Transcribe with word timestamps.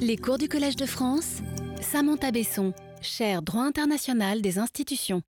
Les 0.00 0.16
cours 0.16 0.38
du 0.38 0.48
Collège 0.48 0.76
de 0.76 0.86
France, 0.86 1.38
Samantha 1.80 2.30
Besson, 2.30 2.72
chaire 3.00 3.42
droit 3.42 3.62
international 3.62 4.40
des 4.40 4.58
institutions. 4.58 5.22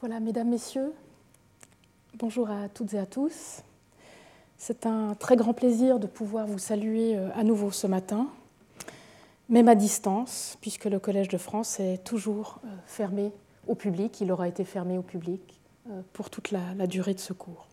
Voilà, 0.00 0.18
mesdames, 0.18 0.48
messieurs, 0.48 0.92
bonjour 2.18 2.50
à 2.50 2.68
toutes 2.68 2.94
et 2.94 2.98
à 2.98 3.06
tous. 3.06 3.62
C'est 4.58 4.86
un 4.86 5.14
très 5.14 5.36
grand 5.36 5.52
plaisir 5.54 6.00
de 6.00 6.08
pouvoir 6.08 6.48
vous 6.48 6.58
saluer 6.58 7.16
euh, 7.16 7.28
à 7.36 7.44
nouveau 7.44 7.70
ce 7.70 7.86
matin, 7.86 8.26
même 9.48 9.68
à 9.68 9.76
distance, 9.76 10.58
puisque 10.60 10.86
le 10.86 10.98
Collège 10.98 11.28
de 11.28 11.38
France 11.38 11.78
est 11.78 12.02
toujours 12.02 12.58
euh, 12.64 12.68
fermé 12.86 13.32
au 13.68 13.76
public. 13.76 14.20
Il 14.20 14.32
aura 14.32 14.48
été 14.48 14.64
fermé 14.64 14.98
au 14.98 15.02
public 15.02 15.60
euh, 15.90 16.00
pour 16.12 16.28
toute 16.28 16.50
la, 16.50 16.74
la 16.76 16.88
durée 16.88 17.14
de 17.14 17.20
ce 17.20 17.32
cours. 17.32 17.66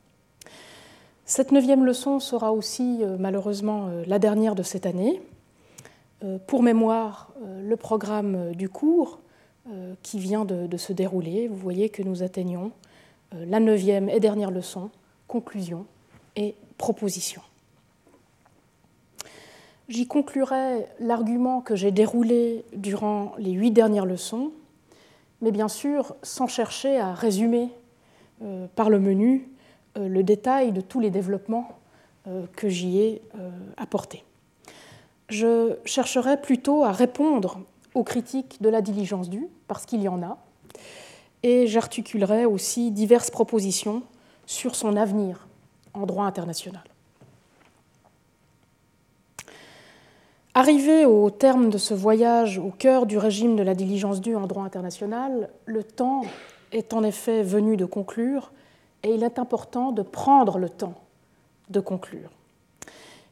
Cette 1.26 1.52
neuvième 1.52 1.86
leçon 1.86 2.20
sera 2.20 2.54
aussi 2.54 3.04
malheureusement 3.20 3.92
la 4.08 4.18
dernière 4.18 4.56
de 4.56 4.64
cette 4.64 4.88
année. 4.88 5.22
Pour 6.48 6.64
mémoire, 6.64 7.32
le 7.62 7.76
programme 7.78 8.54
du 8.54 8.68
cours 8.68 9.20
qui 10.04 10.20
vient 10.20 10.44
de, 10.44 10.78
se 10.78 10.92
dérouler, 10.92 11.48
vous 11.48 11.56
voyez 11.56 11.90
que 11.90 12.04
nous 12.04 12.24
atteignons 12.24 12.72
la 13.32 13.60
neuvième 13.60 14.10
et 14.10 14.20
dernière 14.20 14.52
leçon, 14.52 14.90
conclusion 15.28 15.86
et 16.36 16.56
proposition. 16.78 17.42
J'y 19.90 20.06
conclurai 20.06 20.86
l'argument 21.00 21.62
que 21.62 21.76
j'ai 21.76 21.92
déroulé 21.92 22.64
durant 22.76 23.34
les 23.40 23.52
huit 23.52 23.72
dernières 23.72 24.06
leçons, 24.06 24.52
mais 25.42 25.52
bien 25.52 25.68
sûr 25.68 26.16
sans 26.22 26.46
chercher 26.46 27.00
à 27.00 27.16
résumer 27.16 27.70
euh, 28.44 28.68
par 28.76 28.92
le 28.92 29.00
menu 29.00 29.50
euh, 29.98 30.08
le 30.08 30.22
détail 30.22 30.72
de 30.72 30.82
tous 30.82 31.00
les 31.00 31.10
développements 31.10 31.80
euh, 32.28 32.46
que 32.56 32.70
j'y 32.70 33.00
ai 33.00 33.22
apportés. 33.78 34.24
Je 35.30 35.78
chercherai 35.86 36.42
plutôt 36.42 36.84
à 36.84 36.92
répondre 36.92 37.60
aux 37.94 38.04
critiques 38.04 38.62
de 38.62 38.70
la 38.70 38.82
diligence 38.82 39.30
due, 39.30 39.48
parce 39.68 39.86
qu'il 39.86 40.02
y 40.02 40.08
en 40.08 40.24
a, 40.24 40.38
et 41.44 41.68
j'articulerai 41.68 42.46
aussi 42.46 42.92
diverses 42.92 43.32
propositions 43.32 44.02
sur 44.46 44.76
son 44.76 44.98
avenir 44.98 45.48
en 45.94 46.06
droit 46.06 46.26
international. 46.26 46.84
Arrivé 50.56 51.06
au 51.06 51.30
terme 51.30 51.70
de 51.70 51.78
ce 51.78 51.94
voyage 51.94 52.58
au 52.58 52.72
cœur 52.72 53.06
du 53.06 53.18
régime 53.18 53.56
de 53.56 53.64
la 53.64 53.76
diligence 53.76 54.20
due 54.20 54.36
en 54.36 54.48
droit 54.48 54.64
international, 54.64 55.50
le 55.66 55.84
temps 55.84 56.24
est 56.72 56.92
en 56.94 57.04
effet 57.04 57.44
venu 57.44 57.78
de 57.78 57.86
conclure 57.86 58.52
et 59.04 59.14
il 59.14 59.24
est 59.24 59.40
important 59.40 59.92
de 59.92 60.02
prendre 60.02 60.58
le 60.58 60.70
temps 60.70 60.96
de 61.70 61.80
conclure. 61.80 62.30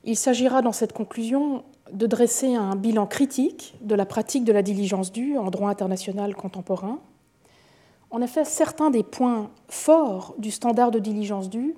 Il 0.06 0.16
s'agira 0.16 0.62
dans 0.62 0.72
cette 0.72 0.94
conclusion 0.94 1.64
de 1.92 2.08
dresser 2.08 2.56
un 2.56 2.76
bilan 2.76 3.08
critique 3.08 3.76
de 3.82 3.96
la 3.96 4.06
pratique 4.06 4.44
de 4.44 4.52
la 4.52 4.62
diligence 4.62 5.12
due 5.12 5.38
en 5.38 5.50
droit 5.50 5.70
international 5.70 6.36
contemporain. 6.36 7.00
En 8.10 8.22
effet, 8.22 8.46
certains 8.46 8.90
des 8.90 9.04
points 9.04 9.50
forts 9.68 10.36
du 10.38 10.52
standard 10.52 10.92
de 10.92 11.00
diligence 11.00 11.50
due 11.50 11.76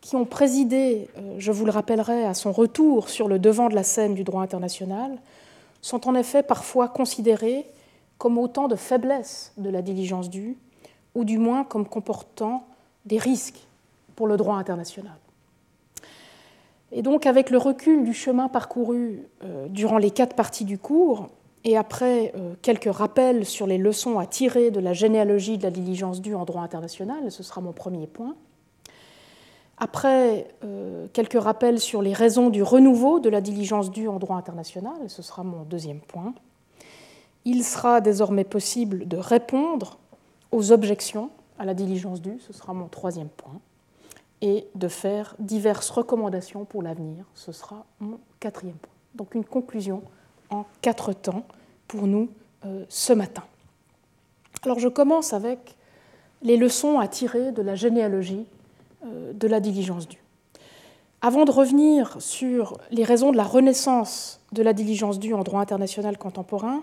qui 0.00 0.16
ont 0.16 0.24
présidé, 0.24 1.08
euh, 1.18 1.34
je 1.38 1.52
vous 1.52 1.64
le 1.64 1.70
rappellerai, 1.70 2.24
à 2.24 2.34
son 2.34 2.52
retour 2.52 3.08
sur 3.10 3.28
le 3.28 3.38
devant 3.38 3.68
de 3.68 3.74
la 3.74 3.82
scène 3.82 4.14
du 4.14 4.24
droit 4.24 4.42
international, 4.42 5.18
sont 5.82 6.08
en 6.08 6.14
effet 6.14 6.42
parfois 6.42 6.88
considérés 6.88 7.66
comme 8.18 8.38
autant 8.38 8.68
de 8.68 8.76
faiblesses 8.76 9.52
de 9.56 9.70
la 9.70 9.82
diligence 9.82 10.30
due, 10.30 10.56
ou 11.14 11.24
du 11.24 11.38
moins 11.38 11.64
comme 11.64 11.86
comportant 11.86 12.66
des 13.04 13.18
risques 13.18 13.66
pour 14.16 14.26
le 14.26 14.36
droit 14.36 14.56
international. 14.56 15.16
Et 16.92 17.02
donc, 17.02 17.26
avec 17.26 17.50
le 17.50 17.58
recul 17.58 18.04
du 18.04 18.12
chemin 18.12 18.48
parcouru 18.48 19.28
euh, 19.44 19.68
durant 19.68 19.98
les 19.98 20.10
quatre 20.10 20.34
parties 20.34 20.64
du 20.64 20.78
cours, 20.78 21.28
et 21.64 21.76
après 21.76 22.32
euh, 22.36 22.54
quelques 22.62 22.92
rappels 22.92 23.44
sur 23.44 23.66
les 23.66 23.78
leçons 23.78 24.18
à 24.18 24.26
tirer 24.26 24.70
de 24.70 24.80
la 24.80 24.92
généalogie 24.92 25.58
de 25.58 25.62
la 25.62 25.70
diligence 25.70 26.20
due 26.20 26.34
en 26.34 26.44
droit 26.44 26.62
international, 26.62 27.30
ce 27.30 27.42
sera 27.42 27.60
mon 27.60 27.72
premier 27.72 28.06
point, 28.06 28.34
après 29.76 30.48
euh, 30.64 31.06
quelques 31.12 31.40
rappels 31.40 31.80
sur 31.80 32.02
les 32.02 32.12
raisons 32.12 32.50
du 32.50 32.62
renouveau 32.62 33.18
de 33.18 33.28
la 33.28 33.40
diligence 33.40 33.90
due 33.90 34.08
en 34.08 34.18
droit 34.18 34.36
international, 34.36 35.08
ce 35.08 35.22
sera 35.22 35.42
mon 35.42 35.62
deuxième 35.62 36.00
point, 36.00 36.34
il 37.44 37.64
sera 37.64 38.00
désormais 38.00 38.44
possible 38.44 39.08
de 39.08 39.16
répondre 39.16 39.98
aux 40.52 40.72
objections 40.72 41.30
à 41.58 41.64
la 41.64 41.74
diligence 41.74 42.20
due, 42.20 42.38
ce 42.40 42.52
sera 42.52 42.74
mon 42.74 42.88
troisième 42.88 43.28
point, 43.28 43.60
et 44.42 44.66
de 44.74 44.88
faire 44.88 45.34
diverses 45.38 45.90
recommandations 45.90 46.64
pour 46.64 46.82
l'avenir, 46.82 47.24
ce 47.34 47.52
sera 47.52 47.84
mon 48.00 48.18
quatrième 48.38 48.76
point. 48.76 48.92
Donc 49.14 49.34
une 49.34 49.44
conclusion 49.44 50.02
en 50.50 50.64
quatre 50.80 51.12
temps 51.12 51.44
pour 51.88 52.06
nous 52.06 52.28
euh, 52.64 52.84
ce 52.88 53.12
matin. 53.12 53.44
Alors 54.62 54.78
je 54.78 54.88
commence 54.88 55.32
avec 55.32 55.76
les 56.42 56.56
leçons 56.56 56.98
à 56.98 57.08
tirer 57.08 57.52
de 57.52 57.62
la 57.62 57.74
généalogie 57.74 58.46
euh, 59.04 59.32
de 59.32 59.46
la 59.46 59.60
diligence 59.60 60.08
due. 60.08 60.22
Avant 61.22 61.44
de 61.44 61.50
revenir 61.50 62.16
sur 62.20 62.78
les 62.90 63.04
raisons 63.04 63.30
de 63.30 63.36
la 63.36 63.44
renaissance 63.44 64.40
de 64.52 64.62
la 64.62 64.72
diligence 64.72 65.18
due 65.18 65.34
en 65.34 65.42
droit 65.42 65.60
international 65.60 66.16
contemporain, 66.16 66.82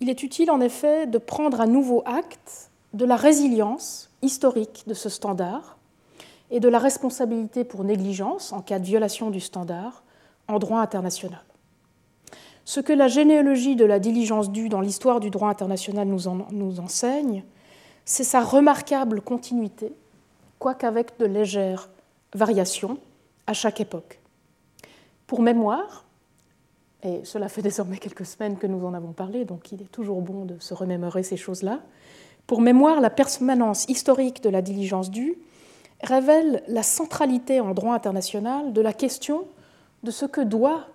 il 0.00 0.10
est 0.10 0.22
utile 0.22 0.50
en 0.50 0.60
effet 0.60 1.06
de 1.06 1.18
prendre 1.18 1.60
à 1.60 1.66
nouveau 1.66 2.02
acte 2.04 2.70
de 2.92 3.04
la 3.04 3.16
résilience 3.16 4.10
historique 4.20 4.84
de 4.86 4.94
ce 4.94 5.08
standard 5.08 5.77
et 6.50 6.60
de 6.60 6.68
la 6.68 6.78
responsabilité 6.78 7.64
pour 7.64 7.84
négligence 7.84 8.52
en 8.52 8.60
cas 8.60 8.78
de 8.78 8.84
violation 8.84 9.30
du 9.30 9.40
standard 9.40 10.02
en 10.48 10.58
droit 10.58 10.80
international. 10.80 11.42
Ce 12.64 12.80
que 12.80 12.92
la 12.92 13.08
généalogie 13.08 13.76
de 13.76 13.84
la 13.84 13.98
diligence 13.98 14.50
due 14.50 14.68
dans 14.68 14.80
l'histoire 14.80 15.20
du 15.20 15.30
droit 15.30 15.48
international 15.48 16.06
nous, 16.06 16.80
enseigne, 16.80 17.44
c'est 18.04 18.24
sa 18.24 18.42
remarquable 18.42 19.20
continuité 19.20 19.92
quoiqu'avec 20.58 21.18
de 21.18 21.26
légères 21.26 21.88
variations 22.34 22.98
à 23.46 23.54
chaque 23.54 23.80
époque. 23.80 24.20
Pour 25.26 25.40
mémoire, 25.40 26.04
et 27.02 27.24
cela 27.24 27.48
fait 27.48 27.62
désormais 27.62 27.98
quelques 27.98 28.26
semaines 28.26 28.58
que 28.58 28.66
nous 28.66 28.84
en 28.84 28.92
avons 28.92 29.12
parlé, 29.12 29.44
donc 29.44 29.72
il 29.72 29.80
est 29.80 29.90
toujours 29.90 30.20
bon 30.20 30.44
de 30.44 30.58
se 30.58 30.74
remémorer 30.74 31.22
ces 31.22 31.36
choses-là, 31.36 31.80
pour 32.46 32.62
mémoire, 32.62 33.00
la 33.00 33.10
permanence 33.10 33.84
historique 33.88 34.42
de 34.42 34.48
la 34.48 34.62
diligence 34.62 35.10
due 35.10 35.36
révèle 36.02 36.62
la 36.68 36.82
centralité 36.82 37.60
en 37.60 37.74
droit 37.74 37.94
international 37.94 38.72
de 38.72 38.80
la 38.80 38.92
question 38.92 39.44
de 40.02 40.10
ce 40.10 40.26
que 40.26 40.40
doit 40.40 40.86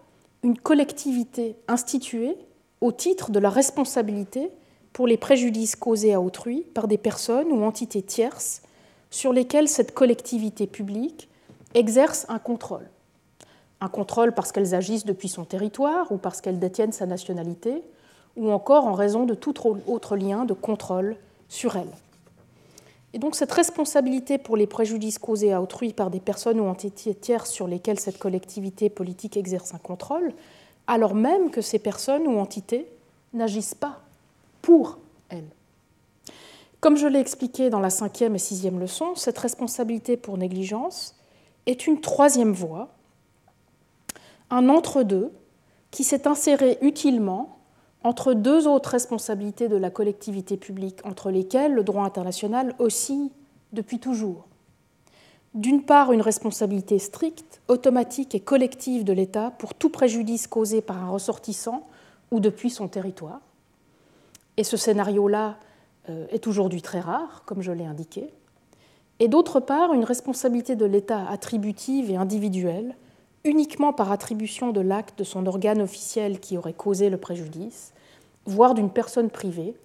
une 0.44 0.58
collectivité 0.58 1.56
instituée 1.68 2.38
au 2.82 2.92
titre 2.92 3.32
de 3.32 3.40
la 3.40 3.50
responsabilité 3.50 4.52
pour 4.92 5.08
les 5.08 5.18
préjudices 5.18 5.76
causés 5.76 6.14
à 6.14 6.22
autrui 6.22 6.62
par 6.74 6.88
des 6.88 6.98
personnes 6.98 7.52
ou 7.52 7.64
entités 7.64 8.02
tierces 8.02 8.62
sur 9.10 9.34
lesquelles 9.34 9.68
cette 9.68 9.94
collectivité 9.94 10.68
publique 10.68 11.30
exerce 11.74 12.26
un 12.30 12.40
contrôle. 12.40 12.90
Un 13.82 13.90
contrôle 13.90 14.34
parce 14.34 14.52
qu'elles 14.52 14.76
agissent 14.76 15.06
depuis 15.06 15.30
son 15.30 15.46
territoire 15.46 16.12
ou 16.12 16.18
parce 16.18 16.42
qu'elles 16.42 16.60
détiennent 16.60 16.92
sa 16.92 17.06
nationalité, 17.06 17.84
ou 18.36 18.52
encore 18.52 18.88
en 18.88 18.94
raison 18.94 19.26
de 19.26 19.34
tout 19.34 19.54
autre 19.88 20.16
lien 20.16 20.46
de 20.46 20.54
contrôle 20.54 21.16
sur 21.50 21.76
elle. 21.76 21.92
Et 23.14 23.20
donc 23.20 23.36
cette 23.36 23.52
responsabilité 23.52 24.38
pour 24.38 24.58
les 24.58 24.66
préjudices 24.66 25.20
causés 25.20 25.54
à 25.54 25.62
autrui 25.62 25.94
par 25.94 26.10
des 26.10 26.20
personnes 26.20 26.60
ou 26.60 26.66
entités 26.66 27.14
tierces 27.14 27.52
sur 27.52 27.68
lesquelles 27.68 28.00
cette 28.00 28.18
collectivité 28.18 28.90
politique 28.90 29.38
exerce 29.38 29.74
un 29.74 29.78
contrôle, 29.78 30.34
alors 30.88 31.14
même 31.14 31.52
que 31.52 31.62
ces 31.62 31.80
personnes 31.80 32.28
ou 32.28 32.40
entités 32.40 32.88
n'agissent 33.34 33.76
pas 33.76 34.02
pour 34.62 34.98
elle. 35.30 35.48
Comme 36.80 36.98
je 36.98 37.08
l'ai 37.08 37.20
expliqué 37.20 37.70
dans 37.70 37.80
la 37.80 37.90
cinquième 37.90 38.36
et 38.36 38.40
sixième 38.40 38.80
leçon, 38.80 39.16
cette 39.16 39.38
responsabilité 39.38 40.18
pour 40.18 40.38
négligence 40.38 41.16
est 41.66 41.88
une 41.88 42.02
troisième 42.02 42.52
voie, 42.52 42.90
un 44.50 44.70
entre-deux 44.70 45.32
qui 45.92 46.04
s'est 46.04 46.28
inséré 46.28 46.78
utilement 46.82 47.60
entre 48.04 48.34
deux 48.34 48.68
autres 48.68 48.90
responsabilités 48.90 49.68
de 49.68 49.78
la 49.78 49.90
collectivité 49.90 50.58
publique, 50.58 51.00
entre 51.06 51.32
lesquelles 51.32 51.74
le 51.74 51.84
droit 51.84 52.04
international 52.04 52.76
oscille 52.80 53.32
depuis 53.72 54.00
toujours. 54.00 54.48
D'une 55.54 55.84
part, 55.84 56.12
une 56.12 56.22
responsabilité 56.22 57.00
stricte, 57.00 57.62
automatique 57.68 58.34
et 58.34 58.40
collective 58.40 59.04
de 59.04 59.14
l'État 59.14 59.52
pour 59.52 59.74
tout 59.74 59.90
préjudice 59.90 60.48
causé 60.48 60.82
par 60.82 60.98
un 60.98 61.10
ressortissant 61.10 61.88
ou 62.32 62.40
depuis 62.40 62.72
son 62.72 62.88
territoire. 62.88 63.42
Et 64.58 64.64
ce 64.64 64.78
scénario-là 64.78 65.58
euh, 66.10 66.26
est 66.30 66.48
aujourd'hui 66.48 66.82
très 66.82 67.00
rare, 67.00 67.44
comme 67.46 67.62
je 67.62 67.72
l'ai 67.72 67.86
indiqué, 67.86 68.34
et 69.20 69.28
d'autre 69.28 69.60
part 69.60 69.94
une 69.94 70.04
responsabilité 70.04 70.76
de 70.76 70.86
l'État 70.86 71.28
attributive 71.30 72.10
et 72.10 72.16
individuelle, 72.16 72.96
uniquement 73.44 73.94
par 73.94 74.12
attribution 74.12 74.72
de 74.72 74.82
l'acte 74.82 75.20
de 75.20 75.24
son 75.24 75.46
organe 75.46 75.82
officiel 75.82 76.40
qui 76.40 76.58
aurait 76.58 76.74
causé 76.74 77.10
le 77.10 77.18
préjudice, 77.18 77.94
voire 78.46 78.74
d'une 78.74 78.90
personne 78.90 79.30
privée, 79.30 79.76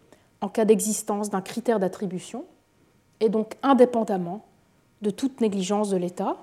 en 0.40 0.48
cas 0.48 0.64
d'existence 0.64 1.30
d'un 1.30 1.40
critère 1.40 1.80
d'attribution, 1.80 2.44
et 3.20 3.28
donc 3.28 3.56
indépendamment 3.62 4.44
de 5.02 5.10
toute 5.10 5.40
négligence 5.40 5.90
de 5.90 5.96
l'État, 5.96 6.36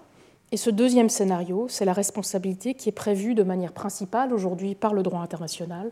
Et 0.51 0.57
ce 0.57 0.69
deuxième 0.69 1.09
scénario, 1.09 1.67
c'est 1.69 1.85
la 1.85 1.93
responsabilité 1.93 2.75
qui 2.75 2.89
est 2.89 2.93
prévue 2.93 3.33
de 3.33 3.43
manière 3.43 3.73
principale 3.73 4.33
aujourd'hui 4.33 4.75
par 4.75 4.93
le 4.93 5.03
droit 5.03 5.21
international 5.21 5.91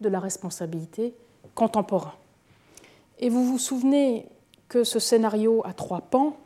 de 0.00 0.08
la 0.08 0.20
responsabilité 0.20 1.14
contemporaine. 1.54 2.12
Et 3.18 3.28
vous 3.28 3.44
vous 3.44 3.58
souvenez 3.58 4.26
que 4.68 4.84
ce 4.84 4.98
scénario 4.98 5.62
à 5.64 5.72
trois 5.72 6.00
pans 6.00 6.36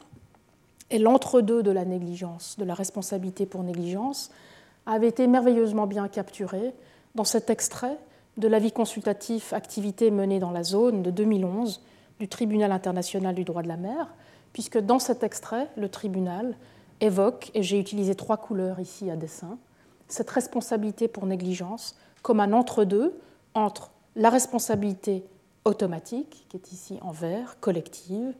est 0.92 0.98
l'entre-deux 0.98 1.62
de 1.62 1.70
la 1.70 1.84
négligence, 1.84 2.56
de 2.58 2.64
la 2.64 2.74
responsabilité 2.74 3.46
pour 3.46 3.62
négligence, 3.62 4.30
avait 4.86 5.08
été 5.08 5.26
merveilleusement 5.26 5.86
bien 5.86 6.06
capturé 6.08 6.74
dans 7.14 7.24
cet 7.24 7.50
extrait 7.50 7.98
de 8.36 8.48
l'avis 8.48 8.72
consultatif 8.72 9.52
activité 9.52 10.10
menée 10.10 10.38
dans 10.38 10.50
la 10.50 10.62
zone 10.62 11.02
de 11.02 11.10
2011 11.10 11.82
du 12.18 12.28
Tribunal 12.28 12.72
international 12.72 13.34
du 13.34 13.44
droit 13.44 13.62
de 13.62 13.68
la 13.68 13.76
mer, 13.76 14.14
puisque 14.52 14.78
dans 14.78 14.98
cet 14.98 15.22
extrait, 15.22 15.68
le 15.76 15.88
tribunal 15.88 16.56
évoque, 17.00 17.50
et 17.54 17.62
j'ai 17.62 17.78
utilisé 17.78 18.14
trois 18.14 18.36
couleurs 18.36 18.80
ici 18.80 19.10
à 19.10 19.16
dessin, 19.16 19.58
cette 20.08 20.30
responsabilité 20.30 21.08
pour 21.08 21.26
négligence 21.26 21.96
comme 22.22 22.40
un 22.40 22.52
entre-deux 22.52 23.18
entre 23.54 23.90
la 24.14 24.30
responsabilité 24.30 25.24
automatique, 25.64 26.46
qui 26.48 26.56
est 26.56 26.72
ici 26.72 26.98
en 27.02 27.12
vert, 27.12 27.56
collective, 27.60 28.34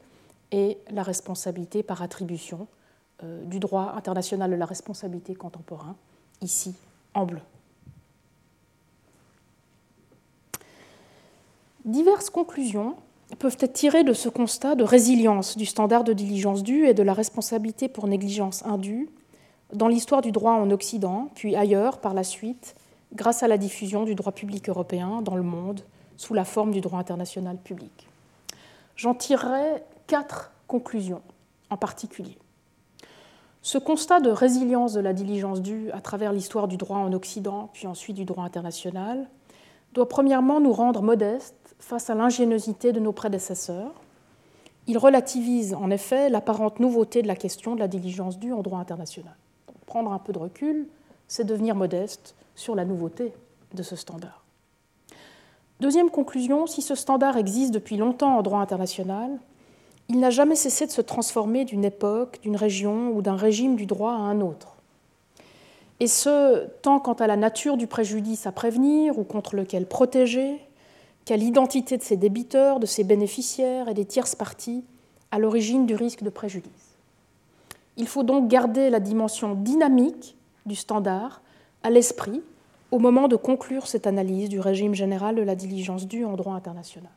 et 0.52 0.78
la 0.90 1.02
responsabilité 1.02 1.82
par 1.82 2.02
attribution 2.02 2.68
euh, 3.24 3.44
du 3.44 3.58
droit 3.58 3.94
international 3.96 4.50
de 4.50 4.56
la 4.56 4.66
responsabilité 4.66 5.34
contemporain, 5.34 5.96
ici 6.40 6.74
en 7.14 7.24
bleu. 7.24 7.40
Diverses 11.84 12.30
conclusions 12.30 12.94
peuvent 13.38 13.56
être 13.58 13.72
tirées 13.72 14.04
de 14.04 14.12
ce 14.12 14.28
constat 14.28 14.76
de 14.76 14.84
résilience 14.84 15.56
du 15.56 15.66
standard 15.66 16.04
de 16.04 16.12
diligence 16.12 16.62
due 16.62 16.86
et 16.86 16.94
de 16.94 17.02
la 17.02 17.14
responsabilité 17.14 17.88
pour 17.88 18.06
négligence 18.06 18.64
indue 18.64 19.08
dans 19.72 19.88
l'histoire 19.88 20.20
du 20.20 20.32
droit 20.32 20.52
en 20.52 20.70
Occident, 20.70 21.30
puis 21.34 21.56
ailleurs 21.56 21.98
par 21.98 22.14
la 22.14 22.24
suite, 22.24 22.74
grâce 23.14 23.42
à 23.42 23.48
la 23.48 23.58
diffusion 23.58 24.04
du 24.04 24.14
droit 24.14 24.32
public 24.32 24.68
européen 24.68 25.22
dans 25.22 25.36
le 25.36 25.42
monde 25.42 25.80
sous 26.16 26.34
la 26.34 26.44
forme 26.44 26.72
du 26.72 26.80
droit 26.80 26.98
international 26.98 27.56
public. 27.56 28.06
J'en 28.96 29.14
tirerai 29.14 29.82
quatre 30.06 30.52
conclusions 30.66 31.22
en 31.70 31.76
particulier. 31.76 32.38
Ce 33.62 33.78
constat 33.78 34.20
de 34.20 34.30
résilience 34.30 34.92
de 34.92 35.00
la 35.00 35.12
diligence 35.12 35.62
due 35.62 35.90
à 35.92 36.00
travers 36.00 36.32
l'histoire 36.32 36.66
du 36.66 36.76
droit 36.76 36.98
en 36.98 37.12
Occident, 37.12 37.70
puis 37.72 37.86
ensuite 37.86 38.16
du 38.16 38.24
droit 38.24 38.44
international, 38.44 39.28
doit 39.92 40.08
premièrement 40.08 40.60
nous 40.60 40.72
rendre 40.72 41.02
modestes 41.02 41.76
face 41.78 42.10
à 42.10 42.14
l'ingéniosité 42.14 42.92
de 42.92 43.00
nos 43.00 43.12
prédécesseurs. 43.12 43.92
Il 44.88 44.98
relativise 44.98 45.74
en 45.74 45.90
effet 45.90 46.28
l'apparente 46.28 46.80
nouveauté 46.80 47.22
de 47.22 47.28
la 47.28 47.36
question 47.36 47.74
de 47.74 47.80
la 47.80 47.88
diligence 47.88 48.38
due 48.38 48.52
en 48.52 48.62
droit 48.62 48.80
international. 48.80 49.36
prendre 49.86 50.12
un 50.12 50.18
peu 50.18 50.32
de 50.32 50.38
recul, 50.38 50.88
c'est 51.28 51.44
devenir 51.44 51.76
modeste 51.76 52.34
sur 52.54 52.74
la 52.74 52.84
nouveauté 52.84 53.32
de 53.74 53.82
ce 53.82 53.94
standard. 53.94 54.42
Deuxième 55.80 56.10
conclusion, 56.10 56.66
si 56.66 56.82
ce 56.82 56.94
standard 56.94 57.36
existe 57.36 57.72
depuis 57.72 57.96
longtemps 57.96 58.38
en 58.38 58.42
droit 58.42 58.60
international, 58.60 59.38
il 60.12 60.20
n'a 60.20 60.28
jamais 60.28 60.56
cessé 60.56 60.86
de 60.86 60.90
se 60.90 61.00
transformer 61.00 61.64
d'une 61.64 61.86
époque, 61.86 62.38
d'une 62.42 62.56
région 62.56 63.12
ou 63.12 63.22
d'un 63.22 63.34
régime 63.34 63.76
du 63.76 63.86
droit 63.86 64.12
à 64.12 64.16
un 64.16 64.42
autre. 64.42 64.76
Et 66.00 66.06
ce, 66.06 66.66
tant 66.82 67.00
quant 67.00 67.14
à 67.14 67.26
la 67.26 67.36
nature 67.36 67.78
du 67.78 67.86
préjudice 67.86 68.46
à 68.46 68.52
prévenir 68.52 69.18
ou 69.18 69.24
contre 69.24 69.56
lequel 69.56 69.86
protéger, 69.86 70.60
qu'à 71.24 71.38
l'identité 71.38 71.96
de 71.96 72.02
ses 72.02 72.18
débiteurs, 72.18 72.78
de 72.78 72.84
ses 72.84 73.04
bénéficiaires 73.04 73.88
et 73.88 73.94
des 73.94 74.04
tierces 74.04 74.34
parties 74.34 74.84
à 75.30 75.38
l'origine 75.38 75.86
du 75.86 75.94
risque 75.94 76.22
de 76.22 76.28
préjudice. 76.28 76.70
Il 77.96 78.06
faut 78.06 78.22
donc 78.22 78.48
garder 78.48 78.90
la 78.90 79.00
dimension 79.00 79.54
dynamique 79.54 80.36
du 80.66 80.74
standard 80.74 81.40
à 81.82 81.88
l'esprit 81.88 82.42
au 82.90 82.98
moment 82.98 83.28
de 83.28 83.36
conclure 83.36 83.86
cette 83.86 84.06
analyse 84.06 84.50
du 84.50 84.60
régime 84.60 84.94
général 84.94 85.36
de 85.36 85.42
la 85.42 85.54
diligence 85.54 86.06
due 86.06 86.26
en 86.26 86.34
droit 86.34 86.54
international. 86.54 87.10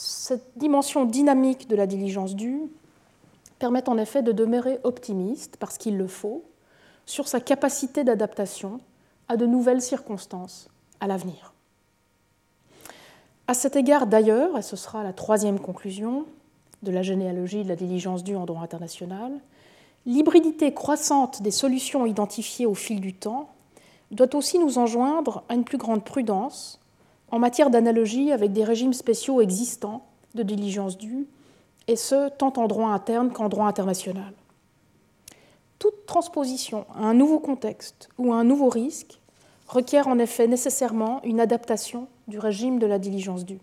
Cette 0.00 0.52
dimension 0.54 1.06
dynamique 1.06 1.66
de 1.66 1.74
la 1.74 1.88
diligence 1.88 2.36
due 2.36 2.70
permet 3.58 3.88
en 3.88 3.98
effet 3.98 4.22
de 4.22 4.30
demeurer 4.30 4.78
optimiste, 4.84 5.56
parce 5.58 5.76
qu'il 5.76 5.96
le 5.96 6.06
faut, 6.06 6.44
sur 7.04 7.26
sa 7.26 7.40
capacité 7.40 8.04
d'adaptation 8.04 8.78
à 9.26 9.36
de 9.36 9.44
nouvelles 9.44 9.82
circonstances 9.82 10.68
à 11.00 11.08
l'avenir. 11.08 11.52
À 13.48 13.54
cet 13.54 13.74
égard, 13.74 14.06
d'ailleurs, 14.06 14.56
et 14.56 14.62
ce 14.62 14.76
sera 14.76 15.02
la 15.02 15.12
troisième 15.12 15.58
conclusion 15.58 16.26
de 16.84 16.92
la 16.92 17.02
généalogie 17.02 17.64
de 17.64 17.68
la 17.68 17.74
diligence 17.74 18.22
due 18.22 18.36
en 18.36 18.46
droit 18.46 18.62
international, 18.62 19.32
l'hybridité 20.06 20.72
croissante 20.72 21.42
des 21.42 21.50
solutions 21.50 22.06
identifiées 22.06 22.66
au 22.66 22.74
fil 22.74 23.00
du 23.00 23.14
temps 23.14 23.48
doit 24.12 24.36
aussi 24.36 24.60
nous 24.60 24.78
enjoindre 24.78 25.42
à 25.48 25.56
une 25.56 25.64
plus 25.64 25.76
grande 25.76 26.04
prudence 26.04 26.78
en 27.30 27.38
matière 27.38 27.70
d'analogie 27.70 28.32
avec 28.32 28.52
des 28.52 28.64
régimes 28.64 28.92
spéciaux 28.92 29.40
existants 29.40 30.06
de 30.34 30.42
diligence 30.42 30.98
due, 30.98 31.26
et 31.86 31.96
ce, 31.96 32.28
tant 32.28 32.52
en 32.56 32.66
droit 32.66 32.90
interne 32.90 33.32
qu'en 33.32 33.48
droit 33.48 33.66
international. 33.66 34.32
Toute 35.78 36.06
transposition 36.06 36.86
à 36.94 37.04
un 37.04 37.14
nouveau 37.14 37.38
contexte 37.38 38.08
ou 38.18 38.32
à 38.32 38.36
un 38.36 38.44
nouveau 38.44 38.68
risque 38.68 39.20
requiert 39.68 40.08
en 40.08 40.18
effet 40.18 40.46
nécessairement 40.46 41.22
une 41.24 41.40
adaptation 41.40 42.08
du 42.26 42.38
régime 42.38 42.78
de 42.78 42.86
la 42.86 42.98
diligence 42.98 43.44
due, 43.44 43.60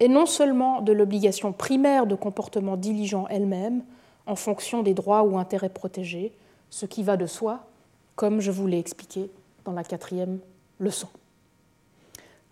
et 0.00 0.08
non 0.08 0.26
seulement 0.26 0.80
de 0.80 0.92
l'obligation 0.92 1.52
primaire 1.52 2.06
de 2.06 2.14
comportement 2.14 2.76
diligent 2.76 3.26
elle-même 3.30 3.82
en 4.26 4.36
fonction 4.36 4.82
des 4.82 4.94
droits 4.94 5.22
ou 5.22 5.38
intérêts 5.38 5.70
protégés, 5.70 6.32
ce 6.70 6.86
qui 6.86 7.02
va 7.02 7.16
de 7.16 7.26
soi, 7.26 7.66
comme 8.14 8.40
je 8.40 8.50
vous 8.50 8.66
l'ai 8.66 8.78
expliqué 8.78 9.30
dans 9.64 9.72
la 9.72 9.84
quatrième 9.84 10.38
leçon. 10.78 11.08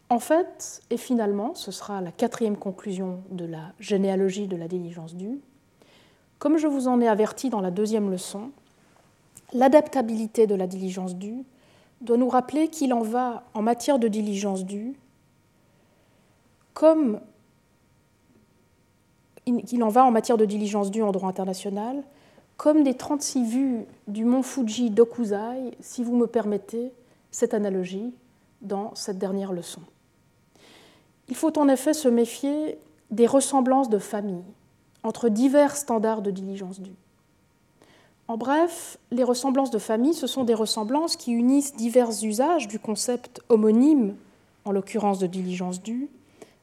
En 0.09 0.21
fait, 0.21 0.83
et 0.91 0.97
finalement, 0.97 1.55
ce 1.55 1.73
sera 1.73 2.01
la 2.01 2.13
quatrième 2.13 2.57
conclusion 2.57 3.23
de 3.31 3.45
la 3.45 3.73
généalogie 3.81 4.47
de 4.47 4.57
la 4.57 4.69
diligence 4.69 5.15
due, 5.15 5.41
comme 6.39 6.59
je 6.59 6.67
vous 6.67 6.87
en 6.87 7.01
ai 7.01 7.09
averti 7.09 7.51
dans 7.51 7.61
la 7.61 7.71
deuxième 7.71 8.11
leçon, 8.11 8.51
l'adaptabilité 9.53 10.47
de 10.47 10.55
la 10.55 10.67
diligence 10.67 11.17
due 11.17 11.45
doit 12.03 12.19
nous 12.19 12.29
rappeler 12.29 12.69
qu'il 12.69 12.93
en 12.93 13.01
va 13.01 13.45
en 13.55 13.63
matière 13.63 13.99
de 13.99 14.07
diligence 14.07 14.65
due 14.65 14.95
comme 16.75 17.21
qu'il 19.65 19.83
en 19.83 19.89
va 19.89 20.05
en 20.05 20.11
matière 20.11 20.37
de 20.37 20.45
diligence 20.45 20.91
due 20.91 21.03
en 21.03 21.13
droit 21.13 21.29
international, 21.29 22.03
comme 22.57 22.83
des 22.83 22.95
36 22.95 23.45
vues 23.45 23.85
du 24.09 24.25
mont 24.25 24.43
Fuji 24.43 24.91
d'Okuzai, 24.91 25.73
si 25.81 26.05
vous 26.05 26.17
me 26.17 26.27
permettez 26.27 26.93
cette 27.31 27.55
analogie 27.55 28.13
dans 28.61 28.95
cette 28.95 29.19
dernière 29.19 29.53
leçon. 29.53 29.81
Il 31.29 31.37
faut 31.37 31.59
en 31.59 31.69
effet 31.69 31.95
se 31.95 32.09
méfier 32.09 32.79
des 33.11 33.27
ressemblances 33.27 33.89
de 33.89 33.99
famille 33.99 34.45
entre 35.03 35.29
divers 35.29 35.77
standards 35.77 36.23
de 36.23 36.31
diligence 36.31 36.81
due. 36.81 36.97
En 38.29 38.37
bref, 38.37 38.99
les 39.13 39.23
ressemblances 39.23 39.71
de 39.71 39.79
famille, 39.79 40.15
ce 40.15 40.27
sont 40.27 40.43
des 40.43 40.55
ressemblances 40.55 41.17
qui 41.17 41.33
unissent 41.33 41.77
divers 41.77 42.11
usages 42.25 42.67
du 42.67 42.81
concept 42.81 43.41
homonyme, 43.49 44.17
en 44.65 44.73
l'occurrence 44.73 45.21
de 45.21 45.29
diligence 45.29 45.81
due, 45.81 46.09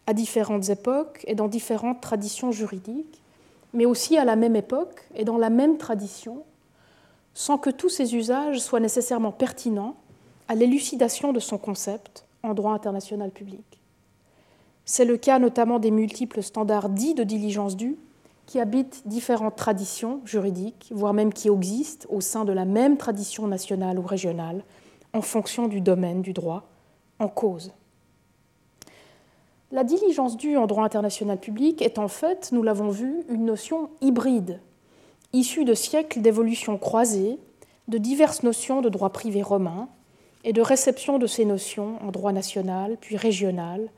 à 0.08 0.14
différentes 0.14 0.70
époques 0.70 1.24
et 1.26 1.36
dans 1.36 1.48
différentes 1.48 2.02
traditions 2.02 2.52
juridiques, 2.52 3.22
mais 3.74 3.86
aussi 3.86 4.18
à 4.18 4.26
la 4.26 4.36
même 4.36 4.58
époque 4.58 5.08
et 5.16 5.24
dans 5.24 5.38
la 5.38 5.50
même 5.50 5.78
tradition, 5.78 6.44
sans 7.34 7.58
que 7.58 7.70
tous 7.70 7.90
ces 7.90 8.14
usages 8.14 8.60
soient 8.60 8.82
nécessairement 8.82 9.32
pertinents 9.32 9.96
à 10.50 10.56
l'élucidation 10.56 11.32
de 11.32 11.40
son 11.40 11.58
concept 11.58 12.26
en 12.44 12.54
droit 12.54 12.74
international 12.74 13.32
public. 13.32 13.80
C'est 14.86 15.06
le 15.06 15.18
cas 15.18 15.40
notamment 15.40 15.80
des 15.80 15.92
multiples 15.92 16.44
standards 16.44 16.90
dits 16.90 17.14
de 17.14 17.24
diligence 17.24 17.76
due 17.76 17.98
qui 18.46 18.60
habitent 18.60 19.04
différentes 19.06 19.56
traditions 19.56 20.22
juridiques, 20.26 20.92
voire 20.94 21.14
même 21.14 21.32
qui 21.32 21.50
existent 21.50 22.08
au 22.10 22.20
sein 22.20 22.44
de 22.44 22.52
la 22.52 22.66
même 22.66 22.98
tradition 22.98 23.48
nationale 23.48 23.98
ou 23.98 24.04
régionale, 24.04 24.64
en 25.14 25.22
fonction 25.22 25.68
du 25.68 25.80
domaine 25.80 26.22
du 26.22 26.34
droit 26.34 26.68
en 27.20 27.28
cause. 27.28 27.72
La 29.72 29.84
diligence 29.84 30.38
due 30.38 30.58
en 30.58 30.68
droit 30.68 30.84
international 30.84 31.40
public 31.40 31.82
est 31.82 31.98
en 31.98 32.08
fait, 32.08 32.52
nous 32.52 32.62
l'avons 32.62 32.90
vu, 32.90 33.24
une 33.30 33.46
notion 33.46 33.90
hybride, 34.02 34.60
issue 35.32 35.66
de 35.66 35.74
siècles 35.74 36.22
d'évolution 36.22 36.78
croisée 36.78 37.40
de 37.88 37.98
diverses 37.98 38.44
notions 38.44 38.82
de 38.82 38.90
droit 38.90 39.10
privé 39.10 39.42
romain 39.42 39.88
et 40.44 40.54
de 40.54 40.62
réception 40.62 41.18
de 41.18 41.28
ces 41.28 41.46
notions 41.46 41.98
en 42.02 42.12
droit 42.12 42.32
national 42.32 42.98
puis 43.00 43.18
régional, 43.18 43.90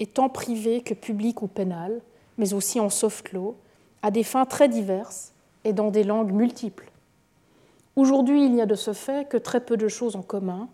et 0.00 0.06
tant 0.06 0.28
privé 0.28 0.80
que 0.80 0.94
public 0.94 1.42
ou 1.42 1.46
pénal, 1.46 2.00
mais 2.38 2.54
aussi 2.54 2.80
en 2.80 2.88
soft 2.90 3.32
law, 3.32 3.54
à 4.02 4.10
des 4.10 4.24
fins 4.24 4.46
très 4.46 4.68
diverses 4.68 5.32
et 5.64 5.72
dans 5.72 5.90
des 5.90 6.04
langues 6.04 6.32
multiples. 6.32 6.90
Aujourd'hui, 7.96 8.44
il 8.44 8.52
n'y 8.52 8.62
a 8.62 8.66
de 8.66 8.74
ce 8.74 8.92
fait 8.92 9.28
que 9.28 9.36
très 9.36 9.60
peu 9.60 9.76
de 9.76 9.88
choses 9.88 10.16
en 10.16 10.22
commun 10.22 10.68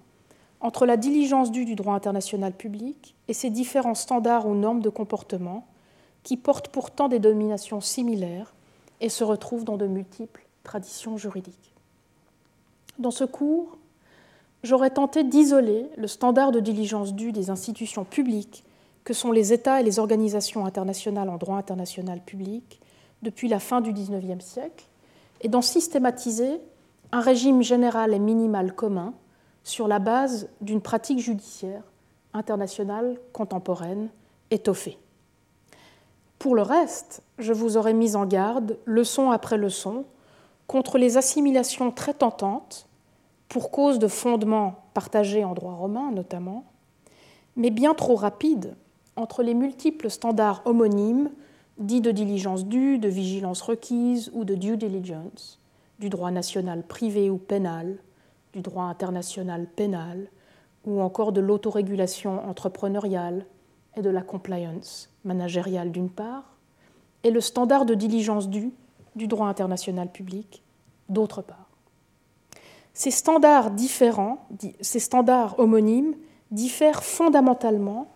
entre 0.60 0.86
la 0.86 0.96
diligence 0.96 1.50
due 1.50 1.64
du 1.64 1.74
droit 1.74 1.94
international 1.94 2.52
public 2.52 3.14
et 3.28 3.34
ses 3.34 3.50
différents 3.50 3.94
standards 3.94 4.46
ou 4.46 4.54
normes 4.54 4.80
de 4.80 4.88
comportement 4.88 5.66
qui 6.22 6.36
portent 6.36 6.68
pourtant 6.68 7.08
des 7.08 7.18
dominations 7.18 7.80
similaires 7.80 8.54
et 9.00 9.08
se 9.08 9.24
retrouvent 9.24 9.64
dans 9.64 9.76
de 9.76 9.86
multiples 9.86 10.46
traditions 10.64 11.16
juridiques. 11.16 11.72
Dans 12.98 13.10
ce 13.10 13.24
cours, 13.24 13.76
j'aurais 14.62 14.90
tenté 14.90 15.24
d'isoler 15.24 15.86
le 15.96 16.06
standard 16.06 16.52
de 16.52 16.60
diligence 16.60 17.14
due 17.14 17.32
des 17.32 17.50
institutions 17.50 18.04
publiques 18.04 18.64
que 19.06 19.14
sont 19.14 19.30
les 19.30 19.52
États 19.52 19.80
et 19.80 19.84
les 19.84 20.00
organisations 20.00 20.66
internationales 20.66 21.28
en 21.28 21.36
droit 21.36 21.56
international 21.56 22.20
public 22.20 22.80
depuis 23.22 23.46
la 23.46 23.60
fin 23.60 23.80
du 23.80 23.92
XIXe 23.92 24.44
siècle 24.44 24.84
et 25.42 25.48
d'en 25.48 25.62
systématiser 25.62 26.60
un 27.12 27.20
régime 27.20 27.62
général 27.62 28.12
et 28.12 28.18
minimal 28.18 28.74
commun 28.74 29.14
sur 29.62 29.86
la 29.86 30.00
base 30.00 30.48
d'une 30.60 30.80
pratique 30.80 31.20
judiciaire 31.20 31.84
internationale 32.34 33.16
contemporaine 33.32 34.08
étoffée. 34.50 34.98
Pour 36.40 36.56
le 36.56 36.62
reste, 36.62 37.22
je 37.38 37.52
vous 37.52 37.76
aurais 37.76 37.94
mis 37.94 38.16
en 38.16 38.26
garde, 38.26 38.76
leçon 38.86 39.30
après 39.30 39.56
leçon, 39.56 40.04
contre 40.66 40.98
les 40.98 41.16
assimilations 41.16 41.92
très 41.92 42.12
tentantes, 42.12 42.88
pour 43.48 43.70
cause 43.70 44.00
de 44.00 44.08
fondements 44.08 44.82
partagés 44.94 45.44
en 45.44 45.54
droit 45.54 45.74
romain 45.74 46.10
notamment, 46.10 46.64
mais 47.54 47.70
bien 47.70 47.94
trop 47.94 48.16
rapides 48.16 48.74
entre 49.16 49.42
les 49.42 49.54
multiples 49.54 50.10
standards 50.10 50.62
homonymes 50.64 51.30
dits 51.78 52.00
de 52.00 52.10
diligence 52.10 52.64
due, 52.64 52.98
de 52.98 53.08
vigilance 53.08 53.62
requise 53.62 54.30
ou 54.34 54.44
de 54.44 54.54
due 54.54 54.76
diligence, 54.76 55.58
du 55.98 56.08
droit 56.08 56.30
national 56.30 56.82
privé 56.82 57.30
ou 57.30 57.36
pénal, 57.38 57.98
du 58.52 58.60
droit 58.60 58.84
international 58.84 59.66
pénal, 59.66 60.28
ou 60.84 61.00
encore 61.00 61.32
de 61.32 61.40
l'autorégulation 61.40 62.48
entrepreneuriale 62.48 63.44
et 63.96 64.02
de 64.02 64.10
la 64.10 64.22
compliance 64.22 65.10
managériale 65.24 65.90
d'une 65.90 66.10
part, 66.10 66.56
et 67.24 67.30
le 67.30 67.40
standard 67.40 67.86
de 67.86 67.94
diligence 67.94 68.48
due 68.48 68.72
du 69.16 69.26
droit 69.26 69.48
international 69.48 70.10
public 70.10 70.62
d'autre 71.08 71.42
part. 71.42 71.68
Ces 72.94 73.10
standards 73.10 73.72
différents, 73.72 74.46
ces 74.80 75.00
standards 75.00 75.58
homonymes, 75.58 76.14
diffèrent 76.50 77.02
fondamentalement 77.02 78.15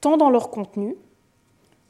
tant 0.00 0.16
dans 0.16 0.30
leur 0.30 0.50
contenu, 0.50 0.96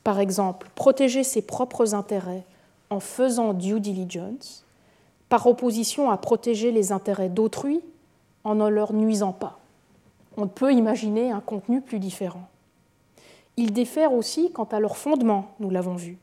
par 0.05 0.21
exemple 0.21 0.69
protéger 0.75 1.25
ses 1.25 1.43
propres 1.43 1.95
intérêts 1.95 2.45
en 2.91 3.01
faisant 3.01 3.55
due 3.55 3.81
diligence, 3.81 4.65
par 5.29 5.47
opposition 5.47 6.11
à 6.11 6.17
protéger 6.17 6.73
les 6.73 6.91
intérêts 6.91 7.29
d'autrui 7.29 7.81
en 8.43 8.57
ne 8.57 8.69
leur 8.69 8.93
nuisant 8.93 9.33
pas. 9.33 9.61
On 10.37 10.49
peut 10.49 10.73
imaginer 10.73 11.31
un 11.31 11.41
contenu 11.41 11.81
plus 11.81 12.01
différent. 12.01 12.49
Ils 13.57 13.73
diffèrent 13.73 14.13
aussi 14.13 14.51
quant 14.53 14.65
à 14.65 14.81
leur 14.81 14.97
fondement, 14.97 15.55
nous 15.61 15.71
l'avons 15.71 15.95
vu. 15.95 16.19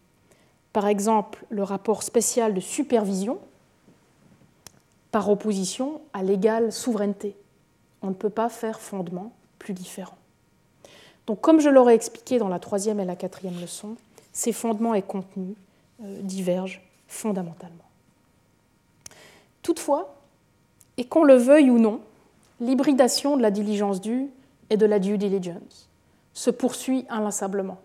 Par 0.73 0.87
exemple, 0.87 1.45
le 1.49 1.63
rapport 1.63 2.03
spécial 2.03 2.53
de 2.53 2.59
supervision 2.59 3.39
par 5.11 5.29
opposition 5.29 6.01
à 6.13 6.21
l'égale 6.21 6.71
souveraineté. 6.71 7.35
On 8.01 8.07
ne 8.07 8.13
peut 8.13 8.29
pas 8.29 8.49
faire 8.49 8.79
fondement 8.79 9.31
plus 9.57 9.73
différent. 9.73 10.17
Donc, 11.27 11.41
comme 11.41 11.59
je 11.59 11.69
l'aurais 11.69 11.95
expliqué 11.95 12.39
dans 12.39 12.47
la 12.47 12.59
troisième 12.59 12.99
et 12.99 13.05
la 13.05 13.15
quatrième 13.15 13.59
leçon, 13.59 13.95
ces 14.31 14.53
fondements 14.53 14.93
et 14.93 15.01
contenus 15.01 15.55
euh, 16.03 16.21
divergent 16.21 16.81
fondamentalement. 17.07 17.83
Toutefois, 19.61 20.15
et 20.97 21.03
qu'on 21.03 21.23
le 21.23 21.35
veuille 21.35 21.69
ou 21.69 21.79
non, 21.79 21.99
l'hybridation 22.61 23.35
de 23.35 23.41
la 23.41 23.51
diligence 23.51 23.99
due 24.01 24.27
et 24.69 24.77
de 24.77 24.85
la 24.85 24.99
due 24.99 25.17
diligence 25.17 25.89
se 26.33 26.49
poursuit 26.49 27.05
inlassablement. 27.09 27.77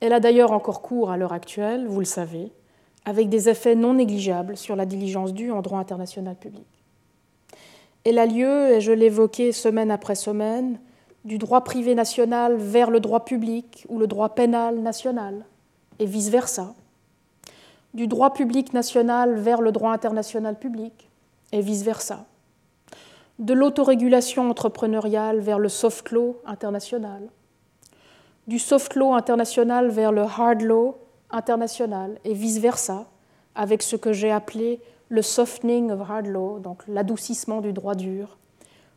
Elle 0.00 0.12
a 0.12 0.20
d'ailleurs 0.20 0.52
encore 0.52 0.80
cours 0.80 1.10
à 1.10 1.16
l'heure 1.16 1.32
actuelle, 1.32 1.86
vous 1.86 2.00
le 2.00 2.06
savez, 2.06 2.52
avec 3.04 3.28
des 3.28 3.48
effets 3.48 3.74
non 3.74 3.94
négligeables 3.94 4.56
sur 4.56 4.76
la 4.76 4.86
diligence 4.86 5.32
due 5.32 5.50
en 5.50 5.60
droit 5.60 5.80
international 5.80 6.36
public. 6.36 6.66
Elle 8.04 8.18
a 8.18 8.26
lieu, 8.26 8.70
et 8.70 8.80
je 8.80 8.92
l'évoquais 8.92 9.50
semaine 9.50 9.90
après 9.90 10.14
semaine, 10.14 10.78
du 11.24 11.38
droit 11.38 11.62
privé 11.62 11.94
national 11.94 12.56
vers 12.56 12.90
le 12.90 13.00
droit 13.00 13.24
public 13.24 13.86
ou 13.88 13.98
le 13.98 14.06
droit 14.06 14.30
pénal 14.30 14.78
national, 14.78 15.44
et 15.98 16.06
vice-versa, 16.06 16.74
du 17.94 18.06
droit 18.06 18.32
public 18.32 18.72
national 18.72 19.34
vers 19.36 19.60
le 19.60 19.72
droit 19.72 19.92
international 19.92 20.58
public, 20.58 21.10
et 21.52 21.60
vice-versa, 21.60 22.26
de 23.38 23.54
l'autorégulation 23.54 24.50
entrepreneuriale 24.50 25.40
vers 25.40 25.58
le 25.58 25.68
soft 25.68 26.10
law 26.10 26.36
international, 26.46 27.28
du 28.46 28.58
soft 28.58 28.94
law 28.94 29.14
international 29.14 29.88
vers 29.88 30.12
le 30.12 30.22
hard 30.22 30.62
law 30.62 30.98
international, 31.30 32.18
et 32.24 32.34
vice-versa, 32.34 33.06
avec 33.54 33.82
ce 33.82 33.96
que 33.96 34.12
j'ai 34.12 34.30
appelé 34.30 34.80
le 35.08 35.22
softening 35.22 35.90
of 35.90 36.08
hard 36.08 36.26
law, 36.26 36.58
donc 36.58 36.82
l'adoucissement 36.86 37.60
du 37.60 37.72
droit 37.72 37.94
dur, 37.94 38.38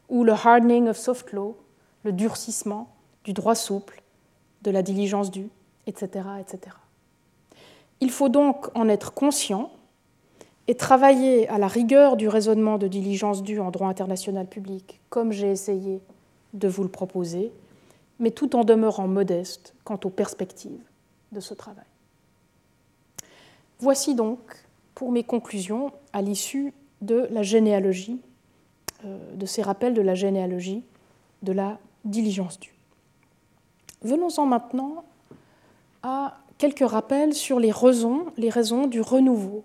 ou 0.10 0.24
le 0.24 0.34
hardening 0.34 0.88
of 0.88 0.98
soft 0.98 1.32
law, 1.32 1.56
le 2.04 2.12
durcissement 2.12 2.90
du 3.24 3.34
droit 3.34 3.56
souple, 3.56 4.02
de 4.62 4.72
la 4.72 4.82
diligence 4.82 5.32
due, 5.32 5.50
etc., 5.88 6.28
etc. 6.40 6.76
Il 8.00 8.12
faut 8.12 8.30
donc 8.30 8.76
en 8.76 8.90
être 8.90 9.14
conscient 9.14 9.72
et 10.68 10.76
travailler 10.76 11.48
à 11.50 11.58
la 11.58 11.68
rigueur 11.68 12.18
du 12.18 12.28
raisonnement 12.28 12.78
de 12.78 12.88
diligence 12.88 13.44
due 13.44 13.60
en 13.60 13.72
droit 13.72 13.88
international 13.88 14.48
public, 14.48 15.00
comme 15.10 15.32
j'ai 15.32 15.52
essayé 15.52 16.02
de 16.54 16.68
vous 16.68 16.84
le 16.84 16.90
proposer, 16.90 17.52
mais 18.20 18.32
tout 18.32 18.56
en 18.56 18.64
demeurant 18.64 19.08
modeste 19.08 19.74
quant 19.84 20.00
aux 20.04 20.10
perspectives 20.10 20.84
de 21.32 21.40
ce 21.40 21.54
travail. 21.54 21.86
Voici 23.80 24.14
donc 24.14 24.40
pour 24.94 25.12
mes 25.12 25.24
conclusions 25.24 25.92
à 26.14 26.22
l'issue 26.22 26.74
de 27.02 27.28
la 27.32 27.42
généalogie, 27.42 28.22
euh, 29.06 29.18
de 29.36 29.46
ces 29.46 29.64
rappels 29.64 29.94
de 29.94 30.02
la 30.02 30.14
généalogie 30.14 30.84
de 31.42 31.52
la 31.52 31.80
diligence 32.06 32.60
due. 32.60 32.74
Venons-en 34.04 34.46
maintenant 34.46 35.04
à 36.04 36.38
quelques 36.58 36.88
rappels 36.88 37.34
sur 37.34 37.60
les 37.60 37.72
raisons, 37.72 38.88
du 38.88 39.02
renouveau 39.02 39.64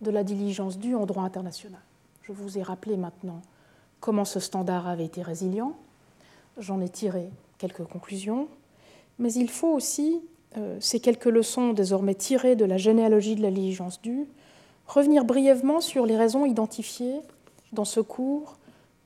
de 0.00 0.10
la 0.10 0.24
diligence 0.24 0.78
due 0.78 0.94
en 0.94 1.06
droit 1.06 1.24
international. 1.24 1.80
Je 2.22 2.32
vous 2.32 2.58
ai 2.58 2.62
rappelé 2.62 2.96
maintenant 2.96 3.40
comment 4.00 4.24
ce 4.24 4.40
standard 4.40 4.86
avait 4.86 5.04
été 5.04 5.22
résilient. 5.22 5.74
J'en 6.58 6.80
ai 6.80 6.88
tiré 6.88 7.30
quelques 7.58 7.84
conclusions. 7.84 8.48
Mais 9.18 9.32
il 9.32 9.50
faut 9.50 9.72
aussi, 9.72 10.20
euh, 10.56 10.76
ces 10.80 11.00
quelques 11.00 11.26
leçons 11.26 11.72
désormais 11.72 12.14
tirées 12.14 12.56
de 12.56 12.64
la 12.64 12.76
généalogie 12.76 13.34
de 13.34 13.42
la 13.42 13.50
diligence 13.50 14.00
due, 14.00 14.26
revenir 14.86 15.24
brièvement 15.24 15.80
sur 15.80 16.06
les 16.06 16.16
raisons 16.16 16.46
identifiées 16.46 17.20
dans 17.72 17.84
ce 17.84 18.00
cours 18.00 18.57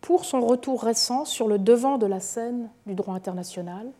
pour 0.03 0.25
son 0.27 0.41
retour 0.41 0.83
récent 0.83 1.25
sur 1.25 1.49
le 1.49 1.59
devant 1.59 1.97
de 1.97 2.07
la 2.07 2.21
scène 2.21 2.69
du 2.87 2.95
droit 2.95 3.15
international, 3.15 3.91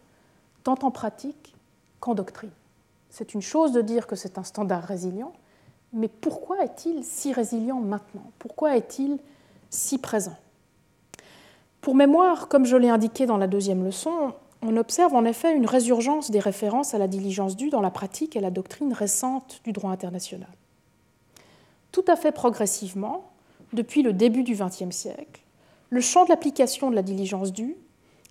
tant 0.65 0.79
en 0.83 0.91
pratique 0.91 1.55
qu'en 2.01 2.15
doctrine. 2.15 2.51
C'est 3.09 3.35
une 3.35 3.41
chose 3.41 3.73
de 3.73 3.81
dire 3.81 4.07
que 4.07 4.17
c'est 4.17 4.37
un 4.37 4.45
standard 4.45 4.83
résilient, 4.83 5.33
mais 5.93 6.09
pourquoi 6.09 6.65
est-il 6.65 7.05
si 7.05 7.33
résilient 7.33 7.81
maintenant? 7.81 8.25
Pourquoi 8.39 8.77
est-il 8.77 9.19
si 9.71 9.99
présent? 9.99 10.37
Pour 11.81 11.95
mémoire, 11.95 12.49
comme 12.49 12.65
je 12.65 12.77
l'ai 12.77 12.89
indiqué 12.89 13.27
dans 13.27 13.37
la 13.37 13.47
deuxième 13.47 13.85
leçon, 13.85 14.33
on 14.61 14.77
observe 14.77 15.15
en 15.15 15.25
effet 15.25 15.55
une 15.55 15.67
résurgence 15.67 16.31
des 16.31 16.41
références 16.41 16.95
à 16.95 16.99
la 16.99 17.09
diligence 17.09 17.57
due 17.57 17.71
dans 17.71 17.81
la 17.81 17.91
pratique 17.91 18.35
et 18.35 18.41
la 18.41 18.51
doctrine 18.51 18.93
récente 18.93 19.61
du 19.65 19.73
droit 19.73 19.91
international. 19.91 20.51
Tout 21.93 22.05
à 22.09 22.17
fait 22.17 22.33
progressivement, 22.33 23.25
depuis 23.73 24.03
le 24.03 24.13
début 24.13 24.43
du 24.43 24.55
XXe 24.55 24.95
siècle, 24.95 25.42
le 25.93 26.01
champ 26.01 26.25
de 26.25 26.31
l'application 26.31 26.91
de 26.91 26.95
la 26.95 27.03
diligence 27.03 27.53
due 27.53 27.77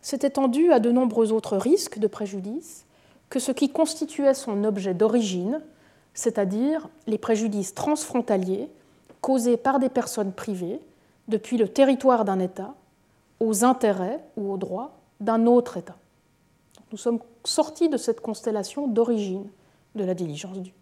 s'est 0.02 0.22
étendu 0.24 0.72
à 0.72 0.80
de 0.80 0.92
nombreux 0.92 1.32
autres 1.32 1.58
risques 1.58 2.00
de 2.00 2.08
préjudice 2.08 2.88
que 3.30 3.38
ce 3.38 3.52
qui 3.52 3.70
constituait 3.70 4.34
son 4.34 4.64
objet 4.64 4.96
d'origine, 4.96 5.62
c'est-à-dire 6.16 6.90
les 7.06 7.20
préjudices 7.20 7.76
transfrontaliers 7.76 8.68
causés 9.22 9.58
par 9.58 9.78
des 9.78 9.90
personnes 9.90 10.34
privées 10.34 10.80
depuis 11.28 11.58
le 11.58 11.68
territoire 11.68 12.26
d'un 12.26 12.40
État 12.40 12.74
aux 13.40 13.64
intérêts 13.64 14.24
ou 14.38 14.52
aux 14.52 14.58
droits 14.58 14.98
d'un 15.20 15.46
autre 15.46 15.78
État. 15.78 15.98
Nous 16.92 16.98
sommes 16.98 17.20
sortis 17.44 17.90
de 17.90 17.98
cette 17.98 18.22
constellation 18.22 18.88
d'origine 18.88 19.46
de 19.94 20.04
la 20.04 20.16
diligence 20.16 20.58
due. 20.58 20.74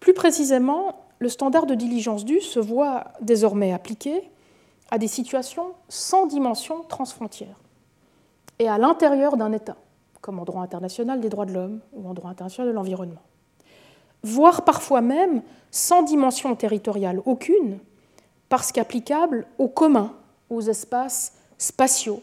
Plus 0.00 0.12
précisément, 0.12 1.04
le 1.20 1.28
standard 1.28 1.66
de 1.66 1.76
diligence 1.76 2.24
due 2.24 2.40
se 2.40 2.58
voit 2.58 3.04
désormais 3.20 3.72
appliqué 3.72 4.28
à 4.90 4.98
des 4.98 5.08
situations 5.08 5.72
sans 5.88 6.26
dimension 6.26 6.82
transfrontière 6.82 7.56
et 8.58 8.68
à 8.68 8.78
l'intérieur 8.78 9.36
d'un 9.36 9.52
État, 9.52 9.76
comme 10.20 10.38
en 10.38 10.44
droit 10.44 10.62
international 10.62 11.20
des 11.20 11.28
droits 11.28 11.46
de 11.46 11.52
l'homme 11.52 11.80
ou 11.92 12.08
en 12.08 12.14
droit 12.14 12.30
international 12.30 12.68
de 12.68 12.74
l'environnement 12.74 13.22
voire 14.24 14.62
parfois 14.64 15.02
même 15.02 15.42
sans 15.70 16.02
dimension 16.02 16.56
territoriale 16.56 17.20
aucune, 17.26 17.78
parce 18.48 18.72
qu'applicable 18.72 19.46
au 19.58 19.68
commun, 19.68 20.12
aux 20.50 20.62
espaces 20.62 21.34
spatiaux, 21.58 22.22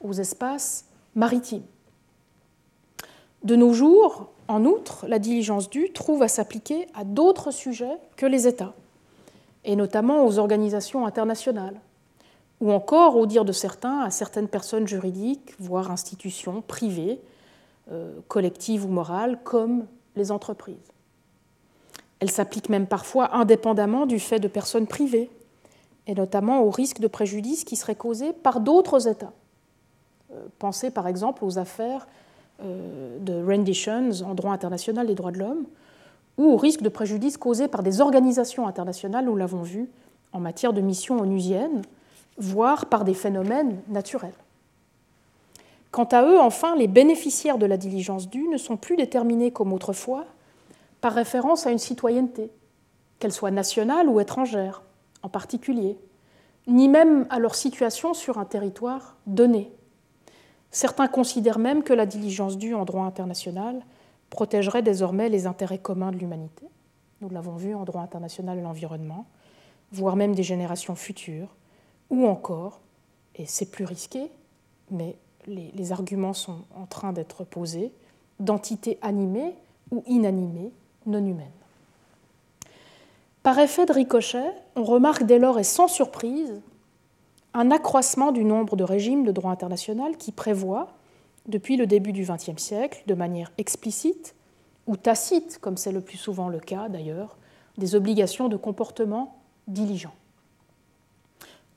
aux 0.00 0.14
espaces 0.14 0.86
maritimes. 1.14 1.62
De 3.44 3.54
nos 3.54 3.72
jours, 3.72 4.30
en 4.48 4.64
outre, 4.64 5.06
la 5.06 5.18
diligence 5.18 5.68
due 5.68 5.92
trouve 5.92 6.22
à 6.22 6.28
s'appliquer 6.28 6.86
à 6.94 7.04
d'autres 7.04 7.50
sujets 7.50 7.98
que 8.16 8.26
les 8.26 8.48
États, 8.48 8.72
et 9.64 9.76
notamment 9.76 10.24
aux 10.26 10.38
organisations 10.38 11.06
internationales, 11.06 11.80
ou 12.62 12.70
encore, 12.70 13.16
au 13.16 13.26
dire 13.26 13.44
de 13.44 13.50
certains, 13.50 14.02
à 14.02 14.10
certaines 14.10 14.46
personnes 14.46 14.86
juridiques, 14.86 15.52
voire 15.58 15.90
institutions 15.90 16.62
privées, 16.62 17.20
euh, 17.90 18.12
collectives 18.28 18.84
ou 18.84 18.88
morales, 18.88 19.40
comme 19.42 19.84
les 20.14 20.30
entreprises. 20.30 20.92
Elle 22.20 22.30
s'applique 22.30 22.68
même 22.68 22.86
parfois 22.86 23.34
indépendamment 23.34 24.06
du 24.06 24.20
fait 24.20 24.38
de 24.38 24.46
personnes 24.46 24.86
privées, 24.86 25.28
et 26.06 26.14
notamment 26.14 26.62
au 26.62 26.70
risque 26.70 27.00
de 27.00 27.08
préjudice 27.08 27.64
qui 27.64 27.74
serait 27.74 27.96
causé 27.96 28.32
par 28.32 28.60
d'autres 28.60 29.08
États. 29.08 29.32
Euh, 30.32 30.36
pensez 30.60 30.92
par 30.92 31.08
exemple 31.08 31.44
aux 31.44 31.58
affaires 31.58 32.06
euh, 32.62 33.18
de 33.18 33.44
renditions 33.44 34.10
en 34.24 34.34
droit 34.34 34.52
international 34.52 35.08
des 35.08 35.16
droits 35.16 35.32
de 35.32 35.40
l'homme, 35.40 35.64
ou 36.38 36.44
au 36.44 36.56
risque 36.56 36.82
de 36.82 36.88
préjudice 36.88 37.38
causé 37.38 37.66
par 37.66 37.82
des 37.82 38.00
organisations 38.00 38.68
internationales, 38.68 39.24
nous 39.24 39.34
l'avons 39.34 39.62
vu, 39.62 39.90
en 40.32 40.38
matière 40.38 40.72
de 40.72 40.80
missions 40.80 41.18
onusiennes, 41.18 41.82
voire 42.38 42.86
par 42.86 43.04
des 43.04 43.14
phénomènes 43.14 43.82
naturels. 43.88 44.34
Quant 45.90 46.04
à 46.04 46.22
eux, 46.22 46.40
enfin, 46.40 46.74
les 46.76 46.88
bénéficiaires 46.88 47.58
de 47.58 47.66
la 47.66 47.76
diligence 47.76 48.28
due 48.30 48.48
ne 48.48 48.56
sont 48.56 48.76
plus 48.76 48.96
déterminés 48.96 49.50
comme 49.50 49.72
autrefois 49.72 50.24
par 51.02 51.12
référence 51.12 51.66
à 51.66 51.70
une 51.70 51.78
citoyenneté, 51.78 52.50
qu'elle 53.18 53.32
soit 53.32 53.50
nationale 53.50 54.08
ou 54.08 54.18
étrangère 54.20 54.82
en 55.22 55.28
particulier, 55.28 55.98
ni 56.66 56.88
même 56.88 57.26
à 57.28 57.38
leur 57.38 57.54
situation 57.54 58.14
sur 58.14 58.38
un 58.38 58.44
territoire 58.44 59.16
donné. 59.26 59.70
Certains 60.70 61.08
considèrent 61.08 61.58
même 61.58 61.82
que 61.82 61.92
la 61.92 62.06
diligence 62.06 62.56
due 62.56 62.74
en 62.74 62.84
droit 62.84 63.04
international 63.04 63.84
protégerait 64.30 64.82
désormais 64.82 65.28
les 65.28 65.46
intérêts 65.46 65.78
communs 65.78 66.12
de 66.12 66.16
l'humanité. 66.16 66.66
Nous 67.20 67.28
l'avons 67.28 67.56
vu 67.56 67.74
en 67.74 67.84
droit 67.84 68.00
international 68.00 68.56
de 68.56 68.62
l'environnement, 68.62 69.26
voire 69.92 70.16
même 70.16 70.34
des 70.34 70.42
générations 70.42 70.94
futures, 70.94 71.54
ou 72.12 72.26
encore, 72.26 72.78
et 73.34 73.46
c'est 73.46 73.70
plus 73.70 73.86
risqué, 73.86 74.30
mais 74.90 75.16
les, 75.46 75.90
arguments 75.90 76.34
sont 76.34 76.58
en 76.76 76.86
train 76.86 77.12
d'être 77.12 77.42
posés, 77.42 77.90
d'entités 78.38 78.98
animées 79.02 79.56
ou 79.90 80.04
inanimées 80.06 80.70
non 81.06 81.24
humaines. 81.26 81.48
Par 83.42 83.58
effet 83.58 83.86
de 83.86 83.92
ricochet, 83.92 84.52
on 84.76 84.84
remarque 84.84 85.24
dès 85.24 85.40
lors 85.40 85.58
et 85.58 85.64
sans 85.64 85.88
surprise 85.88 86.60
un 87.54 87.70
accroissement 87.70 88.30
du 88.30 88.44
nombre 88.44 88.76
de 88.76 88.84
régimes 88.84 89.24
de 89.24 89.32
droit 89.32 89.50
international 89.50 90.16
qui 90.16 90.30
prévoient, 90.32 90.92
depuis 91.46 91.76
le 91.76 91.86
début 91.86 92.12
du 92.12 92.24
XXe 92.24 92.62
siècle, 92.62 93.02
de 93.06 93.14
manière 93.14 93.50
explicite 93.58 94.34
ou 94.86 94.96
tacite, 94.96 95.58
comme 95.60 95.76
c'est 95.76 95.92
le 95.92 96.00
plus 96.02 96.18
souvent 96.18 96.48
le 96.48 96.60
cas 96.60 96.88
d'ailleurs, 96.88 97.36
des 97.78 97.94
obligations 97.94 98.48
de 98.48 98.56
comportement 98.56 99.38
diligent. 99.66 100.14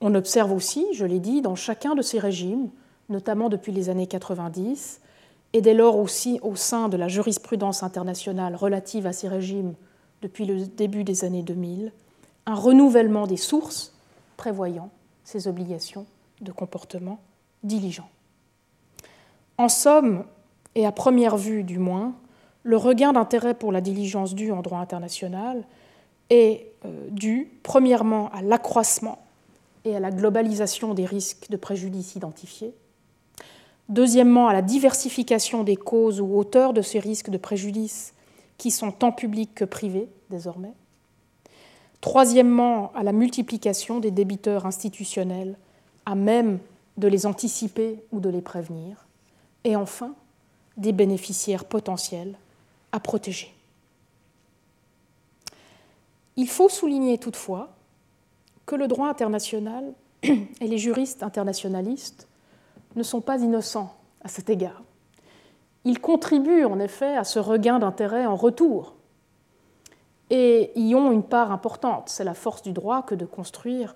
On 0.02 0.14
observe 0.16 0.52
aussi, 0.52 0.86
je 0.94 1.06
l'ai 1.06 1.20
dit, 1.20 1.42
dans 1.42 1.56
chacun 1.56 1.96
de 1.96 2.02
ces 2.02 2.20
régimes, 2.20 2.70
notamment 3.10 3.50
depuis 3.50 3.72
les 3.72 3.90
années 3.90 4.08
90, 4.08 5.02
et 5.54 5.62
dès 5.62 5.74
lors 5.74 5.98
aussi 5.98 6.40
au 6.42 6.56
sein 6.56 6.90
de 6.90 6.98
la 6.98 7.08
jurisprudence 7.08 7.82
internationale 7.84 8.56
relative 8.56 9.08
à 9.08 9.14
ces 9.14 9.28
régimes 9.28 9.74
depuis 10.22 10.46
le 10.46 10.66
début 10.66 11.04
des 11.04 11.24
années 11.24 11.44
2000, 11.44 11.94
un 12.46 12.56
renouvellement 12.56 13.28
des 13.28 13.38
sources 13.38 13.96
prévoyant 14.38 14.90
ces 15.24 15.48
obligations 15.48 16.06
de 16.42 16.52
comportement 16.52 17.20
diligent. 17.64 18.10
En 19.58 19.70
somme, 19.70 20.26
et 20.76 20.86
à 20.86 20.92
première 20.92 21.38
vue 21.38 21.64
du 21.64 21.80
moins, 21.80 22.14
le 22.64 22.78
regain 22.78 23.14
d'intérêt 23.14 23.54
pour 23.54 23.72
la 23.72 23.80
diligence 23.80 24.36
due 24.36 24.52
en 24.52 24.62
droit 24.62 24.80
international 24.80 25.64
est 26.30 26.72
euh, 26.84 27.08
dû 27.12 27.52
premièrement 27.64 28.30
à 28.32 28.42
l'accroissement 28.42 29.25
et 29.86 29.96
à 29.96 30.00
la 30.00 30.12
globalisation 30.12 30.94
des 30.94 31.06
risques 31.06 31.50
de 31.50 31.58
préjudice 31.58 32.16
identifiés, 32.16 32.74
deuxièmement 33.88 34.48
à 34.48 34.54
la 34.54 34.62
diversification 34.62 35.64
des 35.64 35.76
causes 35.76 36.20
ou 36.20 36.36
auteurs 36.36 36.74
de 36.74 36.82
ces 36.82 37.00
risques 37.00 37.30
de 37.30 37.38
préjudice 37.38 38.14
qui 38.58 38.72
sont 38.72 38.92
tant 38.92 39.12
publics 39.12 39.54
que 39.54 39.66
privés 39.66 40.10
désormais, 40.30 40.74
troisièmement 42.02 42.92
à 42.94 43.04
la 43.04 43.12
multiplication 43.12 44.00
des 44.00 44.12
débiteurs 44.12 44.66
institutionnels 44.66 45.58
à 46.06 46.16
même 46.16 46.60
de 46.98 47.08
les 47.08 47.26
anticiper 47.26 48.00
ou 48.12 48.20
de 48.20 48.30
les 48.30 48.42
prévenir, 48.42 49.06
et 49.64 49.76
enfin 49.76 50.14
des 50.78 50.94
bénéficiaires 50.94 51.66
potentiels 51.66 52.38
à 52.92 53.00
protéger. 53.00 53.54
Il 56.38 56.48
faut 56.48 56.70
souligner 56.70 57.18
toutefois 57.18 57.75
que 58.66 58.76
le 58.76 58.88
droit 58.88 59.08
international 59.08 59.94
et 60.24 60.68
les 60.68 60.78
juristes 60.78 61.24
internationalistes 61.24 62.28
ne 62.96 63.04
sont 63.04 63.22
pas 63.22 63.40
innocents 63.40 63.96
à 64.24 64.28
cet 64.28 64.50
égard. 64.50 64.82
Ils 65.84 66.00
contribuent 66.00 66.66
en 66.66 66.80
effet 66.80 67.16
à 67.16 67.24
ce 67.24 67.40
regain 67.40 67.80
d'intérêt 67.80 68.26
en 68.26 68.36
retour 68.36 68.96
et 70.30 70.72
y 70.76 70.96
ont 70.96 71.12
une 71.12 71.24
part 71.24 71.52
importante. 71.52 72.10
C'est 72.10 72.24
la 72.24 72.34
force 72.34 72.64
du 72.64 72.74
droit 72.74 73.04
que 73.04 73.14
de 73.14 73.26
construire 73.26 73.96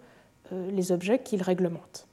euh, 0.52 0.70
les 0.72 0.92
objets 0.92 1.20
qu'ils 1.20 1.42
réglementent. 1.42 2.08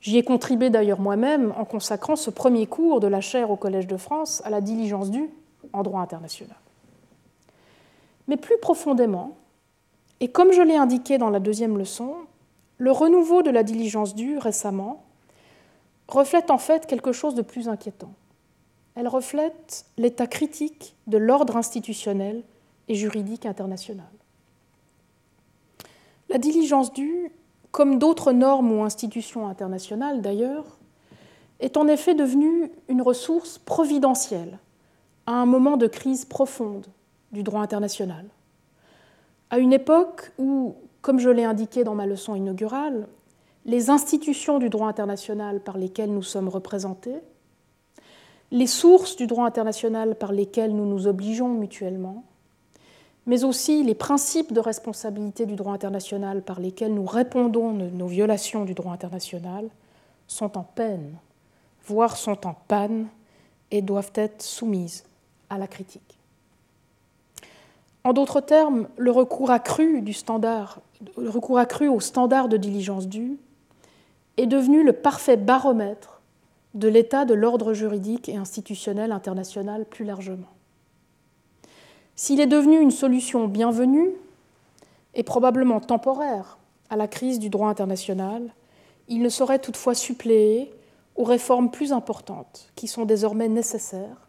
J'y 0.00 0.18
ai 0.18 0.22
contribué 0.22 0.70
d'ailleurs 0.70 1.00
moi-même 1.00 1.52
en 1.56 1.64
consacrant 1.64 2.14
ce 2.14 2.30
premier 2.30 2.68
cours 2.68 3.00
de 3.00 3.08
la 3.08 3.20
chaire 3.20 3.50
au 3.50 3.56
Collège 3.56 3.88
de 3.88 3.96
France 3.96 4.40
à 4.44 4.50
la 4.50 4.60
diligence 4.60 5.10
due 5.10 5.30
en 5.72 5.82
droit 5.82 6.00
international. 6.00 6.56
Mais 8.28 8.36
plus 8.36 8.58
profondément, 8.58 9.36
et 10.20 10.28
comme 10.28 10.52
je 10.52 10.62
l'ai 10.62 10.76
indiqué 10.76 11.18
dans 11.18 11.30
la 11.30 11.40
deuxième 11.40 11.76
leçon, 11.76 12.14
le 12.78 12.90
renouveau 12.90 13.42
de 13.42 13.50
la 13.50 13.62
diligence 13.62 14.14
due 14.14 14.38
récemment 14.38 15.04
reflète 16.08 16.50
en 16.50 16.58
fait 16.58 16.86
quelque 16.86 17.12
chose 17.12 17.34
de 17.34 17.42
plus 17.42 17.68
inquiétant. 17.68 18.12
Elle 18.94 19.08
reflète 19.08 19.84
l'état 19.98 20.26
critique 20.26 20.94
de 21.06 21.18
l'ordre 21.18 21.56
institutionnel 21.56 22.42
et 22.88 22.94
juridique 22.94 23.44
international. 23.44 24.06
La 26.28 26.38
diligence 26.38 26.92
due, 26.92 27.30
comme 27.70 27.98
d'autres 27.98 28.32
normes 28.32 28.72
ou 28.72 28.82
institutions 28.82 29.46
internationales 29.48 30.22
d'ailleurs, 30.22 30.64
est 31.60 31.76
en 31.76 31.88
effet 31.88 32.14
devenue 32.14 32.70
une 32.88 33.02
ressource 33.02 33.58
providentielle 33.58 34.58
à 35.26 35.32
un 35.32 35.46
moment 35.46 35.76
de 35.76 35.86
crise 35.86 36.24
profonde 36.24 36.86
du 37.32 37.42
droit 37.42 37.60
international. 37.60 38.26
À 39.50 39.58
une 39.58 39.72
époque 39.72 40.32
où, 40.38 40.74
comme 41.02 41.18
je 41.18 41.30
l'ai 41.30 41.44
indiqué 41.44 41.84
dans 41.84 41.94
ma 41.94 42.06
leçon 42.06 42.34
inaugurale, 42.34 43.06
les 43.64 43.90
institutions 43.90 44.58
du 44.58 44.68
droit 44.68 44.88
international 44.88 45.60
par 45.60 45.78
lesquelles 45.78 46.12
nous 46.12 46.22
sommes 46.22 46.48
représentés, 46.48 47.16
les 48.50 48.66
sources 48.66 49.16
du 49.16 49.26
droit 49.26 49.46
international 49.46 50.14
par 50.14 50.32
lesquelles 50.32 50.74
nous 50.74 50.86
nous 50.86 51.06
obligeons 51.06 51.48
mutuellement, 51.48 52.24
mais 53.26 53.42
aussi 53.42 53.82
les 53.82 53.94
principes 53.94 54.52
de 54.52 54.60
responsabilité 54.60 55.46
du 55.46 55.56
droit 55.56 55.74
international 55.74 56.42
par 56.42 56.60
lesquels 56.60 56.94
nous 56.94 57.06
répondons 57.06 57.72
de 57.72 57.90
nos 57.90 58.06
violations 58.06 58.64
du 58.64 58.74
droit 58.74 58.92
international, 58.92 59.68
sont 60.28 60.56
en 60.56 60.62
peine, 60.62 61.16
voire 61.86 62.16
sont 62.16 62.46
en 62.46 62.54
panne, 62.68 63.08
et 63.72 63.82
doivent 63.82 64.12
être 64.14 64.42
soumises 64.42 65.04
à 65.50 65.58
la 65.58 65.66
critique. 65.66 66.15
En 68.06 68.12
d'autres 68.12 68.40
termes, 68.40 68.86
le 68.98 69.10
recours 69.10 69.50
accru, 69.50 69.98
au 71.88 72.00
standard 72.00 72.48
de 72.48 72.56
diligence 72.56 73.08
due 73.08 73.36
est 74.36 74.46
devenu 74.46 74.84
le 74.84 74.92
parfait 74.92 75.36
baromètre 75.36 76.22
de 76.74 76.86
l'état 76.86 77.24
de 77.24 77.34
l'ordre 77.34 77.72
juridique 77.72 78.28
et 78.28 78.36
institutionnel 78.36 79.10
international 79.10 79.84
plus 79.86 80.04
largement. 80.04 80.46
S'il 82.14 82.38
est 82.38 82.46
devenu 82.46 82.78
une 82.78 82.92
solution 82.92 83.48
bienvenue 83.48 84.12
et 85.14 85.24
probablement 85.24 85.80
temporaire 85.80 86.58
à 86.90 86.94
la 86.94 87.08
crise 87.08 87.40
du 87.40 87.48
droit 87.48 87.70
international, 87.70 88.54
il 89.08 89.20
ne 89.20 89.28
saurait 89.28 89.58
toutefois 89.58 89.96
suppléer 89.96 90.72
aux 91.16 91.24
réformes 91.24 91.72
plus 91.72 91.92
importantes 91.92 92.70
qui 92.76 92.86
sont 92.86 93.04
désormais 93.04 93.48
nécessaires 93.48 94.28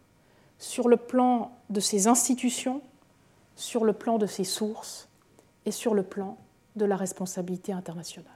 sur 0.58 0.88
le 0.88 0.96
plan 0.96 1.52
de 1.70 1.78
ses 1.78 2.08
institutions, 2.08 2.80
sur 3.58 3.84
le 3.84 3.92
plan 3.92 4.18
de 4.18 4.26
ses 4.26 4.44
sources 4.44 5.08
et 5.66 5.72
sur 5.72 5.92
le 5.92 6.04
plan 6.04 6.38
de 6.76 6.84
la 6.84 6.94
responsabilité 6.94 7.72
internationale. 7.72 8.30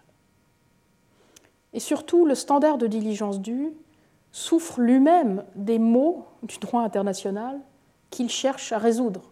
Et 1.72 1.78
surtout, 1.78 2.26
le 2.26 2.34
standard 2.34 2.76
de 2.76 2.88
diligence 2.88 3.40
due 3.40 3.72
souffre 4.32 4.80
lui-même 4.80 5.44
des 5.54 5.78
maux 5.78 6.26
du 6.42 6.58
droit 6.58 6.82
international 6.82 7.60
qu'il 8.10 8.28
cherche 8.28 8.72
à 8.72 8.78
résoudre. 8.78 9.22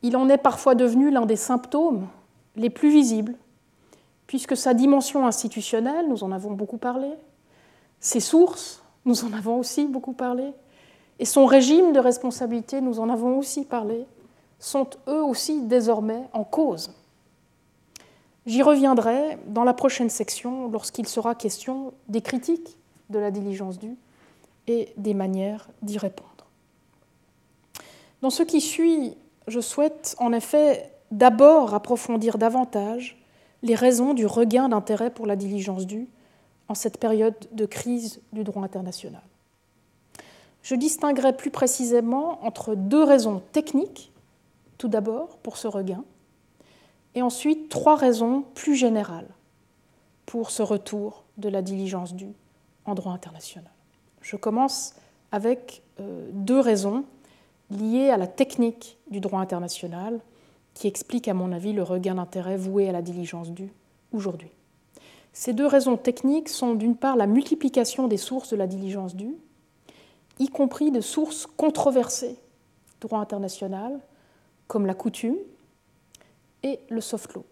Il 0.00 0.16
en 0.16 0.30
est 0.30 0.38
parfois 0.38 0.74
devenu 0.74 1.10
l'un 1.10 1.26
des 1.26 1.36
symptômes 1.36 2.08
les 2.56 2.70
plus 2.70 2.90
visibles, 2.90 3.34
puisque 4.26 4.56
sa 4.56 4.72
dimension 4.72 5.26
institutionnelle, 5.26 6.08
nous 6.08 6.24
en 6.24 6.32
avons 6.32 6.52
beaucoup 6.52 6.78
parlé, 6.78 7.10
ses 8.00 8.20
sources, 8.20 8.82
nous 9.04 9.24
en 9.26 9.32
avons 9.34 9.58
aussi 9.58 9.86
beaucoup 9.86 10.14
parlé, 10.14 10.52
et 11.18 11.26
son 11.26 11.44
régime 11.44 11.92
de 11.92 12.00
responsabilité, 12.00 12.80
nous 12.80 12.98
en 12.98 13.10
avons 13.10 13.38
aussi 13.38 13.66
parlé, 13.66 14.06
sont 14.62 14.88
eux 15.08 15.22
aussi 15.22 15.62
désormais 15.62 16.22
en 16.32 16.44
cause. 16.44 16.92
J'y 18.46 18.62
reviendrai 18.62 19.38
dans 19.46 19.64
la 19.64 19.74
prochaine 19.74 20.08
section 20.08 20.68
lorsqu'il 20.68 21.06
sera 21.06 21.34
question 21.34 21.92
des 22.08 22.22
critiques 22.22 22.78
de 23.10 23.18
la 23.18 23.30
diligence 23.30 23.78
due 23.78 23.96
et 24.68 24.92
des 24.96 25.14
manières 25.14 25.68
d'y 25.82 25.98
répondre. 25.98 26.28
Dans 28.20 28.30
ce 28.30 28.44
qui 28.44 28.60
suit, 28.60 29.16
je 29.48 29.60
souhaite 29.60 30.14
en 30.18 30.32
effet 30.32 30.92
d'abord 31.10 31.74
approfondir 31.74 32.38
davantage 32.38 33.20
les 33.62 33.74
raisons 33.74 34.14
du 34.14 34.26
regain 34.26 34.68
d'intérêt 34.68 35.10
pour 35.10 35.26
la 35.26 35.36
diligence 35.36 35.86
due 35.86 36.08
en 36.68 36.74
cette 36.74 36.98
période 36.98 37.34
de 37.50 37.66
crise 37.66 38.20
du 38.32 38.44
droit 38.44 38.62
international. 38.62 39.22
Je 40.62 40.76
distinguerai 40.76 41.36
plus 41.36 41.50
précisément 41.50 42.44
entre 42.44 42.76
deux 42.76 43.02
raisons 43.02 43.42
techniques, 43.52 44.11
tout 44.82 44.88
d'abord 44.88 45.36
pour 45.44 45.58
ce 45.58 45.68
regain, 45.68 46.02
et 47.14 47.22
ensuite 47.22 47.68
trois 47.68 47.94
raisons 47.94 48.42
plus 48.56 48.74
générales 48.74 49.28
pour 50.26 50.50
ce 50.50 50.60
retour 50.60 51.22
de 51.36 51.48
la 51.48 51.62
diligence 51.62 52.14
due 52.14 52.34
en 52.84 52.96
droit 52.96 53.12
international. 53.12 53.70
Je 54.22 54.34
commence 54.34 54.96
avec 55.30 55.84
euh, 56.00 56.28
deux 56.32 56.58
raisons 56.58 57.04
liées 57.70 58.10
à 58.10 58.16
la 58.16 58.26
technique 58.26 58.98
du 59.08 59.20
droit 59.20 59.38
international 59.38 60.18
qui 60.74 60.88
expliquent, 60.88 61.28
à 61.28 61.34
mon 61.34 61.52
avis, 61.52 61.72
le 61.72 61.84
regain 61.84 62.16
d'intérêt 62.16 62.56
voué 62.56 62.88
à 62.88 62.92
la 62.92 63.02
diligence 63.02 63.52
due 63.52 63.72
aujourd'hui. 64.12 64.50
Ces 65.32 65.52
deux 65.52 65.68
raisons 65.68 65.96
techniques 65.96 66.48
sont 66.48 66.74
d'une 66.74 66.96
part 66.96 67.14
la 67.14 67.28
multiplication 67.28 68.08
des 68.08 68.16
sources 68.16 68.50
de 68.50 68.56
la 68.56 68.66
diligence 68.66 69.14
due, 69.14 69.36
y 70.40 70.48
compris 70.48 70.90
de 70.90 71.00
sources 71.00 71.46
controversées 71.46 72.36
droit 73.00 73.20
international, 73.20 74.00
comme 74.66 74.86
la 74.86 74.94
coutume 74.94 75.36
et 76.62 76.80
le 76.88 77.00
soft 77.00 77.34
law. 77.34 77.44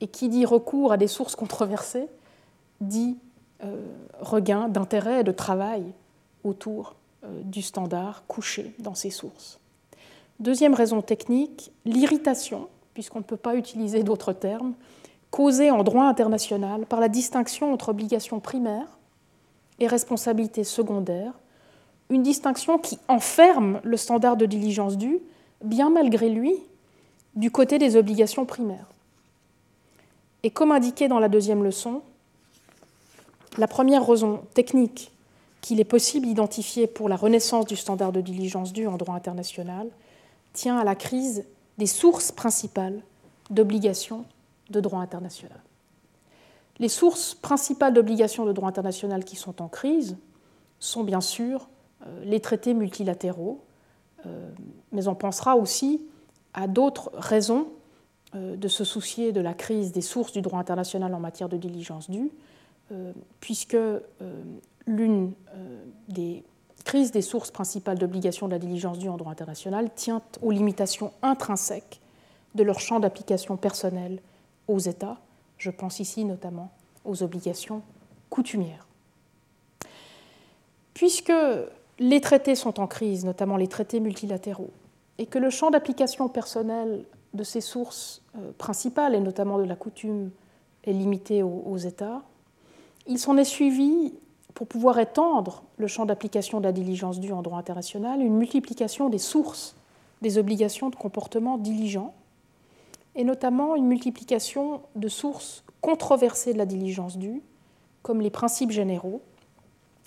Et 0.00 0.08
qui 0.08 0.28
dit 0.28 0.44
recours 0.44 0.92
à 0.92 0.96
des 0.96 1.08
sources 1.08 1.36
controversées 1.36 2.08
dit 2.80 3.16
euh, 3.64 3.86
regain 4.20 4.68
d'intérêt 4.68 5.20
et 5.20 5.24
de 5.24 5.32
travail 5.32 5.84
autour 6.44 6.94
euh, 7.24 7.40
du 7.42 7.62
standard 7.62 8.24
couché 8.26 8.74
dans 8.78 8.94
ces 8.94 9.10
sources. 9.10 9.58
Deuxième 10.38 10.74
raison 10.74 11.00
technique, 11.00 11.72
l'irritation, 11.86 12.68
puisqu'on 12.92 13.20
ne 13.20 13.24
peut 13.24 13.38
pas 13.38 13.56
utiliser 13.56 14.02
d'autres 14.02 14.34
termes, 14.34 14.74
causée 15.30 15.70
en 15.70 15.82
droit 15.82 16.04
international 16.04 16.84
par 16.86 17.00
la 17.00 17.08
distinction 17.08 17.72
entre 17.72 17.88
obligation 17.88 18.40
primaire 18.40 18.98
et 19.78 19.86
responsabilité 19.86 20.64
secondaire, 20.64 21.32
une 22.10 22.22
distinction 22.22 22.78
qui 22.78 22.98
enferme 23.08 23.80
le 23.82 23.96
standard 23.96 24.36
de 24.36 24.46
diligence 24.46 24.96
due, 24.96 25.20
bien 25.62 25.90
malgré 25.90 26.28
lui, 26.28 26.54
du 27.34 27.50
côté 27.50 27.78
des 27.78 27.96
obligations 27.96 28.46
primaires. 28.46 28.86
Et 30.42 30.50
comme 30.50 30.72
indiqué 30.72 31.08
dans 31.08 31.18
la 31.18 31.28
deuxième 31.28 31.64
leçon, 31.64 32.02
la 33.58 33.66
première 33.66 34.06
raison 34.06 34.42
technique 34.54 35.10
qu'il 35.60 35.80
est 35.80 35.84
possible 35.84 36.26
d'identifier 36.26 36.86
pour 36.86 37.08
la 37.08 37.16
renaissance 37.16 37.66
du 37.66 37.76
standard 37.76 38.12
de 38.12 38.20
diligence 38.20 38.72
due 38.72 38.86
en 38.86 38.96
droit 38.96 39.14
international 39.14 39.88
tient 40.52 40.78
à 40.78 40.84
la 40.84 40.94
crise 40.94 41.44
des 41.78 41.86
sources 41.86 42.32
principales 42.32 43.02
d'obligations 43.50 44.24
de 44.70 44.80
droit 44.80 45.00
international. 45.00 45.60
Les 46.78 46.88
sources 46.88 47.34
principales 47.34 47.94
d'obligations 47.94 48.44
de 48.44 48.52
droit 48.52 48.68
international 48.68 49.24
qui 49.24 49.36
sont 49.36 49.62
en 49.62 49.68
crise 49.68 50.16
sont 50.78 51.04
bien 51.04 51.20
sûr 51.20 51.68
euh, 52.06 52.24
les 52.24 52.40
traités 52.40 52.74
multilatéraux, 52.74 53.64
mais 54.92 55.06
on 55.08 55.14
pensera 55.14 55.56
aussi 55.56 56.02
à 56.54 56.66
d'autres 56.66 57.10
raisons 57.14 57.68
euh, 58.34 58.56
de 58.56 58.66
se 58.66 58.82
soucier 58.82 59.30
de 59.30 59.40
la 59.40 59.54
crise 59.54 59.92
des 59.92 60.00
sources 60.00 60.32
du 60.32 60.40
droit 60.40 60.58
international 60.58 61.14
en 61.14 61.20
matière 61.20 61.48
de 61.48 61.56
diligence 61.56 62.10
due, 62.10 62.32
euh, 62.90 63.12
puisque 63.40 63.74
euh, 63.74 64.00
l'une 64.86 65.32
euh, 65.54 65.84
des 66.08 66.42
crises 66.84 67.12
des 67.12 67.22
sources 67.22 67.50
principales 67.50 67.98
d'obligation 67.98 68.46
de 68.46 68.52
la 68.52 68.58
diligence 68.58 68.98
due 68.98 69.08
en 69.08 69.16
droit 69.16 69.32
international 69.32 69.90
tient 69.94 70.22
aux 70.42 70.50
limitations 70.50 71.12
intrinsèques 71.22 72.00
de 72.54 72.62
leur 72.62 72.80
champ 72.80 72.98
d'application 72.98 73.56
personnel 73.56 74.20
aux 74.66 74.78
États. 74.78 75.18
Je 75.58 75.70
pense 75.70 76.00
ici 76.00 76.24
notamment 76.24 76.70
aux 77.04 77.22
obligations 77.22 77.82
coutumières. 78.30 78.86
Puisque 80.94 81.32
les 81.98 82.20
traités 82.20 82.54
sont 82.54 82.80
en 82.80 82.86
crise, 82.86 83.24
notamment 83.24 83.56
les 83.56 83.68
traités 83.68 84.00
multilatéraux, 84.00 84.70
et 85.18 85.26
que 85.26 85.38
le 85.38 85.50
champ 85.50 85.70
d'application 85.70 86.28
personnel 86.28 87.04
de 87.34 87.42
ces 87.42 87.60
sources 87.60 88.22
principales, 88.58 89.14
et 89.14 89.20
notamment 89.20 89.58
de 89.58 89.64
la 89.64 89.76
coutume, 89.76 90.30
est 90.84 90.92
limité 90.92 91.42
aux, 91.42 91.76
États, 91.76 92.22
il 93.06 93.18
s'en 93.18 93.36
est 93.36 93.44
suivi, 93.44 94.14
pour 94.54 94.66
pouvoir 94.66 94.98
étendre 94.98 95.64
le 95.76 95.86
champ 95.86 96.06
d'application 96.06 96.60
de 96.60 96.64
la 96.64 96.72
diligence 96.72 97.20
due 97.20 97.32
en 97.32 97.42
droit 97.42 97.58
international, 97.58 98.22
une 98.22 98.36
multiplication 98.36 99.10
des 99.10 99.18
sources 99.18 99.76
des 100.22 100.38
obligations 100.38 100.88
de 100.88 100.96
comportement 100.96 101.58
diligent, 101.58 102.12
et 103.14 103.24
notamment 103.24 103.76
une 103.76 103.86
multiplication 103.86 104.80
de 104.94 105.08
sources 105.08 105.62
controversées 105.82 106.54
de 106.54 106.58
la 106.58 106.66
diligence 106.66 107.18
due, 107.18 107.42
comme 108.02 108.20
les 108.20 108.30
principes 108.30 108.70
généraux, 108.70 109.20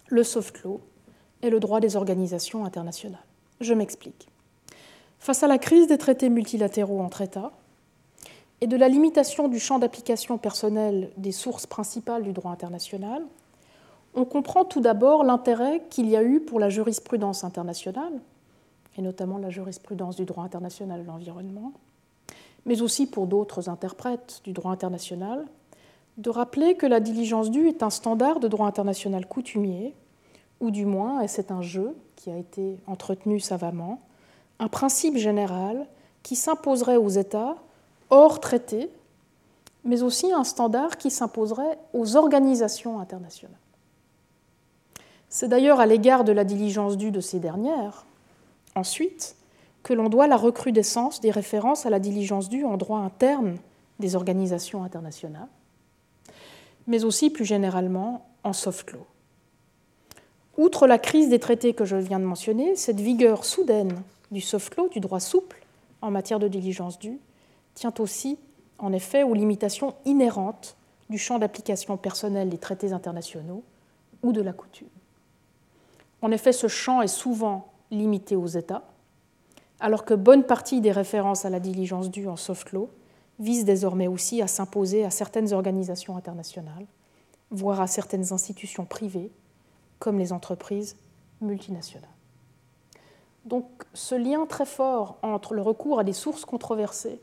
le 0.08 0.24
soft 0.24 0.64
law 0.64 0.82
et 1.42 1.50
le 1.50 1.60
droit 1.60 1.80
des 1.80 1.96
organisations 1.96 2.66
internationales. 2.66 3.24
Je 3.62 3.74
m'explique. 3.74 4.28
Face 5.20 5.44
à 5.44 5.48
la 5.48 5.58
crise 5.58 5.88
des 5.88 5.98
traités 5.98 6.30
multilatéraux 6.30 7.02
entre 7.02 7.22
États, 7.22 7.52
et 8.62 8.68
de 8.68 8.76
la 8.76 8.90
limitation 8.90 9.48
du 9.48 9.60
champ 9.60 9.80
d'application 9.80 10.38
personnel 10.38 11.12
des 11.18 11.32
sources 11.32 11.66
principales 11.66 12.24
du 12.24 12.34
droit 12.34 12.52
international, 12.52 13.24
on 14.16 14.26
comprend 14.26 14.66
tout 14.66 14.82
d'abord 14.82 15.24
l'intérêt 15.24 15.84
qu'il 15.90 16.10
y 16.10 16.18
a 16.18 16.24
eu 16.24 16.40
pour 16.40 16.60
la 16.60 16.70
jurisprudence 16.70 17.44
internationale, 17.44 18.20
et 18.98 19.02
notamment 19.02 19.38
la 19.38 19.50
jurisprudence 19.50 20.16
du 20.16 20.26
droit 20.26 20.44
international 20.44 21.04
de 21.04 21.08
l'environnement, 21.08 21.72
mais 22.66 22.82
aussi 22.82 23.08
pour 23.08 23.28
d'autres 23.28 23.70
interprètes 23.70 24.42
du 24.44 24.52
droit 24.52 24.72
international, 24.72 25.46
de 26.18 26.30
rappeler 26.30 26.76
que 26.76 26.86
la 26.86 27.00
diligence 27.00 27.50
due 27.50 27.70
est 27.70 27.82
un 27.82 27.90
standard 27.90 28.42
de 28.42 28.50
droit 28.50 28.68
international 28.68 29.26
coutumier, 29.26 29.94
ou 30.60 30.72
du 30.72 30.86
moins, 30.86 31.22
et 31.22 31.28
c'est 31.28 31.52
un 31.52 31.62
jeu 31.62 31.96
qui 32.16 32.30
a 32.30 32.38
été 32.38 32.78
entretenu 32.88 33.40
savamment, 33.40 34.02
un 34.60 34.68
principe 34.68 35.18
général 35.18 35.88
qui 36.24 36.36
s'imposerait 36.36 36.98
aux 36.98 37.10
États 37.10 37.56
hors 38.10 38.40
traité, 38.40 38.90
mais 39.86 40.04
aussi 40.04 40.32
un 40.34 40.44
standard 40.44 40.98
qui 40.98 41.10
s'imposerait 41.10 41.80
aux 41.94 42.16
organisations 42.18 43.00
internationales. 43.00 43.56
C'est 45.30 45.48
d'ailleurs 45.48 45.80
à 45.80 45.86
l'égard 45.86 46.24
de 46.24 46.32
la 46.32 46.44
diligence 46.44 46.98
due 46.98 47.12
de 47.12 47.22
ces 47.22 47.40
dernières, 47.40 48.06
ensuite, 48.76 49.36
que 49.84 49.94
l'on 49.94 50.10
doit 50.10 50.28
la 50.28 50.36
recrudescence 50.38 51.22
des 51.22 51.32
références 51.32 51.86
à 51.86 51.90
la 51.90 52.00
diligence 52.00 52.50
due 52.50 52.66
en 52.66 52.78
droit 52.78 53.00
interne 53.00 53.58
des 54.00 54.16
organisations 54.16 54.84
internationales, 54.84 55.48
mais 56.88 57.06
aussi 57.06 57.30
plus 57.30 57.46
généralement 57.46 58.26
en 58.44 58.54
soft 58.54 58.92
law. 58.92 59.06
Outre 60.60 60.88
la 60.88 61.00
crise 61.00 61.30
des 61.30 61.40
traités 61.40 61.74
que 61.74 61.86
je 61.86 61.96
viens 61.96 62.20
de 62.20 62.26
mentionner, 62.26 62.76
cette 62.76 63.00
vigueur 63.00 63.46
soudaine 63.46 63.96
du 64.30 64.42
soft 64.42 64.76
law, 64.76 64.90
du 64.90 65.00
droit 65.00 65.22
souple 65.22 65.66
en 66.02 66.12
matière 66.12 66.38
de 66.38 66.50
diligence 66.50 67.00
due, 67.00 67.18
tient 67.76 67.94
aussi, 68.00 68.38
en 68.78 68.92
effet, 68.92 69.24
aux 69.24 69.34
limitations 69.34 69.96
inhérentes 70.04 70.76
du 71.10 71.18
champ 71.18 71.40
d'application 71.40 71.96
personnel 71.96 72.50
des 72.50 72.58
traités 72.58 72.92
internationaux 72.92 73.64
ou 74.22 74.34
de 74.34 74.42
la 74.42 74.52
coutume. 74.52 74.90
En 76.22 76.30
effet, 76.30 76.52
ce 76.52 76.68
champ 76.68 77.02
est 77.02 77.08
souvent 77.08 77.72
limité 77.90 78.36
aux 78.36 78.48
États, 78.48 78.84
alors 79.80 80.04
que 80.04 80.14
bonne 80.14 80.44
partie 80.44 80.82
des 80.82 80.92
références 80.92 81.46
à 81.46 81.50
la 81.50 81.62
diligence 81.62 82.12
due 82.12 82.28
en 82.28 82.36
soft 82.36 82.74
law 82.74 82.90
visent 83.40 83.64
désormais 83.64 84.08
aussi 84.08 84.42
à 84.42 84.48
s'imposer 84.48 85.06
à 85.06 85.10
certaines 85.10 85.54
organisations 85.54 86.18
internationales, 86.18 86.86
voire 87.50 87.80
à 87.80 87.88
certaines 87.88 88.34
institutions 88.34 88.84
privées, 88.84 89.32
comme 90.00 90.18
les 90.18 90.34
entreprises 90.34 90.96
multinationales. 91.42 92.10
Donc 93.46 93.66
ce 93.94 94.16
lien 94.16 94.46
très 94.46 94.66
fort 94.66 95.18
entre 95.22 95.54
le 95.54 95.62
recours 95.62 96.00
à 96.00 96.04
des 96.04 96.14
sources 96.14 96.46
controversées 96.46 97.20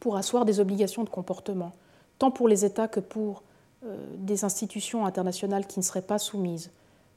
pour 0.00 0.16
asseoir 0.16 0.44
des 0.44 0.60
obligations 0.60 1.04
de 1.04 1.10
comportement, 1.10 1.72
tant 2.18 2.30
pour 2.30 2.48
les 2.48 2.64
États 2.64 2.88
que 2.88 3.00
pour 3.00 3.42
euh, 3.84 3.96
des 4.16 4.44
institutions 4.44 5.06
internationales 5.06 5.66
qui 5.66 5.78
ne 5.78 5.84
seraient 5.84 6.02
pas 6.02 6.18
soumises 6.18 6.70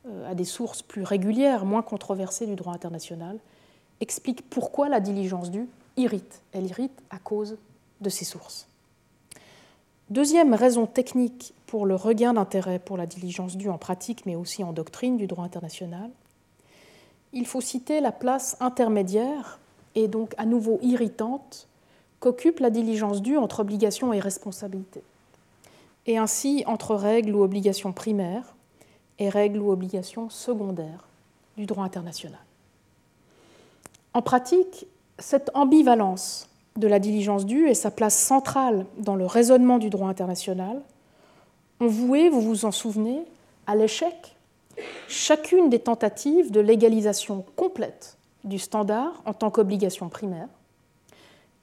euh, 0.07 0.29
à 0.29 0.35
des 0.35 0.45
sources 0.45 0.81
plus 0.81 1.03
régulières, 1.03 1.65
moins 1.65 1.81
controversées 1.81 2.45
du 2.45 2.55
droit 2.55 2.73
international, 2.73 3.39
explique 3.99 4.49
pourquoi 4.49 4.89
la 4.89 4.99
diligence 4.99 5.49
due 5.49 5.67
irrite. 5.97 6.41
Elle 6.51 6.65
irrite 6.65 7.01
à 7.09 7.19
cause 7.19 7.57
de 8.01 8.09
ces 8.09 8.25
sources. 8.25 8.67
Deuxième 10.09 10.53
raison 10.53 10.85
technique 10.85 11.53
pour 11.73 11.87
le 11.87 11.95
regain 11.95 12.33
d'intérêt 12.33 12.77
pour 12.77 12.97
la 12.97 13.07
diligence 13.07 13.57
due 13.57 13.71
en 13.71 13.79
pratique, 13.79 14.27
mais 14.27 14.35
aussi 14.35 14.63
en 14.63 14.73
doctrine 14.73 15.17
du 15.17 15.25
droit 15.25 15.43
international, 15.43 16.11
il 17.31 17.47
faut 17.47 17.61
citer 17.61 17.99
la 17.99 18.11
place 18.11 18.55
intermédiaire 18.59 19.57
et 19.95 20.07
donc 20.07 20.35
à 20.37 20.45
nouveau 20.45 20.77
irritante 20.83 21.67
qu'occupe 22.19 22.59
la 22.59 22.69
diligence 22.69 23.23
due 23.23 23.37
entre 23.37 23.61
obligation 23.61 24.13
et 24.13 24.19
responsabilité, 24.19 25.01
et 26.05 26.19
ainsi 26.19 26.63
entre 26.67 26.93
règles 26.93 27.33
ou 27.33 27.41
obligations 27.41 27.91
primaires 27.91 28.53
et 29.17 29.29
règles 29.29 29.57
ou 29.57 29.71
obligations 29.71 30.29
secondaires 30.29 31.07
du 31.57 31.65
droit 31.65 31.85
international. 31.85 32.37
En 34.13 34.21
pratique, 34.21 34.85
cette 35.17 35.49
ambivalence 35.55 36.47
de 36.75 36.87
la 36.87 36.99
diligence 36.99 37.47
due 37.47 37.67
et 37.67 37.73
sa 37.73 37.89
place 37.89 38.15
centrale 38.15 38.85
dans 38.99 39.15
le 39.15 39.25
raisonnement 39.25 39.79
du 39.79 39.89
droit 39.89 40.09
international 40.09 40.79
voué, 41.87 42.29
vous 42.29 42.41
vous 42.41 42.65
en 42.65 42.71
souvenez, 42.71 43.23
à 43.67 43.75
l'échec 43.75 44.35
chacune 45.07 45.69
des 45.69 45.79
tentatives 45.79 46.51
de 46.51 46.59
légalisation 46.59 47.45
complète 47.55 48.17
du 48.43 48.59
standard 48.59 49.21
en 49.25 49.33
tant 49.33 49.51
qu'obligation 49.51 50.09
primaire, 50.09 50.47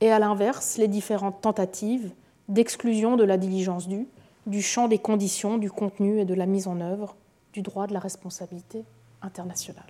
et 0.00 0.10
à 0.10 0.18
l'inverse 0.18 0.78
les 0.78 0.88
différentes 0.88 1.40
tentatives 1.40 2.12
d'exclusion 2.48 3.16
de 3.16 3.24
la 3.24 3.36
diligence 3.36 3.88
due 3.88 4.08
du 4.46 4.62
champ 4.62 4.88
des 4.88 4.98
conditions, 4.98 5.58
du 5.58 5.70
contenu 5.70 6.20
et 6.20 6.24
de 6.24 6.34
la 6.34 6.46
mise 6.46 6.66
en 6.66 6.80
œuvre 6.80 7.14
du 7.52 7.62
droit 7.62 7.86
de 7.86 7.92
la 7.92 8.00
responsabilité 8.00 8.84
internationale. 9.22 9.84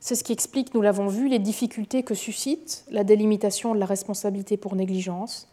C'est 0.00 0.14
ce 0.14 0.24
qui 0.24 0.32
explique, 0.32 0.74
nous 0.74 0.80
l'avons 0.80 1.06
vu, 1.06 1.28
les 1.28 1.38
difficultés 1.38 2.02
que 2.02 2.14
suscite 2.14 2.84
la 2.90 3.04
délimitation 3.04 3.74
de 3.74 3.78
la 3.78 3.86
responsabilité 3.86 4.56
pour 4.56 4.74
négligence, 4.74 5.48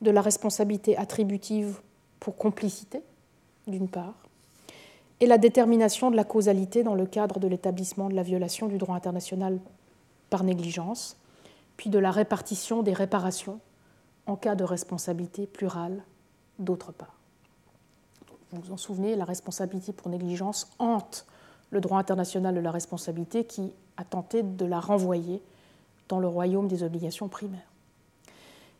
de 0.00 0.10
la 0.10 0.22
responsabilité 0.22 0.96
attributive 0.96 1.80
pour 2.20 2.36
complicité, 2.36 3.02
d'une 3.66 3.88
part, 3.88 4.14
et 5.20 5.26
la 5.26 5.38
détermination 5.38 6.10
de 6.10 6.16
la 6.16 6.24
causalité 6.24 6.82
dans 6.82 6.94
le 6.94 7.06
cadre 7.06 7.40
de 7.40 7.46
l'établissement 7.46 8.08
de 8.08 8.14
la 8.14 8.22
violation 8.22 8.68
du 8.68 8.78
droit 8.78 8.96
international 8.96 9.58
par 10.30 10.44
négligence, 10.44 11.16
puis 11.76 11.90
de 11.90 11.98
la 11.98 12.10
répartition 12.10 12.82
des 12.82 12.92
réparations 12.92 13.60
en 14.26 14.36
cas 14.36 14.54
de 14.54 14.64
responsabilité 14.64 15.46
plurale, 15.46 16.02
d'autre 16.58 16.92
part. 16.92 17.18
Vous 18.52 18.60
vous 18.62 18.72
en 18.72 18.76
souvenez, 18.76 19.14
la 19.14 19.24
responsabilité 19.24 19.92
pour 19.92 20.08
négligence 20.08 20.70
hante 20.78 21.26
le 21.70 21.80
droit 21.80 21.98
international 21.98 22.54
de 22.54 22.60
la 22.60 22.70
responsabilité 22.70 23.44
qui 23.44 23.72
a 23.96 24.04
tenté 24.04 24.42
de 24.42 24.64
la 24.64 24.80
renvoyer 24.80 25.42
dans 26.08 26.18
le 26.18 26.26
royaume 26.26 26.66
des 26.66 26.82
obligations 26.82 27.28
primaires. 27.28 27.60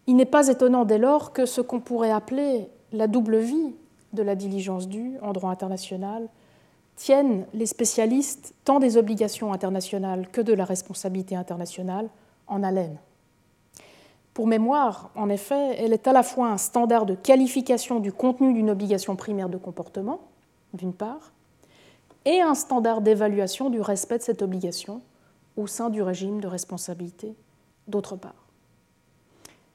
Il 0.07 0.17
n'est 0.17 0.25
pas 0.25 0.49
étonnant 0.49 0.85
dès 0.85 0.99
lors 0.99 1.33
que 1.33 1.47
ce 1.47 1.61
qu'on 1.61 1.81
pourrait 1.81 2.11
appeler 2.11 2.69
la 2.93 3.07
double 3.07 3.39
vie 3.39 3.75
de 4.13 4.23
la 4.23 4.35
diligence 4.35 4.89
due 4.89 5.15
en 5.23 5.33
droit 5.33 5.51
international 5.51 6.29
tiennent 6.97 7.47
les 7.55 7.67
spécialistes 7.67 8.55
tant 8.65 8.79
des 8.79 8.97
obligations 8.97 9.53
internationales 9.53 10.29
que 10.31 10.41
de 10.41 10.53
la 10.53 10.65
responsabilité 10.65 11.37
internationale 11.37 12.09
en 12.47 12.63
haleine. 12.63 12.99
Pour 14.35 14.47
mémoire, 14.47 15.11
en 15.15 15.29
effet, 15.29 15.77
elle 15.79 15.93
est 15.93 16.07
à 16.07 16.13
la 16.13 16.23
fois 16.23 16.49
un 16.49 16.59
standard 16.59 17.07
de 17.07 17.15
qualification 17.15 18.01
du 18.01 18.13
contenu 18.13 18.53
d'une 18.53 18.71
obligation 18.71 19.17
primaire 19.17 19.49
de 19.49 19.57
comportement, 19.57 20.21
d'une 20.75 20.93
part, 20.93 21.33
et 22.25 22.41
un 22.41 22.55
standard 22.55 23.01
d'évaluation 23.01 23.71
du 23.71 23.81
respect 23.81 24.19
de 24.19 24.23
cette 24.23 24.43
obligation 24.43 25.01
au 25.57 25.67
sein 25.67 25.91
du 25.91 26.03
régime 26.03 26.41
de 26.41 26.47
responsabilité, 26.47 27.35
d'autre 27.89 28.17
part. 28.17 28.40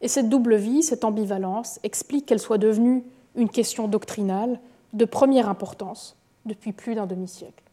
Et 0.06 0.08
cette 0.08 0.30
double 0.30 0.56
vie, 0.56 0.84
cette 0.84 1.04
ambivalence, 1.04 1.80
explique 1.82 2.28
qu'elle 2.28 2.40
soit 2.40 2.60
devenue 2.60 3.04
une 3.34 3.50
question 3.50 3.88
doctrinale 3.88 4.60
de 4.94 5.04
première 5.04 5.50
importance 5.50 6.16
depuis 6.46 6.74
plus 6.74 6.94
d'un 6.94 7.08
demi-siècle. 7.08 7.64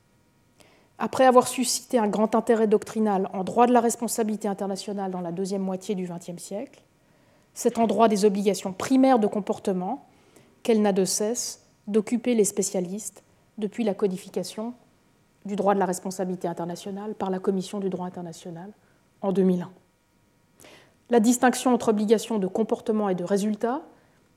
Après 0.99 1.27
avoir 1.27 1.47
suscité 1.47 1.99
un 1.99 2.09
grand 2.09 2.35
intérêt 2.35 2.67
doctrinal 2.67 3.29
en 3.35 3.45
droit 3.45 3.67
de 3.67 3.75
la 3.75 3.83
responsabilité 3.83 4.49
internationale 4.49 5.11
dans 5.11 5.21
la 5.21 5.31
deuxième 5.31 5.61
moitié 5.61 5.95
du 5.95 6.09
XXe 6.09 6.43
siècle, 6.43 6.81
c'est 7.53 7.77
en 7.77 7.87
droit 7.87 8.09
des 8.09 8.25
obligations 8.25 8.73
primaires 8.73 9.19
de 9.19 9.27
comportement 9.27 10.07
qu'elle 10.63 10.81
n'a 10.81 10.95
de 10.95 11.05
cesse 11.05 11.67
d'occuper 11.87 12.35
les 12.35 12.47
spécialistes 12.47 13.23
depuis 13.59 13.85
la 13.85 13.93
codification 13.93 14.73
du 15.45 15.55
droit 15.55 15.75
de 15.75 15.81
la 15.81 15.85
responsabilité 15.85 16.49
internationale 16.49 17.15
par 17.15 17.29
la 17.29 17.41
Commission 17.41 17.79
du 17.79 17.91
droit 17.91 18.07
international 18.07 18.73
en 19.21 19.33
2001. 19.33 19.71
La 21.13 21.21
distinction 21.21 21.75
entre 21.75 21.91
obligation 21.91 22.39
de 22.39 22.47
comportement 22.47 23.11
et 23.11 23.15
de 23.15 23.23
résultat, 23.23 23.83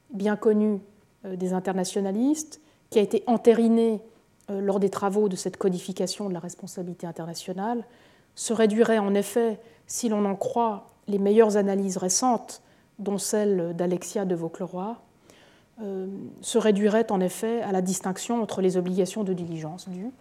bien 0.09 0.35
connue 0.35 0.81
euh, 1.23 1.37
des 1.37 1.53
internationalistes, 1.53 2.59
qui 2.89 2.99
a 2.99 3.01
été 3.01 3.23
entérinée 3.27 4.01
euh, 4.49 4.59
lors 4.59 4.81
des 4.81 4.89
travaux 4.89 5.29
de 5.29 5.37
cette 5.37 5.55
codification 5.55 6.27
de 6.27 6.33
la 6.33 6.41
responsabilité 6.41 7.07
internationale, 7.07 7.85
se 8.35 8.51
réduirait 8.51 8.99
en 8.99 9.13
effet, 9.13 9.57
si 9.87 10.09
l'on 10.09 10.25
en 10.25 10.35
croit 10.35 10.89
les 11.07 11.17
meilleures 11.17 11.55
analyses 11.55 11.95
récentes, 11.95 12.61
dont 12.99 13.19
celle 13.19 13.73
d'Alexia 13.73 14.25
de 14.25 14.35
Vaucleroy, 14.35 14.97
euh, 15.81 16.07
se 16.41 16.57
réduirait 16.57 17.09
en 17.09 17.21
effet 17.21 17.61
à 17.61 17.71
la 17.71 17.81
distinction 17.81 18.41
entre 18.41 18.59
les 18.59 18.75
obligations 18.75 19.23
de 19.23 19.31
diligence 19.31 19.87
dues 19.87 20.11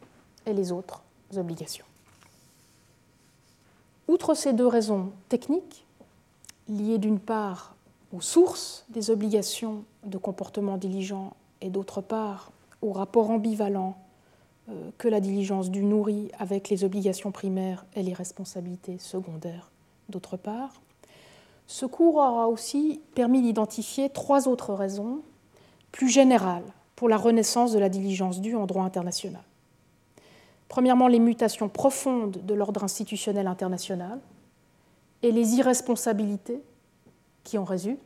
et 0.47 0.53
les 0.53 0.71
autres 0.71 1.03
obligations. 1.37 1.87
Outre 4.07 4.35
ces 4.35 4.53
deux 4.53 4.69
raisons 4.69 5.11
techniques, 5.29 5.84
liées 6.69 6.99
d'une 6.99 7.19
part 7.19 7.75
aux 8.13 8.21
sources 8.21 8.85
des 8.89 9.11
obligations 9.11 9.85
de 10.05 10.19
comportement 10.19 10.77
diligent 10.77 11.33
et 11.61 11.71
d'autre 11.71 12.01
part 12.01 12.53
au 12.83 12.93
rapport 12.93 13.31
ambivalent 13.31 13.97
euh, 14.69 14.91
que 14.99 15.09
la 15.09 15.21
diligence 15.21 15.71
du 15.71 15.83
nourrit 15.83 16.31
avec 16.39 16.69
les 16.69 16.85
obligations 16.85 17.33
primaires 17.33 17.85
et 17.95 18.03
les 18.03 18.13
responsabilités 18.13 18.99
secondaires 18.99 19.71
d'autre 20.09 20.37
part, 20.37 20.81
ce 21.67 21.87
cours 21.87 22.17
aura 22.17 22.49
aussi 22.49 23.01
permis 23.15 23.41
d'identifier 23.43 24.11
trois 24.11 24.49
autres 24.49 24.75
raisons 24.75 25.21
plus 25.93 26.09
générales 26.09 26.65
pour 26.97 27.09
la 27.09 27.17
renaissance 27.17 27.73
de 27.73 27.79
la 27.79 27.89
diligence 27.89 28.41
due 28.41 28.57
en 28.57 28.67
droit 28.67 28.85
international. 28.85 29.43
Premièrement, 30.69 31.09
les 31.09 31.19
mutations 31.19 31.69
profondes 31.69 32.39
de 32.45 32.55
l'ordre 32.55 32.85
institutionnel 32.85 33.47
international 33.47 34.19
et 35.23 35.33
les 35.33 35.55
irresponsabilités 35.55 36.61
qui 37.45 37.59
en 37.59 37.65
résultent. 37.65 38.01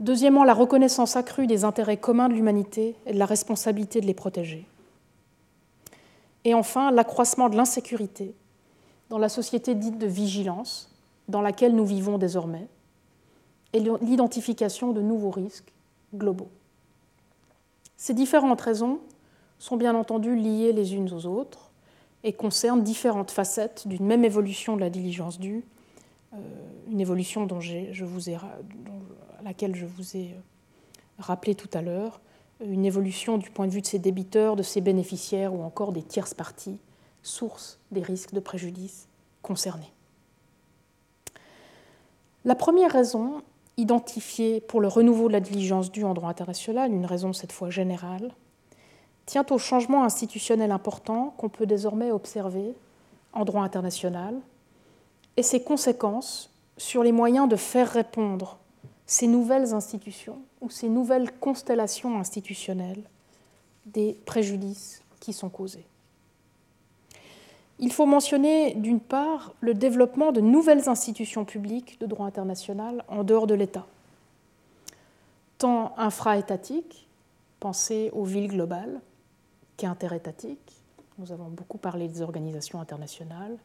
Deuxièmement, 0.00 0.44
la 0.44 0.54
reconnaissance 0.54 1.16
accrue 1.16 1.46
des 1.46 1.64
intérêts 1.64 1.96
communs 1.96 2.28
de 2.28 2.34
l'humanité 2.34 2.96
et 3.06 3.12
de 3.12 3.18
la 3.18 3.26
responsabilité 3.26 4.00
de 4.00 4.06
les 4.06 4.14
protéger. 4.14 4.66
Et 6.44 6.54
enfin, 6.54 6.90
l'accroissement 6.90 7.48
de 7.48 7.56
l'insécurité 7.56 8.34
dans 9.08 9.18
la 9.18 9.28
société 9.28 9.74
dite 9.74 9.98
de 9.98 10.06
vigilance 10.06 10.90
dans 11.28 11.40
laquelle 11.40 11.74
nous 11.74 11.86
vivons 11.86 12.18
désormais 12.18 12.68
et 13.72 13.80
l'identification 13.80 14.92
de 14.92 15.00
nouveaux 15.00 15.30
risques 15.30 15.72
globaux. 16.14 16.50
Ces 17.96 18.14
différentes 18.14 18.60
raisons 18.60 19.00
sont 19.58 19.76
bien 19.76 19.94
entendu 19.94 20.36
liées 20.36 20.72
les 20.72 20.94
unes 20.94 21.12
aux 21.12 21.26
autres 21.26 21.70
et 22.24 22.32
concernent 22.32 22.82
différentes 22.82 23.30
facettes 23.30 23.86
d'une 23.86 24.04
même 24.04 24.24
évolution 24.24 24.74
de 24.74 24.80
la 24.80 24.90
diligence 24.90 25.38
due, 25.38 25.62
euh, 26.32 26.36
une 26.90 27.00
évolution 27.00 27.46
à 27.46 29.42
laquelle 29.42 29.76
je 29.76 29.84
vous 29.84 30.16
ai 30.16 30.32
euh, 30.32 30.40
rappelé 31.18 31.54
tout 31.54 31.68
à 31.74 31.82
l'heure, 31.82 32.20
une 32.64 32.86
évolution 32.86 33.36
du 33.36 33.50
point 33.50 33.66
de 33.66 33.72
vue 33.72 33.82
de 33.82 33.86
ses 33.86 33.98
débiteurs, 33.98 34.56
de 34.56 34.62
ses 34.62 34.80
bénéficiaires 34.80 35.54
ou 35.54 35.62
encore 35.62 35.92
des 35.92 36.02
tierces 36.02 36.34
parties, 36.34 36.78
source 37.22 37.78
des 37.90 38.02
risques 38.02 38.32
de 38.32 38.40
préjudice 38.40 39.06
concernés. 39.42 39.92
La 42.46 42.54
première 42.54 42.90
raison 42.90 43.42
identifiée 43.76 44.60
pour 44.60 44.80
le 44.80 44.88
renouveau 44.88 45.28
de 45.28 45.32
la 45.32 45.40
diligence 45.40 45.90
due 45.90 46.04
en 46.04 46.14
droit 46.14 46.30
international, 46.30 46.92
une 46.92 47.06
raison 47.06 47.32
cette 47.32 47.52
fois 47.52 47.70
générale, 47.70 48.32
tient 49.26 49.46
au 49.50 49.58
changement 49.58 50.04
institutionnel 50.04 50.70
important 50.70 51.34
qu'on 51.36 51.48
peut 51.48 51.66
désormais 51.66 52.10
observer 52.10 52.74
en 53.32 53.44
droit 53.44 53.62
international 53.62 54.36
et 55.36 55.42
ses 55.42 55.62
conséquences 55.62 56.50
sur 56.76 57.02
les 57.02 57.12
moyens 57.12 57.48
de 57.48 57.56
faire 57.56 57.90
répondre 57.90 58.58
ces 59.06 59.26
nouvelles 59.26 59.74
institutions 59.74 60.38
ou 60.60 60.70
ces 60.70 60.88
nouvelles 60.88 61.32
constellations 61.32 62.18
institutionnelles 62.18 63.02
des 63.86 64.18
préjudices 64.24 65.02
qui 65.20 65.32
sont 65.32 65.50
causés. 65.50 65.86
Il 67.78 67.92
faut 67.92 68.06
mentionner 68.06 68.74
d'une 68.74 69.00
part 69.00 69.52
le 69.60 69.74
développement 69.74 70.32
de 70.32 70.40
nouvelles 70.40 70.88
institutions 70.88 71.44
publiques 71.44 71.98
de 72.00 72.06
droit 72.06 72.26
international 72.26 73.04
en 73.08 73.24
dehors 73.24 73.46
de 73.46 73.54
l'État, 73.54 73.86
tant 75.58 75.92
infra-étatiques, 75.98 77.08
pensez 77.58 78.10
aux 78.12 78.24
villes 78.24 78.48
globales, 78.48 79.00
qu'interétatiques, 79.76 80.82
nous 81.18 81.32
avons 81.32 81.48
beaucoup 81.48 81.78
parlé 81.78 82.08
des 82.08 82.22
organisations 82.22 82.80
internationales, 82.80 83.56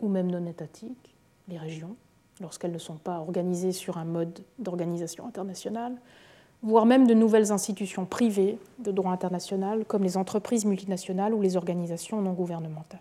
ou 0.00 0.08
même 0.08 0.30
non 0.30 0.46
étatiques, 0.46 1.14
les 1.48 1.58
régions, 1.58 1.96
lorsqu'elles 2.40 2.72
ne 2.72 2.78
sont 2.78 2.96
pas 2.96 3.18
organisées 3.18 3.72
sur 3.72 3.98
un 3.98 4.04
mode 4.04 4.42
d'organisation 4.58 5.26
internationale, 5.26 5.96
voire 6.62 6.86
même 6.86 7.06
de 7.06 7.14
nouvelles 7.14 7.52
institutions 7.52 8.06
privées 8.06 8.58
de 8.78 8.90
droit 8.90 9.12
international 9.12 9.84
comme 9.84 10.02
les 10.02 10.16
entreprises 10.16 10.64
multinationales 10.64 11.34
ou 11.34 11.42
les 11.42 11.56
organisations 11.56 12.20
non 12.20 12.32
gouvernementales. 12.32 13.00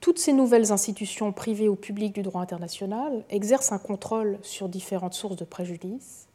toutes 0.00 0.18
ces 0.18 0.32
nouvelles 0.32 0.72
institutions 0.72 1.32
privées 1.32 1.68
ou 1.68 1.76
publiques 1.76 2.14
du 2.14 2.22
droit 2.22 2.42
international 2.42 3.22
exercent 3.30 3.72
un 3.72 3.78
contrôle 3.78 4.38
sur 4.42 4.68
différentes 4.68 5.14
sources 5.14 5.36
de 5.36 5.44
préjudice 5.44 6.26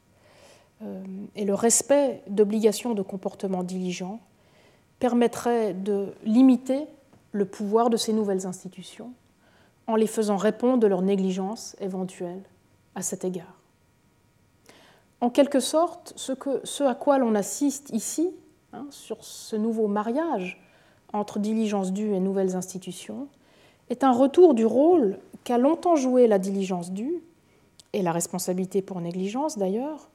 et 1.36 1.46
le 1.46 1.54
respect 1.54 2.22
d'obligations 2.28 2.94
de 2.94 3.02
comportement 3.02 3.64
diligent 3.64 4.20
permettrait 5.00 5.74
de 5.74 6.14
limiter 6.24 6.86
le 7.32 7.46
pouvoir 7.46 7.90
de 7.90 7.98
ces 7.98 8.14
nouvelles 8.14 8.46
institutions 8.46 9.12
en 9.88 9.96
les 9.96 10.08
faisant 10.08 10.38
répondre 10.38 10.80
de 10.80 10.88
leur 10.88 11.02
négligence 11.02 11.76
éventuelle 11.80 12.42
à 12.96 13.02
cet 13.02 13.24
égard. 13.24 13.60
En 15.22 15.30
quelque 15.30 15.60
sorte, 15.60 16.14
ce 16.16 16.84
à 16.84 16.96
quoi 16.96 17.18
l'on 17.18 17.34
assiste 17.34 17.90
ici, 17.92 18.30
hein, 18.74 18.86
sur 18.92 19.24
ce 19.24 19.56
nouveau 19.56 19.88
mariage 19.88 20.62
entre 21.14 21.40
diligence 21.40 21.94
due 21.94 22.14
et 22.14 22.20
nouvelles 22.20 22.56
institutions, 22.56 23.28
est 23.90 24.04
un 24.04 24.12
retour 24.12 24.54
du 24.54 24.66
rôle 24.66 25.18
qu'a 25.44 25.58
longtemps 25.58 25.96
joué 25.96 26.28
la 26.28 26.38
diligence 26.38 26.92
due, 26.92 27.24
et 27.94 28.02
la 28.02 28.12
responsabilité 28.12 28.82
pour 28.82 29.02
négligence 29.02 29.58
d'ailleurs, 29.58 30.10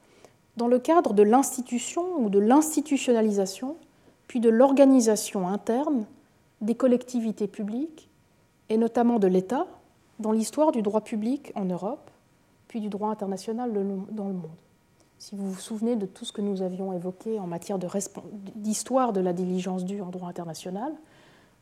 dans 0.57 0.67
le 0.67 0.79
cadre 0.79 1.13
de 1.13 1.23
l'institution 1.23 2.03
ou 2.19 2.29
de 2.29 2.39
l'institutionnalisation, 2.39 3.75
puis 4.27 4.39
de 4.39 4.49
l'organisation 4.49 5.47
interne 5.47 6.05
des 6.61 6.75
collectivités 6.75 7.47
publiques, 7.47 8.09
et 8.69 8.77
notamment 8.77 9.19
de 9.19 9.27
l'État, 9.27 9.67
dans 10.19 10.31
l'histoire 10.31 10.71
du 10.71 10.81
droit 10.81 11.01
public 11.01 11.51
en 11.55 11.65
Europe, 11.65 12.09
puis 12.67 12.79
du 12.79 12.89
droit 12.89 13.09
international 13.09 13.73
dans 13.73 14.27
le 14.27 14.33
monde. 14.33 14.49
Si 15.19 15.35
vous 15.35 15.49
vous 15.51 15.59
souvenez 15.59 15.95
de 15.95 16.05
tout 16.05 16.25
ce 16.25 16.33
que 16.33 16.41
nous 16.41 16.61
avions 16.61 16.91
évoqué 16.93 17.39
en 17.39 17.47
matière 17.47 17.77
d'histoire 18.55 19.13
de 19.13 19.21
la 19.21 19.33
diligence 19.33 19.85
due 19.85 20.01
en 20.01 20.09
droit 20.09 20.27
international, 20.27 20.93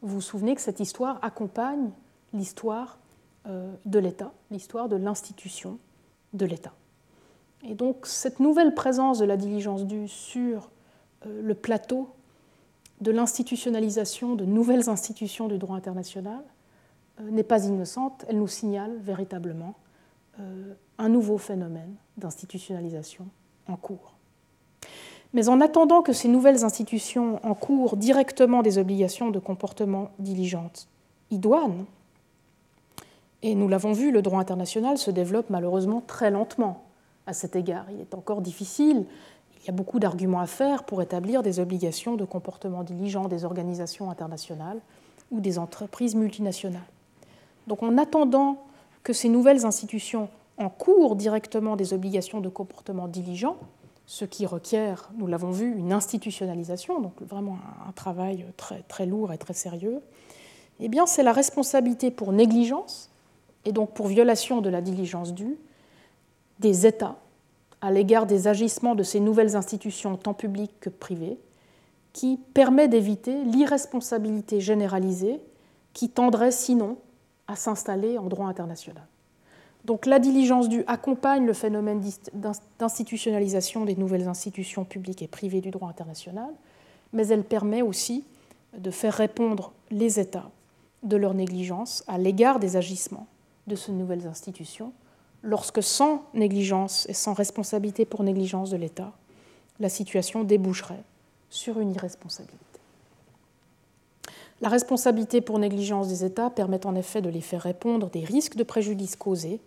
vous 0.01 0.15
vous 0.15 0.21
souvenez 0.21 0.55
que 0.55 0.61
cette 0.61 0.79
histoire 0.79 1.19
accompagne 1.21 1.91
l'histoire 2.33 2.97
euh, 3.47 3.71
de 3.85 3.99
l'État, 3.99 4.31
l'histoire 4.49 4.89
de 4.89 4.95
l'institution 4.95 5.77
de 6.33 6.45
l'État. 6.45 6.73
Et 7.63 7.75
donc 7.75 8.05
cette 8.05 8.39
nouvelle 8.39 8.73
présence 8.73 9.19
de 9.19 9.25
la 9.25 9.37
diligence 9.37 9.85
due 9.85 10.07
sur 10.07 10.69
euh, 11.25 11.41
le 11.41 11.53
plateau 11.53 12.09
de 13.01 13.11
l'institutionnalisation 13.11 14.35
de 14.35 14.45
nouvelles 14.45 14.89
institutions 14.89 15.47
du 15.47 15.57
droit 15.57 15.75
international 15.75 16.43
euh, 17.19 17.29
n'est 17.29 17.43
pas 17.43 17.65
innocente, 17.65 18.25
elle 18.27 18.37
nous 18.37 18.47
signale 18.47 18.97
véritablement 18.99 19.75
un 20.97 21.09
nouveau 21.09 21.37
phénomène 21.37 21.93
d'institutionnalisation 22.17 23.27
en 23.67 23.75
cours. 23.75 24.15
Mais 25.33 25.49
en 25.49 25.61
attendant 25.61 26.01
que 26.01 26.13
ces 26.13 26.27
nouvelles 26.27 26.63
institutions 26.63 27.39
encourent 27.45 27.95
directement 27.95 28.61
des 28.61 28.77
obligations 28.77 29.29
de 29.29 29.39
comportement 29.39 30.11
diligente 30.19 30.87
idoine, 31.29 31.85
et 33.43 33.55
nous 33.55 33.67
l'avons 33.67 33.93
vu, 33.93 34.11
le 34.11 34.21
droit 34.21 34.39
international 34.39 34.97
se 34.97 35.09
développe 35.09 35.49
malheureusement 35.49 36.03
très 36.05 36.29
lentement 36.29 36.83
à 37.31 37.33
cet 37.33 37.55
égard. 37.55 37.85
Il 37.89 37.99
est 37.99 38.13
encore 38.13 38.41
difficile, 38.41 39.05
il 39.61 39.67
y 39.67 39.69
a 39.69 39.73
beaucoup 39.73 39.99
d'arguments 39.99 40.41
à 40.41 40.47
faire 40.47 40.83
pour 40.83 41.01
établir 41.01 41.43
des 41.43 41.59
obligations 41.59 42.15
de 42.15 42.25
comportement 42.25 42.83
diligent 42.83 43.27
des 43.27 43.45
organisations 43.45 44.11
internationales 44.11 44.79
ou 45.31 45.39
des 45.39 45.57
entreprises 45.57 46.15
multinationales. 46.15 46.81
Donc 47.67 47.83
en 47.83 47.97
attendant 47.97 48.63
que 49.03 49.13
ces 49.13 49.29
nouvelles 49.29 49.65
institutions 49.65 50.29
encourent 50.57 51.15
directement 51.15 51.75
des 51.75 51.93
obligations 51.93 52.41
de 52.41 52.49
comportement 52.49 53.07
diligent, 53.07 53.55
ce 54.05 54.25
qui 54.25 54.45
requiert, 54.45 55.09
nous 55.17 55.25
l'avons 55.25 55.51
vu, 55.51 55.73
une 55.73 55.93
institutionnalisation, 55.93 56.99
donc 56.99 57.13
vraiment 57.21 57.57
un 57.87 57.91
travail 57.93 58.45
très, 58.57 59.05
lourd 59.05 59.31
et 59.31 59.37
très 59.37 59.53
sérieux, 59.53 60.01
eh 60.81 60.89
bien 60.89 61.05
c'est 61.05 61.23
la 61.23 61.31
responsabilité 61.31 62.11
pour 62.11 62.33
négligence 62.33 63.09
et 63.63 63.71
donc 63.71 63.93
pour 63.93 64.07
violation 64.07 64.59
de 64.59 64.69
la 64.69 64.81
diligence 64.81 65.33
due 65.33 65.57
des 66.61 66.85
États 66.85 67.17
à 67.81 67.91
l'égard 67.91 68.27
des 68.27 68.47
agissements 68.47 68.95
de 68.95 69.03
ces 69.03 69.19
nouvelles 69.19 69.55
institutions 69.55 70.15
tant 70.15 70.35
publiques 70.35 70.79
que 70.79 70.89
privées, 70.89 71.37
qui 72.13 72.37
permet 72.53 72.87
d'éviter 72.87 73.43
l'irresponsabilité 73.43 74.61
généralisée 74.61 75.39
qui 75.93 76.09
tendrait 76.09 76.51
sinon 76.51 76.97
à 77.47 77.55
s'installer 77.55 78.17
en 78.17 78.27
droit 78.27 78.47
international. 78.47 79.03
Donc 79.85 80.05
la 80.05 80.19
diligence 80.19 80.69
due 80.69 80.83
accompagne 80.85 81.45
le 81.45 81.53
phénomène 81.53 82.03
d'institutionnalisation 82.77 83.83
des 83.83 83.95
nouvelles 83.95 84.27
institutions 84.27 84.85
publiques 84.85 85.23
et 85.23 85.27
privées 85.27 85.61
du 85.61 85.71
droit 85.71 85.89
international, 85.89 86.51
mais 87.13 87.27
elle 87.27 87.43
permet 87.43 87.81
aussi 87.81 88.23
de 88.77 88.91
faire 88.91 89.13
répondre 89.13 89.73
les 89.89 90.19
États 90.19 90.51
de 91.01 91.17
leur 91.17 91.33
négligence 91.33 92.03
à 92.07 92.19
l'égard 92.19 92.59
des 92.59 92.77
agissements 92.77 93.25
de 93.65 93.75
ces 93.75 93.91
nouvelles 93.91 94.27
institutions, 94.27 94.93
lorsque 95.43 95.81
sans 95.83 96.23
négligence 96.33 97.07
et 97.09 97.13
sans 97.13 97.33
responsabilité 97.33 98.05
pour 98.05 98.23
négligence 98.23 98.69
de 98.69 98.77
l'État, 98.77 99.11
la 99.79 99.89
situation 99.89 100.43
déboucherait 100.43 101.03
sur 101.49 101.79
une 101.79 101.93
irresponsabilité. 101.93 102.57
La 104.61 104.69
responsabilité 104.69 105.41
pour 105.41 105.57
négligence 105.57 106.07
des 106.07 106.23
États 106.23 106.51
permet 106.51 106.85
en 106.85 106.95
effet 106.95 107.21
de 107.21 107.29
les 107.29 107.41
faire 107.41 107.63
répondre 107.63 108.11
des 108.11 108.23
risques 108.23 108.55
de 108.55 108.63
préjudice 108.63 109.15
causés 109.15 109.59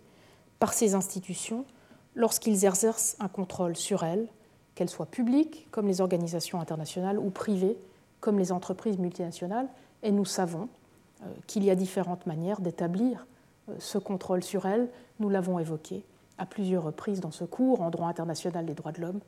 par 0.59 0.73
ces 0.73 0.95
institutions 0.95 1.65
lorsqu'ils 2.15 2.63
exercent 2.63 3.17
un 3.19 3.27
contrôle 3.27 3.75
sur 3.75 4.03
elles, 4.03 4.25
qu'elles 4.73 4.89
soient 4.89 5.05
publiques, 5.05 5.67
comme 5.71 5.87
les 5.87 5.99
organisations 5.99 6.61
internationales, 6.61 7.19
ou 7.19 7.29
privées, 7.29 7.77
comme 8.21 8.39
les 8.39 8.53
entreprises 8.53 8.97
multinationales. 8.97 9.67
Et 10.01 10.11
nous 10.11 10.23
savons 10.23 10.69
euh, 11.21 11.25
qu'il 11.45 11.65
y 11.65 11.69
a 11.69 11.75
différentes 11.75 12.25
manières 12.25 12.61
d'établir 12.61 13.25
ce 13.79 13.97
contrôle 13.97 14.43
sur 14.43 14.65
elle, 14.65 14.89
nous 15.19 15.29
l'avons 15.29 15.59
évoqué 15.59 16.03
à 16.37 16.45
plusieurs 16.45 16.83
reprises 16.83 17.19
dans 17.19 17.31
ce 17.31 17.43
cours 17.43 17.81
en 17.81 17.89
droit 17.89 18.07
international 18.07 18.65
des 18.65 18.73
droits 18.73 18.91
de 18.91 19.01
l'homme 19.01 19.19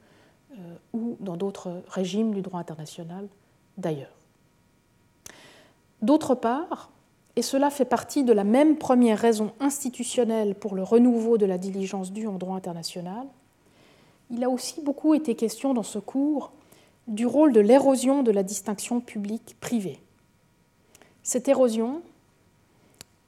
euh, 0.54 0.76
ou 0.94 1.18
dans 1.20 1.38
d'autres 1.38 1.82
régimes 1.88 2.34
du 2.34 2.42
droit 2.42 2.60
international 2.60 3.28
d'ailleurs. 3.78 4.12
D'autre 6.02 6.36
part, 6.36 6.92
et 7.36 7.42
cela 7.42 7.70
fait 7.70 7.86
partie 7.86 8.24
de 8.24 8.34
la 8.34 8.44
même 8.44 8.78
première 8.78 9.20
raison 9.20 9.52
institutionnelle 9.60 10.56
pour 10.56 10.76
le 10.76 10.84
renouveau 10.84 11.38
de 11.38 11.46
la 11.46 11.58
diligence 11.58 12.12
due 12.12 12.28
en 12.28 12.38
droit 12.38 12.56
international, 12.56 13.26
il 14.30 14.44
a 14.44 14.50
aussi 14.50 14.82
beaucoup 14.82 15.14
été 15.14 15.36
question 15.36 15.74
dans 15.74 15.84
ce 15.84 16.00
cours 16.00 16.52
du 17.08 17.26
rôle 17.26 17.54
de 17.54 17.62
l'érosion 17.62 18.24
de 18.24 18.32
la 18.32 18.44
distinction 18.44 19.00
publique-privée. 19.00 20.00
Cette 21.24 21.48
érosion, 21.48 22.02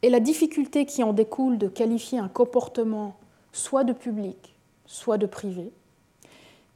et 0.02 0.10
la 0.10 0.20
difficulté 0.20 0.86
qui 0.86 1.04
en 1.04 1.14
découle 1.14 1.58
de 1.58 1.68
qualifier 1.68 2.20
un 2.20 2.30
comportement 2.30 3.16
soit 3.52 3.84
de 3.84 3.94
public, 3.94 4.56
soit 4.86 5.18
de 5.18 5.26
privé, 5.26 5.72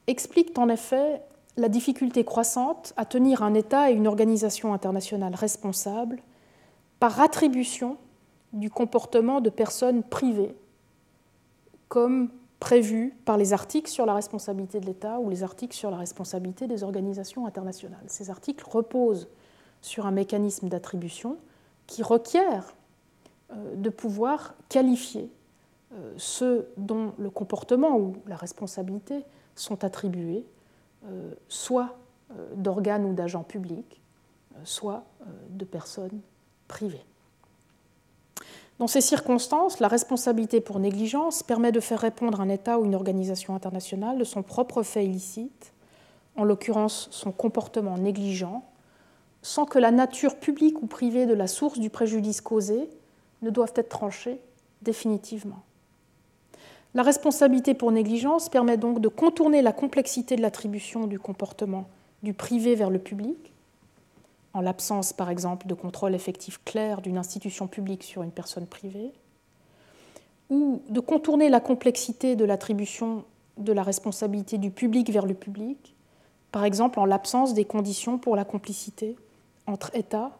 expliquent 0.07 0.57
en 0.57 0.69
effet 0.69 1.21
la 1.55 1.69
difficulté 1.69 2.25
croissante 2.25 2.93
à 2.97 3.05
tenir 3.05 3.43
un 3.43 3.53
État 3.53 3.91
et 3.91 3.93
une 3.93 4.07
organisation 4.07 4.73
internationale 4.73 5.35
responsables 5.35 6.19
par 6.99 7.21
attribution 7.21 7.97
du 8.53 8.69
comportement 8.69 9.39
de 9.41 9.49
personnes 9.49 10.03
privées, 10.03 10.55
comme 11.89 12.29
prévu 12.59 13.13
par 13.25 13.37
les 13.37 13.51
articles 13.51 13.89
sur 13.89 14.05
la 14.05 14.13
responsabilité 14.13 14.79
de 14.79 14.85
l'État 14.85 15.19
ou 15.19 15.29
les 15.29 15.43
articles 15.43 15.75
sur 15.75 15.91
la 15.91 15.97
responsabilité 15.97 16.65
des 16.65 16.83
organisations 16.83 17.45
internationales. 17.45 18.03
Ces 18.07 18.29
articles 18.29 18.63
reposent 18.67 19.27
sur 19.81 20.05
un 20.05 20.11
mécanisme 20.11 20.69
d'attribution 20.69 21.37
qui 21.87 22.03
requiert 22.03 22.73
de 23.75 23.89
pouvoir 23.89 24.55
qualifier 24.69 25.29
euh, 25.93 26.13
ceux 26.17 26.69
dont 26.77 27.13
le 27.17 27.29
comportement 27.29 27.97
ou 27.97 28.15
la 28.27 28.35
responsabilité 28.35 29.23
sont 29.55 29.83
attribués, 29.83 30.45
euh, 31.05 31.33
soit 31.47 31.97
d'organes 32.55 33.05
ou 33.05 33.13
d'agents 33.13 33.43
publics, 33.43 34.01
soit 34.63 35.03
de 35.49 35.65
personnes 35.65 36.21
privées. 36.67 37.05
Dans 38.79 38.87
ces 38.87 39.01
circonstances, 39.01 39.79
la 39.79 39.87
responsabilité 39.87 40.59
pour 40.59 40.79
négligence 40.79 41.43
permet 41.43 41.71
de 41.71 41.79
faire 41.79 41.99
répondre 41.99 42.41
un 42.41 42.49
État 42.49 42.79
ou 42.79 42.85
une 42.85 42.95
organisation 42.95 43.53
internationale 43.55 44.17
de 44.17 44.23
son 44.23 44.41
propre 44.41 44.81
fait 44.81 45.05
illicite, 45.05 45.73
en 46.35 46.43
l'occurrence 46.43 47.07
son 47.11 47.31
comportement 47.31 47.97
négligent, 47.97 48.63
sans 49.43 49.65
que 49.65 49.77
la 49.77 49.91
nature 49.91 50.37
publique 50.37 50.81
ou 50.81 50.87
privée 50.87 51.25
de 51.25 51.33
la 51.33 51.47
source 51.47 51.79
du 51.79 51.89
préjudice 51.89 52.41
causé 52.41 52.89
ne 53.43 53.49
doivent 53.49 53.73
être 53.75 53.89
tranchées 53.89 54.39
définitivement. 54.81 55.61
La 56.95 57.03
responsabilité 57.03 57.73
pour 57.73 57.91
négligence 57.91 58.49
permet 58.49 58.77
donc 58.77 58.99
de 58.99 59.07
contourner 59.07 59.61
la 59.61 59.71
complexité 59.71 60.35
de 60.35 60.41
l'attribution 60.41 61.07
du 61.07 61.19
comportement 61.19 61.87
du 62.21 62.33
privé 62.33 62.75
vers 62.75 62.89
le 62.89 62.99
public, 62.99 63.51
en 64.53 64.61
l'absence 64.61 65.11
par 65.11 65.29
exemple 65.29 65.67
de 65.67 65.73
contrôle 65.73 66.13
effectif 66.13 66.59
clair 66.63 67.01
d'une 67.01 67.17
institution 67.17 67.67
publique 67.67 68.03
sur 68.03 68.21
une 68.21 68.31
personne 68.31 68.67
privée, 68.67 69.11
ou 70.49 70.81
de 70.89 70.99
contourner 70.99 71.49
la 71.49 71.59
complexité 71.59 72.35
de 72.35 72.45
l'attribution 72.45 73.25
de 73.57 73.73
la 73.73 73.83
responsabilité 73.83 74.57
du 74.57 74.69
public 74.69 75.09
vers 75.09 75.25
le 75.25 75.33
public, 75.33 75.95
par 76.51 76.63
exemple 76.63 76.99
en 76.99 77.05
l'absence 77.05 77.55
des 77.55 77.65
conditions 77.65 78.19
pour 78.19 78.35
la 78.35 78.45
complicité 78.45 79.15
entre 79.65 79.95
États 79.95 80.37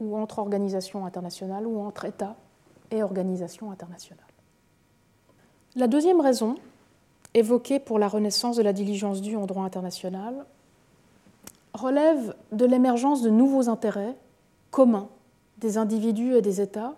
ou 0.00 0.16
entre 0.16 0.38
organisations 0.38 1.06
internationales 1.06 1.66
ou 1.66 1.80
entre 1.80 2.06
États 2.06 2.36
et 2.90 3.02
organisations 3.02 3.70
internationales. 3.70 4.24
La 5.76 5.86
deuxième 5.86 6.20
raison, 6.20 6.56
évoquée 7.34 7.78
pour 7.78 7.98
la 7.98 8.08
renaissance 8.08 8.56
de 8.56 8.62
la 8.62 8.72
diligence 8.72 9.20
due 9.20 9.36
en 9.36 9.46
droit 9.46 9.64
international, 9.64 10.44
relève 11.74 12.34
de 12.50 12.64
l'émergence 12.64 13.22
de 13.22 13.30
nouveaux 13.30 13.68
intérêts 13.68 14.16
communs 14.70 15.08
des 15.58 15.78
individus 15.78 16.34
et 16.34 16.42
des 16.42 16.60
États, 16.60 16.94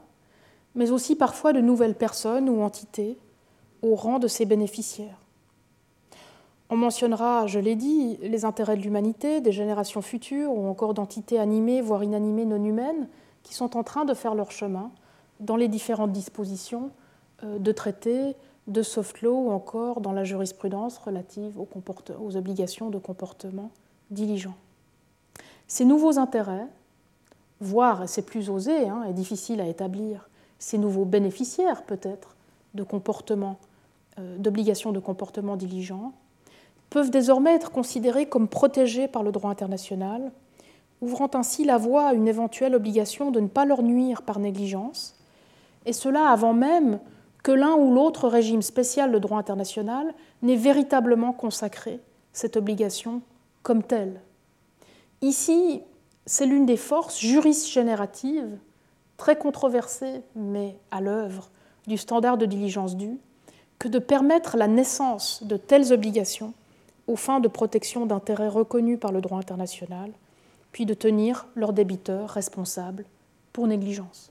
mais 0.74 0.90
aussi 0.90 1.16
parfois 1.16 1.52
de 1.52 1.60
nouvelles 1.60 1.94
personnes 1.94 2.48
ou 2.48 2.62
entités 2.62 3.18
au 3.82 3.94
rang 3.94 4.18
de 4.18 4.28
ses 4.28 4.46
bénéficiaires. 4.46 5.18
On 6.72 6.76
mentionnera, 6.76 7.46
je 7.46 7.58
l'ai 7.58 7.76
dit, 7.76 8.16
les 8.22 8.46
intérêts 8.46 8.78
de 8.78 8.80
l'humanité, 8.80 9.42
des 9.42 9.52
générations 9.52 10.00
futures 10.00 10.56
ou 10.56 10.66
encore 10.66 10.94
d'entités 10.94 11.38
animées, 11.38 11.82
voire 11.82 12.02
inanimées 12.02 12.46
non 12.46 12.64
humaines, 12.64 13.08
qui 13.42 13.52
sont 13.52 13.76
en 13.76 13.82
train 13.82 14.06
de 14.06 14.14
faire 14.14 14.34
leur 14.34 14.50
chemin 14.50 14.90
dans 15.38 15.56
les 15.56 15.68
différentes 15.68 16.12
dispositions 16.12 16.90
euh, 17.44 17.58
de 17.58 17.72
traités, 17.72 18.36
de 18.68 18.82
soft 18.82 19.20
law 19.20 19.48
ou 19.48 19.50
encore 19.50 20.00
dans 20.00 20.12
la 20.12 20.24
jurisprudence 20.24 20.96
relative 20.96 21.60
aux, 21.60 22.36
obligations 22.38 22.88
de 22.88 22.96
comportement 22.96 23.70
diligent. 24.10 24.56
Ces 25.68 25.84
nouveaux 25.84 26.18
intérêts, 26.18 26.68
voire, 27.60 28.08
c'est 28.08 28.24
plus 28.24 28.48
osé 28.48 28.88
hein, 28.88 29.04
et 29.06 29.12
difficile 29.12 29.60
à 29.60 29.66
établir, 29.66 30.30
ces 30.58 30.78
nouveaux 30.78 31.04
bénéficiaires 31.04 31.82
peut-être 31.82 32.34
de 32.72 32.86
euh, 34.18 34.38
d'obligations 34.38 34.92
de 34.92 35.00
comportement 35.00 35.56
diligent, 35.56 36.14
peuvent 36.92 37.10
désormais 37.10 37.54
être 37.54 37.72
considérés 37.72 38.26
comme 38.26 38.48
protégés 38.48 39.08
par 39.08 39.22
le 39.22 39.32
droit 39.32 39.50
international, 39.50 40.30
ouvrant 41.00 41.30
ainsi 41.34 41.64
la 41.64 41.78
voie 41.78 42.08
à 42.08 42.12
une 42.12 42.28
éventuelle 42.28 42.74
obligation 42.74 43.30
de 43.30 43.40
ne 43.40 43.48
pas 43.48 43.64
leur 43.64 43.82
nuire 43.82 44.22
par 44.22 44.38
négligence, 44.38 45.16
et 45.86 45.94
cela 45.94 46.28
avant 46.28 46.52
même 46.52 47.00
que 47.42 47.50
l'un 47.50 47.74
ou 47.74 47.92
l'autre 47.92 48.28
régime 48.28 48.62
spécial 48.62 49.10
de 49.10 49.18
droit 49.18 49.38
international 49.38 50.14
n'ait 50.42 50.54
véritablement 50.54 51.32
consacré 51.32 51.98
cette 52.32 52.56
obligation 52.56 53.22
comme 53.62 53.82
telle. 53.82 54.20
Ici, 55.22 55.80
c'est 56.26 56.46
l'une 56.46 56.66
des 56.66 56.76
forces 56.76 57.18
jurisgénératives, 57.18 58.58
très 59.16 59.36
controversées, 59.36 60.22
mais 60.36 60.76
à 60.90 61.00
l'œuvre, 61.00 61.50
du 61.86 61.96
standard 61.96 62.36
de 62.36 62.46
diligence 62.46 62.96
due, 62.96 63.18
que 63.78 63.88
de 63.88 63.98
permettre 63.98 64.56
la 64.56 64.68
naissance 64.68 65.42
de 65.42 65.56
telles 65.56 65.92
obligations 65.92 66.52
aux 67.06 67.16
fins 67.16 67.40
de 67.40 67.48
protection 67.48 68.06
d'intérêts 68.06 68.48
reconnus 68.48 68.98
par 68.98 69.12
le 69.12 69.20
droit 69.20 69.38
international, 69.38 70.12
puis 70.72 70.86
de 70.86 70.94
tenir 70.94 71.46
leurs 71.54 71.72
débiteurs 71.72 72.30
responsables 72.30 73.04
pour 73.52 73.66
négligence. 73.66 74.30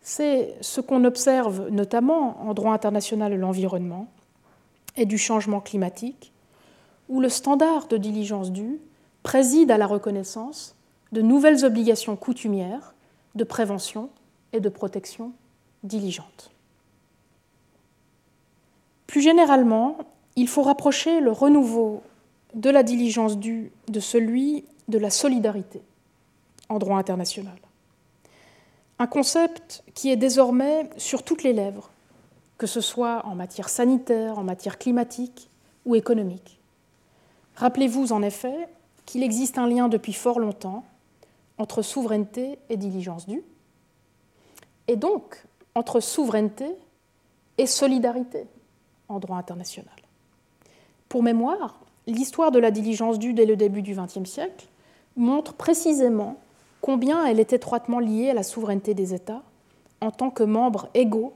C'est 0.00 0.56
ce 0.60 0.80
qu'on 0.80 1.04
observe 1.04 1.68
notamment 1.70 2.42
en 2.42 2.54
droit 2.54 2.72
international 2.72 3.32
de 3.32 3.36
l'environnement 3.36 4.08
et 4.96 5.06
du 5.06 5.18
changement 5.18 5.60
climatique, 5.60 6.32
où 7.08 7.20
le 7.20 7.28
standard 7.28 7.88
de 7.88 7.96
diligence 7.96 8.50
due 8.50 8.80
préside 9.22 9.70
à 9.70 9.78
la 9.78 9.86
reconnaissance 9.86 10.74
de 11.12 11.22
nouvelles 11.22 11.64
obligations 11.64 12.16
coutumières 12.16 12.94
de 13.34 13.44
prévention 13.44 14.10
et 14.52 14.60
de 14.60 14.68
protection 14.68 15.32
diligente. 15.82 16.50
Plus 19.06 19.20
généralement, 19.20 19.98
il 20.36 20.48
faut 20.48 20.62
rapprocher 20.62 21.20
le 21.20 21.32
renouveau 21.32 22.02
de 22.54 22.70
la 22.70 22.82
diligence 22.82 23.38
due 23.38 23.72
de 23.88 24.00
celui 24.00 24.64
de 24.88 24.98
la 24.98 25.10
solidarité 25.10 25.82
en 26.68 26.78
droit 26.78 26.98
international. 26.98 27.56
Un 28.98 29.06
concept 29.06 29.82
qui 29.94 30.10
est 30.10 30.16
désormais 30.16 30.88
sur 30.96 31.22
toutes 31.22 31.42
les 31.42 31.52
lèvres, 31.52 31.90
que 32.58 32.66
ce 32.66 32.80
soit 32.80 33.24
en 33.26 33.34
matière 33.34 33.68
sanitaire, 33.68 34.38
en 34.38 34.44
matière 34.44 34.78
climatique 34.78 35.48
ou 35.84 35.94
économique. 35.96 36.58
Rappelez-vous 37.56 38.12
en 38.12 38.22
effet 38.22 38.68
qu'il 39.06 39.22
existe 39.22 39.58
un 39.58 39.66
lien 39.66 39.88
depuis 39.88 40.12
fort 40.12 40.38
longtemps 40.38 40.84
entre 41.58 41.82
souveraineté 41.82 42.58
et 42.70 42.76
diligence 42.76 43.26
due, 43.26 43.42
et 44.88 44.96
donc 44.96 45.44
entre 45.74 46.00
souveraineté 46.00 46.66
et 47.58 47.66
solidarité 47.66 48.46
en 49.08 49.18
droit 49.18 49.36
international. 49.36 50.01
Pour 51.12 51.22
mémoire, 51.22 51.78
l'histoire 52.06 52.50
de 52.52 52.58
la 52.58 52.70
diligence 52.70 53.18
due 53.18 53.34
dès 53.34 53.44
le 53.44 53.54
début 53.54 53.82
du 53.82 53.94
XXe 53.94 54.24
siècle 54.24 54.66
montre 55.14 55.52
précisément 55.52 56.36
combien 56.80 57.26
elle 57.26 57.38
est 57.38 57.52
étroitement 57.52 57.98
liée 57.98 58.30
à 58.30 58.32
la 58.32 58.42
souveraineté 58.42 58.94
des 58.94 59.12
États 59.12 59.42
en 60.00 60.10
tant 60.10 60.30
que 60.30 60.42
membres 60.42 60.88
égaux 60.94 61.34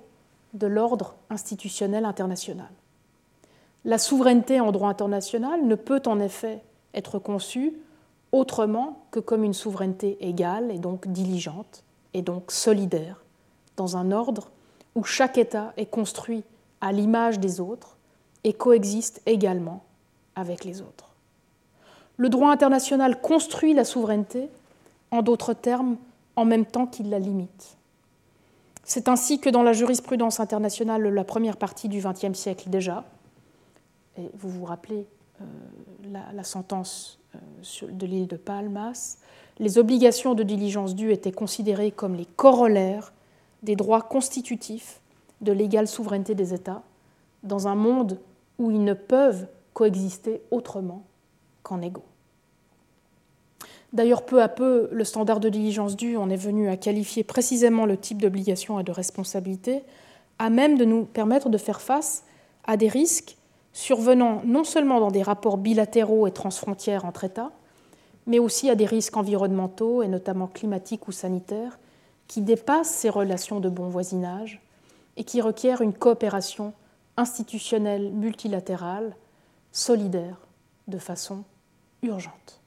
de 0.55 0.67
l'ordre 0.67 1.15
institutionnel 1.29 2.07
international. 2.07 2.71
La 3.85 3.99
souveraineté 3.99 4.61
en 4.61 4.73
droit 4.73 4.89
international 4.89 5.67
ne 5.67 5.75
peut 5.75 6.01
en 6.07 6.21
effet 6.21 6.63
être 6.95 7.19
conçue 7.19 7.75
autrement 8.33 9.03
que 9.11 9.21
comme 9.21 9.45
une 9.45 9.53
souveraineté 9.53 10.17
égale 10.27 10.71
et 10.71 10.79
donc 10.79 11.07
diligente 11.07 11.85
et 12.15 12.23
donc 12.23 12.51
solidaire, 12.51 13.23
dans 13.77 13.99
un 13.99 14.11
ordre 14.11 14.49
où 14.95 15.05
chaque 15.05 15.37
État 15.37 15.75
est 15.77 15.91
construit 15.91 16.45
à 16.81 16.93
l'image 16.93 17.39
des 17.39 17.61
autres 17.61 17.96
et 18.47 18.53
coexiste 18.53 19.21
également 19.27 19.83
avec 20.37 20.65
les 20.65 20.81
autres. 20.81 21.11
Le 22.17 22.29
droit 22.29 22.53
international 22.53 23.21
construit 23.21 23.75
la 23.75 23.85
souveraineté, 23.85 24.49
en 25.11 25.23
d'autres 25.23 25.53
termes, 25.53 25.97
en 26.37 26.45
même 26.45 26.65
temps 26.65 26.87
qu'il 26.87 27.11
la 27.11 27.19
limite. 27.19 27.77
C'est 28.85 29.09
ainsi 29.09 29.41
que 29.41 29.51
dans 29.51 29.65
la 29.65 29.73
jurisprudence 29.73 30.39
internationale 30.39 31.03
la 31.03 31.25
première 31.25 31.57
partie 31.57 31.89
du 31.89 32.01
XXe 32.01 32.39
siècle 32.39 32.71
déjà, 32.71 33.05
et 34.17 34.31
vous 34.39 34.49
vous 34.49 34.65
rappelez 34.65 35.09
euh, 35.41 35.45
la, 36.33 36.45
sentence 36.45 37.19
euh, 37.35 37.89
de 37.91 38.07
l'île 38.07 38.29
de 38.29 38.37
Palmas, 38.37 39.19
les 39.59 39.77
obligations 39.77 40.35
de 40.35 40.45
diligence 40.45 40.95
due 40.95 41.11
étaient 41.11 41.33
considérées 41.33 41.91
comme 41.91 42.15
les 42.15 42.27
corollaires 42.37 43.13
des 43.65 43.75
droits 43.75 44.03
constitutifs 44.03 45.01
de 45.41 45.51
l'égale 45.51 45.89
souveraineté 45.89 46.37
des 46.37 46.55
États 46.55 46.83
dans 47.43 47.67
un 47.67 47.75
monde 47.75 48.21
où 48.59 48.71
ils 48.71 48.83
ne 48.83 48.95
peuvent 48.95 49.47
coexister 49.75 50.43
autrement 50.51 51.05
qu'en 51.63 51.83
égaux. 51.83 52.05
D'ailleurs, 53.93 54.25
peu 54.25 54.43
à 54.43 54.49
peu, 54.49 54.89
le 54.91 55.05
standard 55.05 55.41
de 55.41 55.49
diligence 55.49 55.97
due 55.97 56.17
en 56.17 56.29
est 56.29 56.37
venu 56.37 56.69
à 56.69 56.77
qualifier 56.77 57.25
précisément 57.25 57.87
le 57.87 57.97
type 57.97 58.21
d'obligation 58.21 58.81
et 58.81 58.85
de 58.85 58.93
responsabilité, 58.93 59.85
à 60.39 60.51
même 60.51 60.77
de 60.77 60.85
nous 60.85 61.05
permettre 61.05 61.49
de 61.49 61.59
faire 61.59 61.81
face 61.81 62.25
à 62.65 62.77
des 62.77 62.89
risques 62.89 63.37
survenant 63.73 64.43
non 64.45 64.65
seulement 64.65 65.01
dans 65.01 65.11
des 65.11 65.23
rapports 65.23 65.59
bilatéraux 65.59 66.27
et 66.27 66.33
transfrontières 66.33 67.05
entre 67.05 67.25
États, 67.25 67.53
mais 68.27 68.39
aussi 68.39 68.69
à 68.71 68.75
des 68.75 68.87
risques 68.87 69.17
environnementaux 69.17 70.03
et 70.03 70.09
notamment 70.09 70.47
climatiques 70.47 71.09
ou 71.09 71.13
sanitaires 71.13 71.79
qui 72.27 72.41
dépassent 72.41 72.91
ces 72.91 73.11
relations 73.11 73.61
de 73.61 73.69
bon 73.69 73.89
voisinage 73.89 74.61
et 75.17 75.25
qui 75.25 75.41
requièrent 75.41 75.81
une 75.81 75.93
coopération 75.93 76.73
institutionnelle 77.17 78.13
multilatérale, 78.13 79.17
solidaire, 79.73 80.39
de 80.89 80.99
façon 80.99 81.45
urgente. 82.03 82.61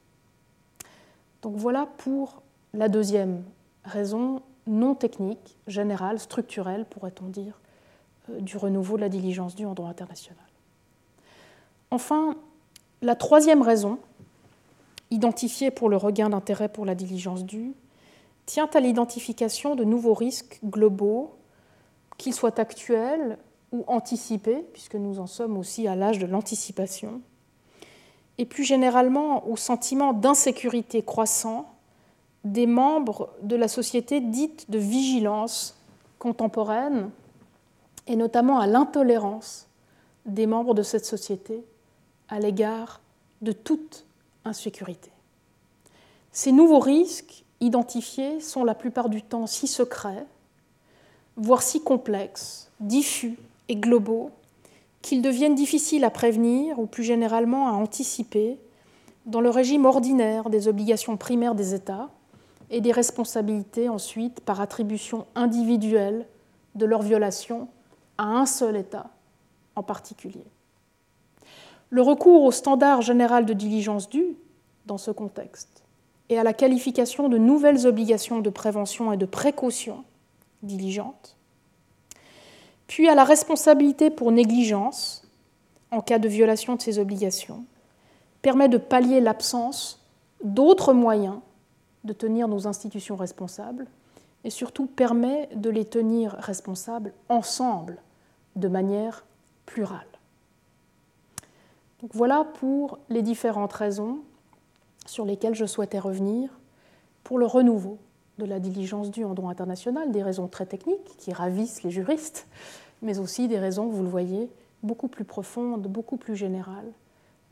Donc 1.41 1.55
voilà 1.55 1.87
pour 1.97 2.41
la 2.73 2.89
deuxième 2.89 3.43
raison 3.85 4.41
non 4.67 4.93
technique, 4.93 5.57
générale, 5.67 6.19
structurelle, 6.19 6.85
pourrait-on 6.85 7.27
dire, 7.27 7.59
euh, 8.29 8.39
du 8.39 8.57
renouveau 8.57 8.97
de 8.97 9.01
la 9.01 9.09
diligence 9.09 9.55
due 9.55 9.65
en 9.65 9.73
droit 9.73 9.89
international. 9.89 10.43
Enfin, 11.91 12.35
la 13.01 13.15
troisième 13.15 13.61
raison, 13.61 13.97
identifiée 15.11 15.71
pour 15.71 15.89
le 15.89 15.97
regain 15.97 16.29
d'intérêt 16.29 16.69
pour 16.69 16.85
la 16.85 16.93
diligence 16.93 17.43
due, 17.45 17.73
tient 18.45 18.69
à 18.73 18.79
l'identification 18.79 19.75
de 19.75 19.83
nouveaux 19.83 20.13
risques 20.13 20.59
globaux, 20.63 21.33
qu'ils 22.17 22.33
soient 22.33 22.59
actuels 22.59 23.37
ou 23.71 23.83
anticiper, 23.87 24.65
puisque 24.73 24.95
nous 24.95 25.19
en 25.19 25.27
sommes 25.27 25.57
aussi 25.57 25.87
à 25.87 25.95
l'âge 25.95 26.19
de 26.19 26.25
l'anticipation, 26.25 27.21
et 28.37 28.45
plus 28.45 28.63
généralement 28.63 29.47
au 29.47 29.57
sentiment 29.57 30.13
d'insécurité 30.13 31.03
croissant 31.03 31.69
des 32.45 32.67
membres 32.67 33.29
de 33.41 33.55
la 33.55 33.67
société 33.67 34.21
dite 34.21 34.71
de 34.71 34.79
vigilance 34.79 35.77
contemporaine, 36.19 37.09
et 38.07 38.15
notamment 38.15 38.59
à 38.59 38.65
l'intolérance 38.65 39.67
des 40.25 40.47
membres 40.47 40.73
de 40.73 40.83
cette 40.83 41.05
société 41.05 41.63
à 42.27 42.39
l'égard 42.39 43.01
de 43.41 43.51
toute 43.51 44.05
insécurité. 44.45 45.11
Ces 46.31 46.51
nouveaux 46.51 46.79
risques 46.79 47.43
identifiés 47.59 48.39
sont 48.39 48.63
la 48.63 48.75
plupart 48.75 49.09
du 49.09 49.21
temps 49.21 49.47
si 49.47 49.67
secrets, 49.67 50.25
voire 51.35 51.61
si 51.61 51.81
complexes, 51.81 52.71
diffus 52.79 53.37
et 53.69 53.77
globaux 53.77 54.31
qu'ils 55.01 55.21
deviennent 55.21 55.55
difficiles 55.55 56.03
à 56.03 56.09
prévenir 56.09 56.77
ou 56.79 56.85
plus 56.85 57.03
généralement 57.03 57.69
à 57.69 57.71
anticiper 57.71 58.59
dans 59.25 59.39
le 59.39 59.49
régime 59.49 59.85
ordinaire 59.85 60.49
des 60.49 60.67
obligations 60.67 61.15
primaires 61.15 61.55
des 61.55 61.73
États, 61.73 62.09
et 62.69 62.81
des 62.81 62.91
responsabilités 62.91 63.89
ensuite 63.89 64.41
par 64.41 64.61
attribution 64.61 65.25
individuelle 65.35 66.27
de 66.75 66.85
leur 66.85 67.01
violation 67.01 67.67
à 68.17 68.25
un 68.25 68.45
seul 68.45 68.77
État 68.77 69.09
en 69.75 69.83
particulier. 69.83 70.45
Le 71.89 72.01
recours 72.01 72.43
au 72.43 72.51
standard 72.51 73.01
général 73.01 73.45
de 73.45 73.53
diligence 73.53 74.09
due 74.09 74.37
dans 74.85 74.97
ce 74.97 75.09
contexte 75.09 75.83
et 76.29 76.37
à 76.37 76.43
la 76.43 76.53
qualification 76.53 77.27
de 77.27 77.39
nouvelles 77.39 77.87
obligations 77.87 78.39
de 78.39 78.49
prévention 78.51 79.11
et 79.11 79.17
de 79.17 79.25
précaution 79.25 80.03
diligente, 80.61 81.37
puis 82.89 83.07
à 83.07 83.13
la 83.13 83.23
responsabilité 83.23 84.09
pour 84.09 84.31
négligence 84.31 85.23
en 85.91 86.01
cas 86.01 86.17
de 86.17 86.27
violation 86.27 86.75
de 86.75 86.81
ces 86.81 86.97
obligations, 86.97 87.63
permet 88.41 88.67
de 88.67 88.79
pallier 88.79 89.21
l'absence 89.21 90.03
d'autres 90.43 90.91
moyens 90.91 91.37
de 92.03 92.13
tenir 92.13 92.47
nos 92.47 92.67
institutions 92.67 93.15
responsables 93.15 93.85
et 94.43 94.49
surtout 94.49 94.87
permet 94.87 95.49
de 95.53 95.69
les 95.69 95.85
tenir 95.85 96.31
responsables 96.39 97.13
ensemble 97.29 98.01
de 98.55 98.67
manière 98.67 99.23
plurale. 99.67 100.07
Voilà 102.13 102.43
pour 102.43 102.97
les 103.09 103.21
différentes 103.21 103.73
raisons 103.73 104.19
sur 105.05 105.25
lesquelles 105.25 105.55
je 105.55 105.65
souhaitais 105.65 105.99
revenir 105.99 106.49
pour 107.23 107.37
le 107.37 107.45
renouveau 107.45 107.99
de 108.39 108.45
la 108.45 108.59
diligence 108.59 109.11
due 109.11 109.25
en 109.25 109.35
droit 109.35 109.51
international, 109.51 110.11
des 110.11 110.23
raisons 110.23 110.47
très 110.47 110.65
techniques 110.65 111.17
qui 111.17 111.31
ravissent 111.31 111.83
les 111.83 111.91
juristes, 111.91 112.47
mais 113.03 113.19
aussi 113.19 113.47
des 113.47 113.59
raisons, 113.59 113.87
vous 113.87 114.01
le 114.01 114.09
voyez, 114.09 114.49
beaucoup 114.81 115.07
plus 115.07 115.25
profondes, 115.25 115.83
beaucoup 115.83 116.17
plus 116.17 116.35
générales, 116.35 116.91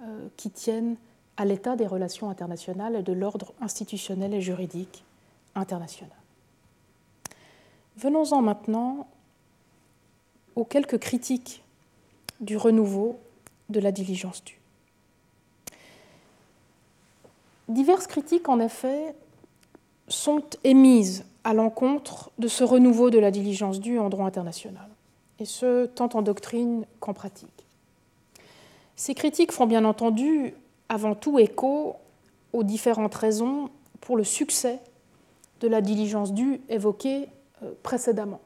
euh, 0.01 0.27
qui 0.37 0.49
tiennent 0.49 0.95
à 1.35 1.45
l'état 1.45 1.75
des 1.75 1.85
relations 1.85 2.29
internationales 2.29 2.95
et 2.95 3.03
de 3.03 3.13
l'ordre 3.13 3.53
institutionnel 3.61 4.33
et 4.33 4.41
juridique 4.41 5.03
international. 5.53 6.17
Venons-en 7.97 8.41
maintenant 8.41 9.07
aux 10.55 10.65
quelques 10.65 10.99
critiques 10.99 11.63
du 12.39 12.57
renouveau 12.57 13.19
de 13.69 13.79
la 13.79 13.91
diligence 13.91 14.43
due. 14.43 14.59
Diverses 17.67 18.07
critiques, 18.07 18.47
en 18.47 18.59
effet, 18.59 19.13
sont 20.07 20.43
émises 20.63 21.25
à 21.43 21.53
l'encontre 21.53 22.31
de 22.37 22.47
ce 22.47 22.63
renouveau 22.63 23.09
de 23.09 23.19
la 23.19 23.31
diligence 23.31 23.79
due 23.79 23.99
en 23.99 24.09
droit 24.09 24.25
international, 24.25 24.87
et 25.39 25.45
ce, 25.45 25.85
tant 25.85 26.09
en 26.13 26.21
doctrine 26.21 26.85
qu'en 26.99 27.13
pratique. 27.13 27.65
Ces 28.95 29.13
critiques 29.13 29.51
font 29.51 29.67
bien 29.67 29.85
entendu 29.85 30.53
avant 30.89 31.15
tout 31.15 31.39
écho 31.39 31.95
aux 32.53 32.63
différentes 32.63 33.15
raisons 33.15 33.69
pour 34.01 34.17
le 34.17 34.23
succès 34.23 34.79
de 35.59 35.67
la 35.67 35.81
diligence 35.81 36.33
due 36.33 36.61
évoquée 36.69 37.27
euh, 37.63 37.71
précédemment. 37.83 38.39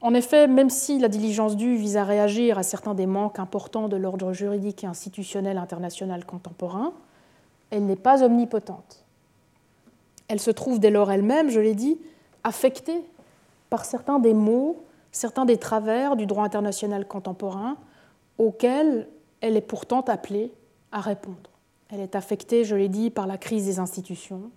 En 0.00 0.14
effet, 0.14 0.46
même 0.46 0.70
si 0.70 0.98
la 0.98 1.08
diligence 1.08 1.56
due 1.56 1.76
vise 1.76 1.96
à 1.96 2.04
réagir 2.04 2.56
à 2.58 2.62
certains 2.62 2.94
des 2.94 3.06
manques 3.06 3.40
importants 3.40 3.88
de 3.88 3.96
l'ordre 3.96 4.32
juridique 4.32 4.84
et 4.84 4.86
institutionnel 4.86 5.58
international 5.58 6.24
contemporain, 6.24 6.92
elle 7.70 7.84
n'est 7.84 7.96
pas 7.96 8.22
omnipotente. 8.22 9.04
Elle 10.28 10.40
se 10.40 10.50
trouve 10.50 10.78
dès 10.78 10.90
lors 10.90 11.10
elle-même, 11.10 11.50
je 11.50 11.60
l'ai 11.60 11.74
dit, 11.74 11.98
affectée 12.44 13.02
par 13.70 13.84
certains 13.84 14.18
des 14.18 14.34
maux, 14.34 14.84
certains 15.12 15.44
des 15.44 15.56
travers 15.56 16.16
du 16.16 16.26
droit 16.26 16.44
international 16.44 17.06
contemporain 17.06 17.76
auxquels 18.38 19.08
elle 19.40 19.56
est 19.56 19.62
pourtant 19.62 20.02
appelée 20.02 20.52
à 20.92 21.00
répondre. 21.00 21.50
Elle 21.90 22.00
est 22.00 22.14
affectée, 22.14 22.64
je 22.64 22.76
l'ai 22.76 22.88
dit, 22.88 23.10
par 23.10 23.26
la 23.26 23.38
crise 23.38 23.64
des 23.64 23.78
institutions, 23.78 24.50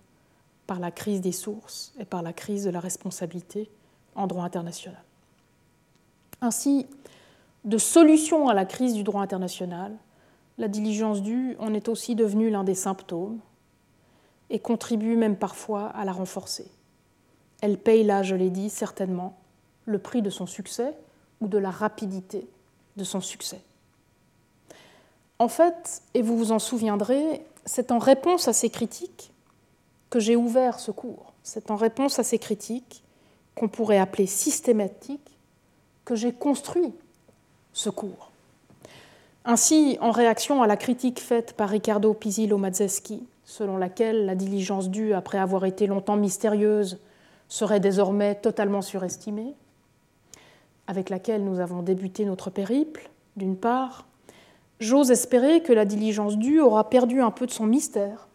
par 0.66 0.78
la 0.78 0.90
crise 0.90 1.20
des 1.20 1.32
sources 1.32 1.94
et 1.98 2.04
par 2.04 2.22
la 2.22 2.32
crise 2.32 2.64
de 2.64 2.70
la 2.70 2.80
responsabilité 2.80 3.70
en 4.14 4.26
droit 4.26 4.44
international. 4.44 5.02
Ainsi, 6.40 6.86
de 7.64 7.78
solution 7.78 8.48
à 8.48 8.54
la 8.54 8.64
crise 8.64 8.94
du 8.94 9.02
droit 9.02 9.22
international, 9.22 9.96
la 10.58 10.68
diligence 10.68 11.22
due 11.22 11.56
en 11.58 11.72
est 11.72 11.88
aussi 11.88 12.14
devenue 12.14 12.50
l'un 12.50 12.64
des 12.64 12.74
symptômes 12.74 13.38
et 14.52 14.58
contribue 14.58 15.16
même 15.16 15.36
parfois 15.36 15.86
à 15.88 16.04
la 16.04 16.12
renforcer. 16.12 16.70
Elle 17.62 17.78
paye 17.78 18.04
là, 18.04 18.22
je 18.22 18.36
l'ai 18.36 18.50
dit, 18.50 18.68
certainement 18.70 19.38
le 19.86 19.98
prix 19.98 20.22
de 20.22 20.30
son 20.30 20.46
succès 20.46 20.94
ou 21.40 21.48
de 21.48 21.58
la 21.58 21.70
rapidité 21.70 22.46
de 22.96 23.02
son 23.02 23.20
succès. 23.20 23.60
En 25.38 25.48
fait, 25.48 26.02
et 26.14 26.22
vous 26.22 26.36
vous 26.36 26.52
en 26.52 26.58
souviendrez, 26.58 27.44
c'est 27.64 27.90
en 27.90 27.98
réponse 27.98 28.46
à 28.46 28.52
ces 28.52 28.68
critiques 28.68 29.32
que 30.10 30.20
j'ai 30.20 30.36
ouvert 30.36 30.78
ce 30.78 30.90
cours. 30.90 31.32
C'est 31.42 31.70
en 31.70 31.76
réponse 31.76 32.18
à 32.18 32.22
ces 32.22 32.38
critiques, 32.38 33.02
qu'on 33.54 33.68
pourrait 33.68 33.98
appeler 33.98 34.26
systématiques, 34.26 35.36
que 36.04 36.14
j'ai 36.14 36.32
construit 36.32 36.92
ce 37.72 37.88
cours. 37.90 38.30
Ainsi, 39.44 39.96
en 40.00 40.10
réaction 40.10 40.62
à 40.62 40.66
la 40.66 40.76
critique 40.76 41.20
faite 41.20 41.54
par 41.54 41.70
Riccardo 41.70 42.12
Pisillo 42.14 42.58
Mazzeski, 42.58 43.24
selon 43.44 43.76
laquelle 43.76 44.26
la 44.26 44.34
diligence 44.34 44.90
due 44.90 45.14
après 45.14 45.38
avoir 45.38 45.64
été 45.64 45.86
longtemps 45.86 46.16
mystérieuse 46.16 46.98
serait 47.48 47.80
désormais 47.80 48.34
totalement 48.34 48.82
surestimée, 48.82 49.54
avec 50.86 51.10
laquelle 51.10 51.44
nous 51.44 51.60
avons 51.60 51.82
débuté 51.82 52.24
notre 52.24 52.50
périple, 52.50 53.10
d'une 53.36 53.56
part, 53.56 54.06
j'ose 54.80 55.10
espérer 55.10 55.62
que 55.62 55.72
la 55.72 55.84
diligence 55.84 56.38
due 56.38 56.60
aura 56.60 56.90
perdu 56.90 57.20
un 57.20 57.30
peu 57.30 57.46
de 57.46 57.50
son 57.50 57.66
mystère 57.66 58.28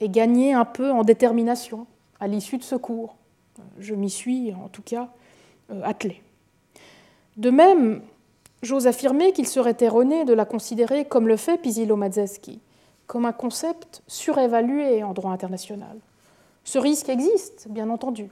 et 0.00 0.08
gagné 0.08 0.52
un 0.52 0.64
peu 0.64 0.90
en 0.90 1.02
détermination 1.02 1.86
à 2.20 2.26
l'issue 2.26 2.58
de 2.58 2.62
ce 2.62 2.74
cours. 2.74 3.16
Je 3.78 3.94
m'y 3.94 4.10
suis 4.10 4.52
en 4.54 4.68
tout 4.68 4.82
cas 4.82 5.08
euh, 5.70 5.80
attelé. 5.84 6.22
De 7.36 7.50
même, 7.50 8.02
j'ose 8.62 8.86
affirmer 8.86 9.32
qu'il 9.32 9.46
serait 9.46 9.76
erroné 9.80 10.24
de 10.24 10.34
la 10.34 10.44
considérer 10.44 11.04
comme 11.04 11.28
le 11.28 11.36
fait 11.36 11.58
Pisilo 11.58 11.96
Mazzeski, 11.96 12.60
comme 13.12 13.26
un 13.26 13.32
concept 13.32 14.02
surévalué 14.06 15.04
en 15.04 15.12
droit 15.12 15.32
international. 15.32 15.98
Ce 16.64 16.78
risque 16.78 17.10
existe, 17.10 17.66
bien 17.68 17.90
entendu, 17.90 18.30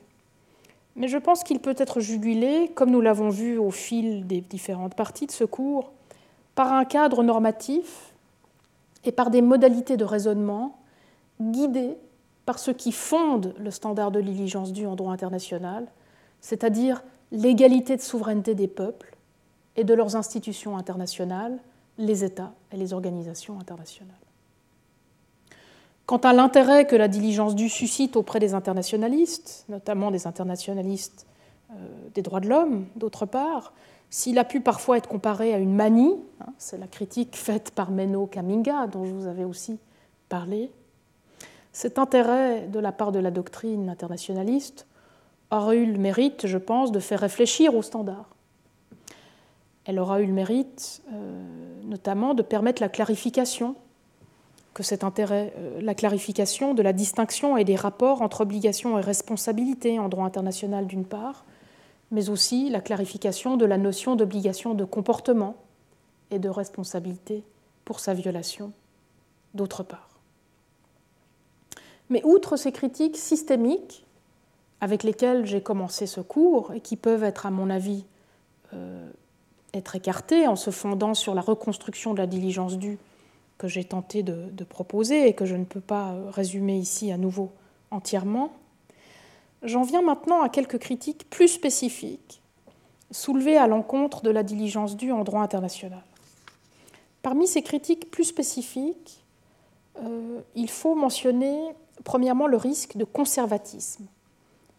mais 0.96 1.06
je 1.06 1.18
pense 1.18 1.44
qu'il 1.44 1.60
peut 1.60 1.74
être 1.76 2.00
jugulé, 2.00 2.70
comme 2.74 2.90
nous 2.90 3.02
l'avons 3.02 3.28
vu 3.28 3.58
au 3.58 3.70
fil 3.70 4.26
des 4.26 4.40
différentes 4.40 4.94
parties 4.94 5.26
de 5.26 5.32
ce 5.32 5.44
cours, 5.44 5.92
par 6.54 6.72
un 6.72 6.86
cadre 6.86 7.22
normatif 7.22 8.14
et 9.04 9.12
par 9.12 9.28
des 9.28 9.42
modalités 9.42 9.98
de 9.98 10.04
raisonnement 10.06 10.78
guidées 11.42 11.98
par 12.46 12.58
ce 12.58 12.70
qui 12.70 12.92
fonde 12.92 13.54
le 13.58 13.70
standard 13.70 14.10
de 14.10 14.22
diligence 14.22 14.72
due 14.72 14.86
en 14.86 14.96
droit 14.96 15.12
international, 15.12 15.88
c'est-à-dire 16.40 17.04
l'égalité 17.32 17.96
de 17.96 18.00
souveraineté 18.00 18.54
des 18.54 18.66
peuples 18.66 19.14
et 19.76 19.84
de 19.84 19.92
leurs 19.92 20.16
institutions 20.16 20.78
internationales, 20.78 21.58
les 21.98 22.24
États 22.24 22.54
et 22.72 22.78
les 22.78 22.94
organisations 22.94 23.60
internationales. 23.60 24.16
Quant 26.06 26.18
à 26.18 26.32
l'intérêt 26.32 26.86
que 26.86 26.96
la 26.96 27.08
diligence 27.08 27.54
due 27.54 27.68
suscite 27.68 28.16
auprès 28.16 28.40
des 28.40 28.54
internationalistes, 28.54 29.64
notamment 29.68 30.10
des 30.10 30.26
internationalistes 30.26 31.26
euh, 31.70 31.74
des 32.14 32.22
droits 32.22 32.40
de 32.40 32.48
l'homme, 32.48 32.86
d'autre 32.96 33.26
part, 33.26 33.72
s'il 34.10 34.38
a 34.38 34.44
pu 34.44 34.60
parfois 34.60 34.96
être 34.96 35.08
comparé 35.08 35.54
à 35.54 35.58
une 35.58 35.74
manie, 35.74 36.16
hein, 36.40 36.52
c'est 36.58 36.78
la 36.78 36.88
critique 36.88 37.36
faite 37.36 37.70
par 37.70 37.92
Menno 37.92 38.26
Kaminga, 38.26 38.88
dont 38.88 39.04
je 39.04 39.12
vous 39.12 39.28
avais 39.28 39.44
aussi 39.44 39.78
parlé, 40.28 40.72
cet 41.72 41.98
intérêt 41.98 42.66
de 42.66 42.80
la 42.80 42.90
part 42.90 43.12
de 43.12 43.20
la 43.20 43.30
doctrine 43.30 43.88
internationaliste 43.88 44.86
aura 45.52 45.74
eu 45.76 45.86
le 45.86 45.98
mérite, 45.98 46.46
je 46.46 46.58
pense, 46.58 46.90
de 46.90 46.98
faire 46.98 47.20
réfléchir 47.20 47.74
aux 47.74 47.82
standards. 47.82 48.28
Elle 49.84 49.98
aura 49.98 50.20
eu 50.20 50.26
le 50.26 50.32
mérite, 50.32 51.02
euh, 51.12 51.42
notamment, 51.84 52.34
de 52.34 52.42
permettre 52.42 52.82
la 52.82 52.88
clarification 52.88 53.76
cet 54.82 55.04
intérêt, 55.04 55.52
euh, 55.58 55.80
la 55.80 55.94
clarification 55.94 56.74
de 56.74 56.82
la 56.82 56.92
distinction 56.92 57.56
et 57.56 57.64
des 57.64 57.76
rapports 57.76 58.22
entre 58.22 58.42
obligations 58.42 58.98
et 58.98 59.02
responsabilités 59.02 59.98
en 59.98 60.08
droit 60.08 60.26
international 60.26 60.86
d'une 60.86 61.04
part, 61.04 61.44
mais 62.10 62.30
aussi 62.30 62.70
la 62.70 62.80
clarification 62.80 63.56
de 63.56 63.64
la 63.64 63.78
notion 63.78 64.16
d'obligation 64.16 64.74
de 64.74 64.84
comportement 64.84 65.56
et 66.30 66.38
de 66.38 66.48
responsabilité 66.48 67.44
pour 67.84 68.00
sa 68.00 68.14
violation, 68.14 68.72
d'autre 69.54 69.82
part. 69.82 70.08
Mais 72.08 72.22
outre 72.24 72.56
ces 72.56 72.72
critiques 72.72 73.16
systémiques 73.16 74.04
avec 74.80 75.02
lesquelles 75.02 75.46
j'ai 75.46 75.60
commencé 75.60 76.06
ce 76.06 76.20
cours 76.20 76.72
et 76.72 76.80
qui 76.80 76.96
peuvent 76.96 77.22
être, 77.22 77.46
à 77.46 77.50
mon 77.50 77.70
avis, 77.70 78.04
euh, 78.74 79.08
être 79.74 79.94
écartées 79.94 80.48
en 80.48 80.56
se 80.56 80.70
fondant 80.70 81.14
sur 81.14 81.34
la 81.34 81.40
reconstruction 81.40 82.12
de 82.12 82.18
la 82.18 82.26
diligence 82.26 82.78
due 82.78 82.98
que 83.60 83.68
j'ai 83.68 83.84
tenté 83.84 84.22
de, 84.22 84.64
proposer 84.64 85.28
et 85.28 85.34
que 85.34 85.44
je 85.44 85.54
ne 85.54 85.64
peux 85.64 85.82
pas 85.82 86.14
résumer 86.30 86.78
ici 86.78 87.12
à 87.12 87.18
nouveau 87.18 87.52
entièrement, 87.90 88.52
J'en 89.62 89.82
viens 89.82 90.00
maintenant 90.00 90.40
à 90.40 90.48
quelques 90.48 90.78
critiques 90.78 91.28
plus 91.28 91.48
spécifiques 91.48 92.40
soulevées 93.10 93.58
à 93.58 93.66
l'encontre 93.66 94.22
de 94.22 94.30
la 94.30 94.42
diligence 94.42 94.96
due 94.96 95.12
en 95.12 95.22
droit 95.22 95.42
international. 95.42 96.02
Parmi 97.22 97.46
ces 97.46 97.60
critiques 97.60 98.10
plus 98.10 98.24
spécifiques, 98.24 99.22
euh, 100.02 100.40
il 100.54 100.70
faut 100.70 100.94
mentionner 100.94 101.58
premièrement 102.04 102.46
le 102.46 102.56
risque 102.56 102.96
de 102.96 103.04
conservatisme 103.04 104.06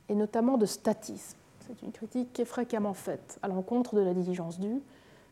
et 0.10 0.16
notamment 0.16 0.58
de 0.58 0.66
statisme. 0.66 1.38
C'est 1.68 1.86
une 1.86 1.92
critique 1.92 2.34
qui 2.34 2.42
est 2.42 2.46
fréquemment 2.46 2.96
faite 2.96 3.38
à 3.44 3.48
l'encontre 3.48 3.96
de 3.96 4.02
la 4.02 4.14
diligence 4.14 4.60
due. 4.60 4.82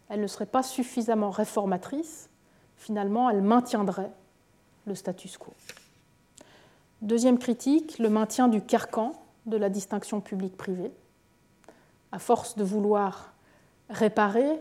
Elle 0.09 0.21
ne 0.21 0.27
serait 0.27 0.45
pas 0.45 0.61
suffisamment 0.61 1.31
réformatrice. 1.31 2.28
Finalement, 2.79 3.29
elle 3.29 3.41
maintiendrait 3.41 4.11
le 4.87 4.95
status 4.95 5.37
quo. 5.37 5.53
Deuxième 7.01 7.37
critique, 7.37 7.99
le 7.99 8.09
maintien 8.09 8.47
du 8.47 8.61
carcan 8.61 9.13
de 9.45 9.57
la 9.57 9.69
distinction 9.69 10.21
publique-privée. 10.21 10.91
À 12.11 12.19
force 12.19 12.55
de 12.55 12.63
vouloir 12.63 13.33
réparer, 13.89 14.59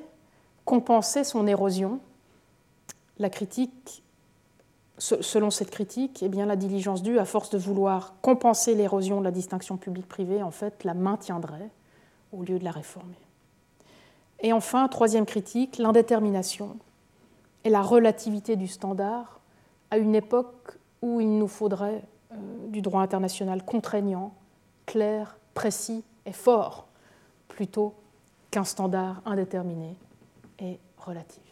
compenser 0.65 1.23
son 1.25 1.47
érosion, 1.47 2.01
la 3.19 3.31
critique, 3.31 4.03
selon 4.99 5.51
cette 5.51 5.71
critique, 5.71 6.23
eh 6.23 6.29
bien, 6.29 6.45
la 6.45 6.57
diligence 6.57 7.03
due, 7.03 7.21
à 7.21 7.25
force 7.25 7.51
de 7.51 7.59
vouloir 7.59 8.15
compenser 8.21 8.75
l'érosion 8.75 9.21
de 9.21 9.25
la 9.25 9.31
distinction 9.31 9.77
publique-privée, 9.77 10.43
en 10.43 10.51
fait, 10.51 10.83
la 10.83 10.95
maintiendrait 10.95 11.71
au 12.33 12.43
lieu 12.43 12.59
de 12.59 12.65
la 12.65 12.73
réformer. 12.73 13.19
Et 14.41 14.53
enfin, 14.53 14.89
troisième 14.89 15.25
critique, 15.25 15.79
l'indétermination 15.79 16.77
et 17.65 17.71
la 17.71 17.83
relativité 17.83 18.57
du 18.57 18.67
standard 18.67 19.41
à 19.91 19.99
une 19.99 20.15
époque 20.15 20.79
où 21.03 21.21
il 21.21 21.39
nous 21.39 21.49
faudrait 21.49 22.03
euh, 22.33 22.37
du 22.69 22.83
droit 22.83 23.03
international 23.03 23.65
contraignant, 23.65 24.35
clair, 24.87 25.39
précis 25.55 26.05
et 26.27 26.33
fort, 26.33 26.89
plutôt 27.49 27.95
qu'un 28.51 28.65
standard 28.65 29.23
indéterminé 29.25 29.97
et 30.59 30.79
relatif. 30.99 31.43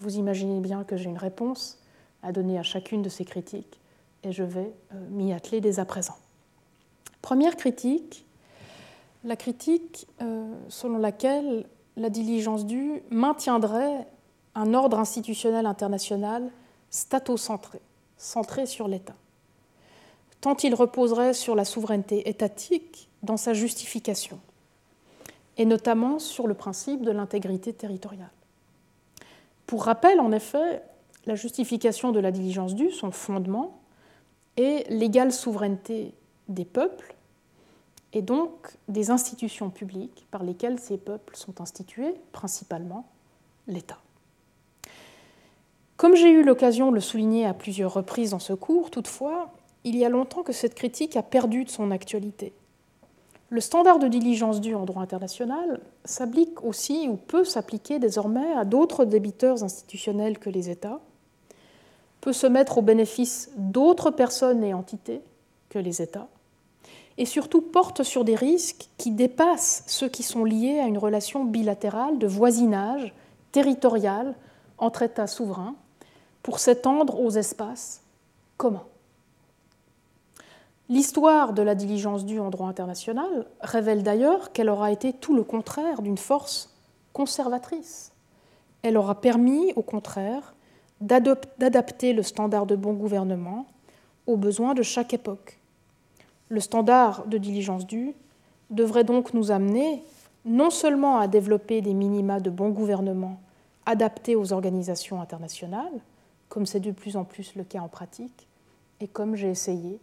Vous 0.00 0.16
imaginez 0.16 0.60
bien 0.60 0.84
que 0.84 0.96
j'ai 0.96 1.08
une 1.08 1.18
réponse 1.18 1.78
à 2.22 2.32
donner 2.32 2.58
à 2.58 2.62
chacune 2.62 3.02
de 3.02 3.08
ces 3.08 3.24
critiques 3.24 3.80
et 4.22 4.32
je 4.32 4.42
vais 4.42 4.72
euh, 4.94 5.08
m'y 5.10 5.32
atteler 5.32 5.60
dès 5.60 5.78
à 5.78 5.84
présent. 5.84 6.16
Première 7.22 7.56
critique, 7.56 8.26
la 9.24 9.36
critique 9.36 10.06
euh, 10.22 10.52
selon 10.68 10.98
laquelle 10.98 11.66
la 11.96 12.10
diligence 12.10 12.66
due 12.66 13.02
maintiendrait 13.10 14.06
un 14.56 14.72
ordre 14.72 14.98
institutionnel 14.98 15.66
international 15.66 16.50
statocentré, 16.90 17.78
centré 18.16 18.66
sur 18.66 18.88
l'État, 18.88 19.14
tant 20.40 20.56
il 20.56 20.74
reposerait 20.74 21.34
sur 21.34 21.54
la 21.54 21.66
souveraineté 21.66 22.28
étatique 22.28 23.08
dans 23.22 23.36
sa 23.36 23.52
justification, 23.52 24.40
et 25.58 25.66
notamment 25.66 26.18
sur 26.18 26.46
le 26.46 26.54
principe 26.54 27.02
de 27.02 27.10
l'intégrité 27.10 27.72
territoriale. 27.74 28.30
Pour 29.66 29.84
rappel, 29.84 30.20
en 30.20 30.32
effet, 30.32 30.82
la 31.26 31.34
justification 31.34 32.10
de 32.10 32.20
la 32.20 32.30
diligence 32.30 32.74
due, 32.74 32.90
son 32.90 33.10
fondement, 33.10 33.78
est 34.56 34.88
l'égale 34.88 35.32
souveraineté 35.32 36.14
des 36.48 36.64
peuples 36.64 37.14
et 38.14 38.22
donc 38.22 38.50
des 38.88 39.10
institutions 39.10 39.68
publiques 39.68 40.26
par 40.30 40.44
lesquelles 40.44 40.78
ces 40.78 40.96
peuples 40.96 41.36
sont 41.36 41.60
institués, 41.60 42.14
principalement 42.32 43.06
l'État. 43.66 43.98
Comme 45.96 46.14
j'ai 46.14 46.30
eu 46.30 46.42
l'occasion 46.42 46.90
de 46.90 46.96
le 46.96 47.00
souligner 47.00 47.46
à 47.46 47.54
plusieurs 47.54 47.94
reprises 47.94 48.30
dans 48.30 48.38
ce 48.38 48.52
cours, 48.52 48.90
toutefois, 48.90 49.50
il 49.84 49.96
y 49.96 50.04
a 50.04 50.10
longtemps 50.10 50.42
que 50.42 50.52
cette 50.52 50.74
critique 50.74 51.16
a 51.16 51.22
perdu 51.22 51.64
de 51.64 51.70
son 51.70 51.90
actualité. 51.90 52.52
Le 53.48 53.60
standard 53.60 53.98
de 53.98 54.08
diligence 54.08 54.60
due 54.60 54.74
en 54.74 54.84
droit 54.84 55.02
international 55.02 55.80
s'applique 56.04 56.62
aussi 56.64 57.08
ou 57.08 57.16
peut 57.16 57.44
s'appliquer 57.44 57.98
désormais 57.98 58.52
à 58.52 58.64
d'autres 58.64 59.04
débiteurs 59.06 59.62
institutionnels 59.62 60.38
que 60.38 60.50
les 60.50 60.68
États, 60.68 61.00
peut 62.20 62.34
se 62.34 62.46
mettre 62.46 62.78
au 62.78 62.82
bénéfice 62.82 63.50
d'autres 63.56 64.10
personnes 64.10 64.64
et 64.64 64.74
entités 64.74 65.22
que 65.70 65.78
les 65.78 66.02
États, 66.02 66.28
et 67.18 67.24
surtout 67.24 67.62
porte 67.62 68.02
sur 68.02 68.24
des 68.24 68.34
risques 68.34 68.88
qui 68.98 69.12
dépassent 69.12 69.84
ceux 69.86 70.08
qui 70.08 70.24
sont 70.24 70.44
liés 70.44 70.80
à 70.80 70.88
une 70.88 70.98
relation 70.98 71.44
bilatérale 71.44 72.18
de 72.18 72.26
voisinage 72.26 73.14
territorial 73.52 74.34
entre 74.76 75.02
États 75.02 75.28
souverains 75.28 75.76
pour 76.46 76.60
s'étendre 76.60 77.20
aux 77.20 77.30
espaces 77.30 78.02
communs. 78.56 78.86
L'histoire 80.88 81.52
de 81.52 81.60
la 81.60 81.74
diligence 81.74 82.24
due 82.24 82.38
en 82.38 82.50
droit 82.50 82.68
international 82.68 83.46
révèle 83.60 84.04
d'ailleurs 84.04 84.52
qu'elle 84.52 84.68
aura 84.68 84.92
été 84.92 85.12
tout 85.12 85.34
le 85.34 85.42
contraire 85.42 86.02
d'une 86.02 86.16
force 86.16 86.72
conservatrice. 87.12 88.12
Elle 88.82 88.96
aura 88.96 89.20
permis, 89.20 89.72
au 89.74 89.82
contraire, 89.82 90.54
d'adapter 91.00 92.12
le 92.12 92.22
standard 92.22 92.66
de 92.66 92.76
bon 92.76 92.92
gouvernement 92.92 93.66
aux 94.28 94.36
besoins 94.36 94.74
de 94.74 94.82
chaque 94.82 95.14
époque. 95.14 95.58
Le 96.48 96.60
standard 96.60 97.26
de 97.26 97.38
diligence 97.38 97.88
due 97.88 98.14
devrait 98.70 99.02
donc 99.02 99.34
nous 99.34 99.50
amener 99.50 100.04
non 100.44 100.70
seulement 100.70 101.18
à 101.18 101.26
développer 101.26 101.80
des 101.80 101.92
minima 101.92 102.38
de 102.38 102.50
bon 102.50 102.68
gouvernement 102.68 103.40
adaptés 103.84 104.36
aux 104.36 104.52
organisations 104.52 105.20
internationales, 105.20 106.00
comme 106.56 106.64
c'est 106.64 106.80
de 106.80 106.90
plus 106.90 107.18
en 107.18 107.24
plus 107.24 107.54
le 107.54 107.64
cas 107.64 107.80
en 107.80 107.88
pratique, 107.88 108.46
et 109.00 109.08
comme 109.08 109.36
j'ai 109.36 109.50
essayé 109.50 110.00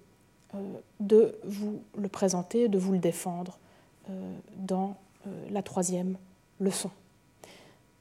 euh, 0.54 0.60
de 1.00 1.36
vous 1.44 1.82
le 1.98 2.08
présenter, 2.08 2.68
de 2.68 2.78
vous 2.78 2.92
le 2.92 3.00
défendre 3.00 3.58
euh, 4.08 4.34
dans 4.58 4.96
euh, 5.26 5.32
la 5.50 5.64
troisième 5.64 6.16
leçon. 6.60 6.92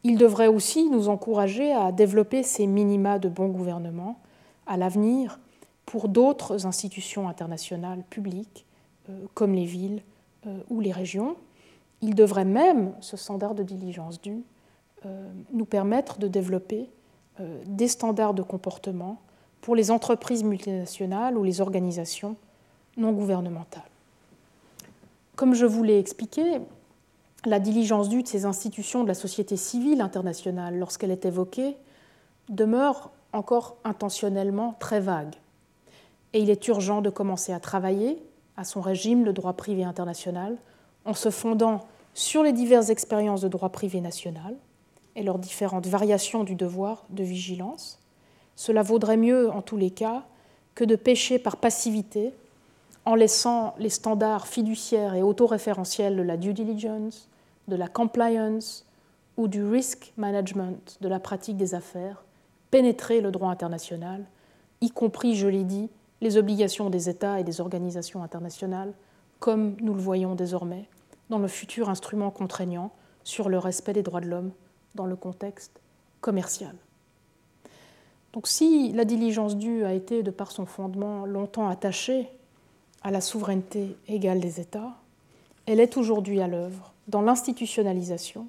Il 0.05 0.19
devrait 0.19 0.49
aussi 0.49 0.91
nous 0.91 1.09
encourager 1.09 1.73
à 1.73 1.93
développer 1.93 2.43
ces 2.43 2.67
minima 2.67 3.19
de 3.19 3.31
bon 3.31 3.49
gouvernement 3.49 4.19
à 4.67 4.77
l'avenir 4.77 5.41
pour 5.87 6.11
d'autres 6.11 6.67
institutions 6.67 7.31
internationales 7.31 8.03
publiques, 8.11 8.67
comme 9.33 9.55
les 9.55 9.65
villes 9.65 10.03
ou 10.69 10.81
les 10.81 10.93
régions. 10.93 11.37
Il 12.03 12.15
devrait 12.15 12.45
même, 12.45 12.93
ce 13.01 13.17
standard 13.17 13.55
de 13.55 13.63
diligence 13.63 14.21
due, 14.21 14.43
nous 15.53 15.65
permettre 15.65 16.19
de 16.19 16.29
développer 16.29 16.91
des 17.39 17.89
standards 17.89 18.35
de 18.35 18.43
comportement 18.43 19.21
pour 19.61 19.75
les 19.75 19.91
entreprises 19.91 20.45
multinationales 20.45 21.39
ou 21.39 21.45
les 21.45 21.61
organisations 21.61 22.37
non 22.97 23.13
gouvernementales. 23.13 23.83
Comme 25.37 25.55
je 25.55 25.65
vous 25.65 25.83
l'ai 25.83 25.99
expliqué, 25.99 26.61
la 27.45 27.59
diligence 27.59 28.09
due 28.09 28.23
de 28.23 28.29
ces 28.29 28.45
institutions 28.45 29.03
de 29.03 29.09
la 29.09 29.15
société 29.15 29.57
civile 29.57 30.01
internationale, 30.01 30.79
lorsqu'elle 30.79 31.11
est 31.11 31.25
évoquée, 31.25 31.77
demeure 32.49 33.11
encore 33.33 33.77
intentionnellement 33.85 34.75
très 34.79 35.01
vague. 35.01 35.35
Et 36.35 36.41
il 36.41 36.51
est 36.51 36.69
urgent 36.69 37.01
de 37.01 37.11
commencer 37.11 37.53
à 37.53 37.61
travailler 37.61 38.23
à 38.57 38.65
son 38.65 38.81
régime 38.81 39.25
de 39.25 39.33
droit 39.33 39.55
privé 39.55 39.85
international 39.85 40.57
en 41.05 41.15
se 41.15 41.31
fondant 41.31 41.81
sur 42.15 42.43
les 42.43 42.53
diverses 42.53 42.91
expériences 42.91 43.41
de 43.41 43.49
droit 43.49 43.71
privé 43.71 44.01
national 44.01 44.55
et 45.17 45.23
leurs 45.23 45.39
différentes 45.39 45.87
variations 45.87 46.45
du 46.45 46.55
devoir 46.55 47.05
de 47.11 47.23
vigilance, 47.23 47.99
cela 48.57 48.83
vaudrait 48.83 49.17
mieux, 49.17 49.51
en 49.51 49.63
tous 49.63 49.77
les 49.77 49.91
cas, 49.91 50.25
que 50.75 50.85
de 50.85 50.97
pécher 50.97 51.39
par 51.39 51.57
passivité 51.57 52.33
en 53.05 53.15
laissant 53.15 53.75
les 53.79 53.89
standards 53.89 54.47
fiduciaires 54.47 55.15
et 55.15 55.23
autoréférentiels 55.23 56.17
de 56.17 56.23
la 56.23 56.37
due 56.37 56.55
diligence, 56.55 57.29
de 57.69 57.77
la 57.77 57.89
compliance 57.89 58.87
ou 59.37 59.49
du 59.49 59.65
risk 59.65 60.13
management 60.17 60.99
de 61.01 61.09
la 61.09 61.19
pratique 61.19 61.57
des 61.57 61.75
affaires 61.75 62.23
pénétrer 62.71 63.21
le 63.21 63.31
droit 63.31 63.51
international, 63.51 64.25
y 64.81 64.91
compris, 64.91 65.37
je 65.37 65.47
l'ai 65.47 65.63
dit, 65.63 65.91
les 66.23 66.39
obligations 66.39 66.89
des 66.89 67.09
États 67.09 67.39
et 67.39 67.45
des 67.45 67.61
organisations 67.61 68.23
internationales, 68.23 68.95
comme 69.41 69.77
nous 69.81 69.93
le 69.93 70.01
voyons 70.01 70.35
désormais 70.35 70.89
dans 71.29 71.39
le 71.39 71.49
futur 71.49 71.91
instrument 71.91 72.31
contraignant 72.31 72.91
sur 73.25 73.49
le 73.49 73.59
respect 73.59 73.93
des 73.93 74.03
droits 74.03 74.21
de 74.21 74.27
l'homme 74.27 74.53
dans 74.95 75.07
le 75.07 75.17
contexte 75.17 75.81
commercial. 76.21 76.75
Donc 78.33 78.47
si 78.47 78.93
la 78.93 79.05
diligence 79.05 79.57
due 79.57 79.85
a 79.85 79.93
été, 79.93 80.23
de 80.23 80.31
par 80.31 80.51
son 80.53 80.67
fondement, 80.67 81.27
longtemps 81.27 81.69
attachée 81.69 82.29
à 83.03 83.11
la 83.11 83.21
souveraineté 83.21 83.97
égale 84.09 84.41
des 84.41 84.61
États, 84.61 84.95
elle 85.67 85.81
est 85.81 85.97
aujourd'hui 85.97 86.41
à 86.41 86.49
l'œuvre 86.49 86.93
dans 87.09 87.21
l'institutionnalisation 87.21 88.47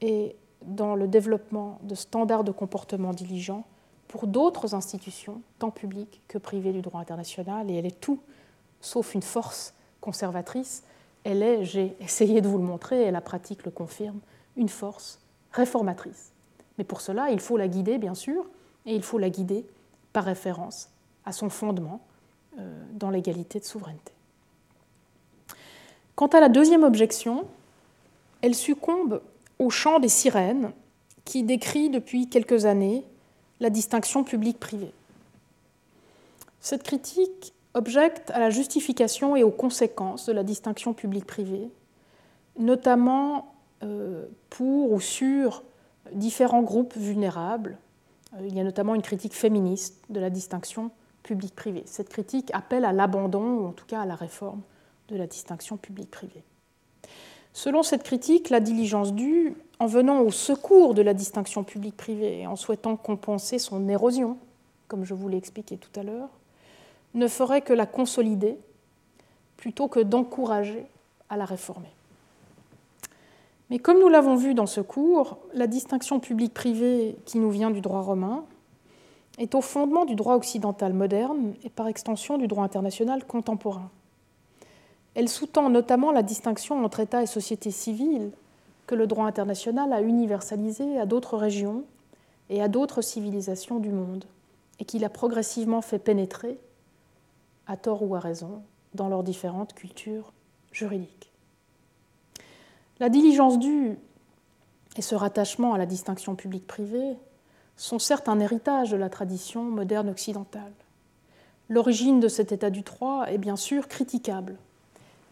et 0.00 0.36
dans 0.64 0.94
le 0.94 1.08
développement 1.08 1.78
de 1.82 1.94
standards 1.94 2.44
de 2.44 2.52
comportement 2.52 3.12
diligent 3.12 3.64
pour 4.08 4.26
d'autres 4.26 4.74
institutions, 4.74 5.42
tant 5.58 5.70
publiques 5.70 6.22
que 6.28 6.38
privées 6.38 6.72
du 6.72 6.80
droit 6.80 7.00
international, 7.00 7.70
et 7.70 7.74
elle 7.74 7.86
est 7.86 8.00
tout 8.00 8.20
sauf 8.80 9.14
une 9.14 9.22
force 9.22 9.74
conservatrice, 10.00 10.84
elle 11.24 11.42
est, 11.42 11.64
j'ai 11.64 11.96
essayé 12.00 12.40
de 12.40 12.48
vous 12.48 12.58
le 12.58 12.64
montrer, 12.64 13.02
et 13.02 13.10
la 13.10 13.20
pratique 13.20 13.64
le 13.64 13.70
confirme, 13.70 14.20
une 14.56 14.68
force 14.68 15.18
réformatrice. 15.56 16.30
Mais 16.78 16.84
pour 16.84 17.00
cela, 17.00 17.30
il 17.30 17.40
faut 17.40 17.56
la 17.56 17.68
guider, 17.68 17.98
bien 17.98 18.14
sûr, 18.14 18.46
et 18.84 18.94
il 18.94 19.02
faut 19.02 19.18
la 19.18 19.30
guider 19.30 19.64
par 20.12 20.24
référence 20.24 20.88
à 21.24 21.32
son 21.32 21.50
fondement 21.50 22.00
euh, 22.58 22.82
dans 22.92 23.10
l'égalité 23.10 23.58
de 23.58 23.64
souveraineté. 23.64 24.12
Quant 26.14 26.28
à 26.28 26.40
la 26.40 26.48
deuxième 26.48 26.84
objection, 26.84 27.46
elle 28.42 28.54
succombe 28.54 29.20
au 29.58 29.70
chant 29.70 29.98
des 29.98 30.08
sirènes 30.08 30.72
qui 31.24 31.42
décrit 31.42 31.90
depuis 31.90 32.28
quelques 32.28 32.64
années 32.64 33.04
la 33.60 33.70
distinction 33.70 34.22
publique-privée. 34.22 34.92
Cette 36.60 36.82
critique 36.82 37.52
objecte 37.74 38.30
à 38.30 38.38
la 38.38 38.50
justification 38.50 39.36
et 39.36 39.42
aux 39.42 39.50
conséquences 39.50 40.26
de 40.26 40.32
la 40.32 40.42
distinction 40.42 40.94
publique-privée, 40.94 41.68
notamment 42.58 43.54
pour 44.50 44.92
ou 44.92 45.00
sur 45.00 45.62
différents 46.12 46.62
groupes 46.62 46.96
vulnérables. 46.96 47.78
Euh, 48.34 48.46
il 48.46 48.54
y 48.54 48.60
a 48.60 48.64
notamment 48.64 48.94
une 48.94 49.02
critique 49.02 49.34
féministe 49.34 50.02
de 50.08 50.20
la 50.20 50.30
distinction 50.30 50.90
publique-privée. 51.22 51.82
Cette 51.86 52.08
critique 52.08 52.50
appelle 52.52 52.84
à 52.84 52.92
l'abandon, 52.92 53.58
ou 53.58 53.66
en 53.66 53.72
tout 53.72 53.86
cas 53.86 54.00
à 54.00 54.06
la 54.06 54.14
réforme, 54.14 54.62
de 55.08 55.16
la 55.16 55.26
distinction 55.26 55.76
publique-privée. 55.76 56.42
Selon 57.52 57.82
cette 57.82 58.02
critique, 58.02 58.50
la 58.50 58.60
diligence 58.60 59.14
due, 59.14 59.56
en 59.78 59.86
venant 59.86 60.20
au 60.20 60.30
secours 60.30 60.94
de 60.94 61.02
la 61.02 61.14
distinction 61.14 61.64
publique-privée 61.64 62.40
et 62.40 62.46
en 62.46 62.56
souhaitant 62.56 62.96
compenser 62.96 63.58
son 63.58 63.88
érosion, 63.88 64.38
comme 64.88 65.04
je 65.04 65.14
vous 65.14 65.28
l'ai 65.28 65.38
expliqué 65.38 65.76
tout 65.76 65.98
à 65.98 66.02
l'heure, 66.02 66.28
ne 67.14 67.28
ferait 67.28 67.62
que 67.62 67.72
la 67.72 67.86
consolider 67.86 68.58
plutôt 69.56 69.88
que 69.88 70.00
d'encourager 70.00 70.86
à 71.30 71.36
la 71.36 71.46
réformer. 71.46 71.95
Mais 73.70 73.78
comme 73.78 73.98
nous 73.98 74.08
l'avons 74.08 74.36
vu 74.36 74.54
dans 74.54 74.66
ce 74.66 74.80
cours, 74.80 75.38
la 75.52 75.66
distinction 75.66 76.20
publique-privée 76.20 77.16
qui 77.24 77.38
nous 77.38 77.50
vient 77.50 77.70
du 77.70 77.80
droit 77.80 78.00
romain 78.00 78.44
est 79.38 79.54
au 79.54 79.60
fondement 79.60 80.04
du 80.04 80.14
droit 80.14 80.34
occidental 80.34 80.92
moderne 80.92 81.54
et 81.64 81.68
par 81.68 81.88
extension 81.88 82.38
du 82.38 82.46
droit 82.46 82.64
international 82.64 83.24
contemporain. 83.24 83.90
Elle 85.14 85.28
sous-tend 85.28 85.68
notamment 85.68 86.12
la 86.12 86.22
distinction 86.22 86.84
entre 86.84 87.00
État 87.00 87.22
et 87.22 87.26
société 87.26 87.70
civile 87.70 88.30
que 88.86 88.94
le 88.94 89.06
droit 89.06 89.26
international 89.26 89.92
a 89.92 90.00
universalisé 90.00 90.98
à 90.98 91.06
d'autres 91.06 91.36
régions 91.36 91.84
et 92.50 92.62
à 92.62 92.68
d'autres 92.68 93.02
civilisations 93.02 93.80
du 93.80 93.90
monde, 93.90 94.24
et 94.78 94.84
qu'il 94.84 95.04
a 95.04 95.08
progressivement 95.08 95.82
fait 95.82 95.98
pénétrer, 95.98 96.58
à 97.66 97.76
tort 97.76 98.02
ou 98.04 98.14
à 98.14 98.20
raison, 98.20 98.62
dans 98.94 99.08
leurs 99.08 99.24
différentes 99.24 99.74
cultures 99.74 100.32
juridiques. 100.70 101.32
La 102.98 103.08
diligence 103.10 103.58
due 103.58 103.98
et 104.96 105.02
ce 105.02 105.14
rattachement 105.14 105.74
à 105.74 105.78
la 105.78 105.84
distinction 105.84 106.34
publique-privée 106.34 107.16
sont 107.76 107.98
certes 107.98 108.28
un 108.28 108.40
héritage 108.40 108.90
de 108.90 108.96
la 108.96 109.10
tradition 109.10 109.62
moderne 109.62 110.08
occidentale. 110.08 110.72
L'origine 111.68 112.20
de 112.20 112.28
cet 112.28 112.52
état 112.52 112.70
du 112.70 112.80
droit 112.80 113.26
est 113.26 113.38
bien 113.38 113.56
sûr 113.56 113.88
critiquable, 113.88 114.56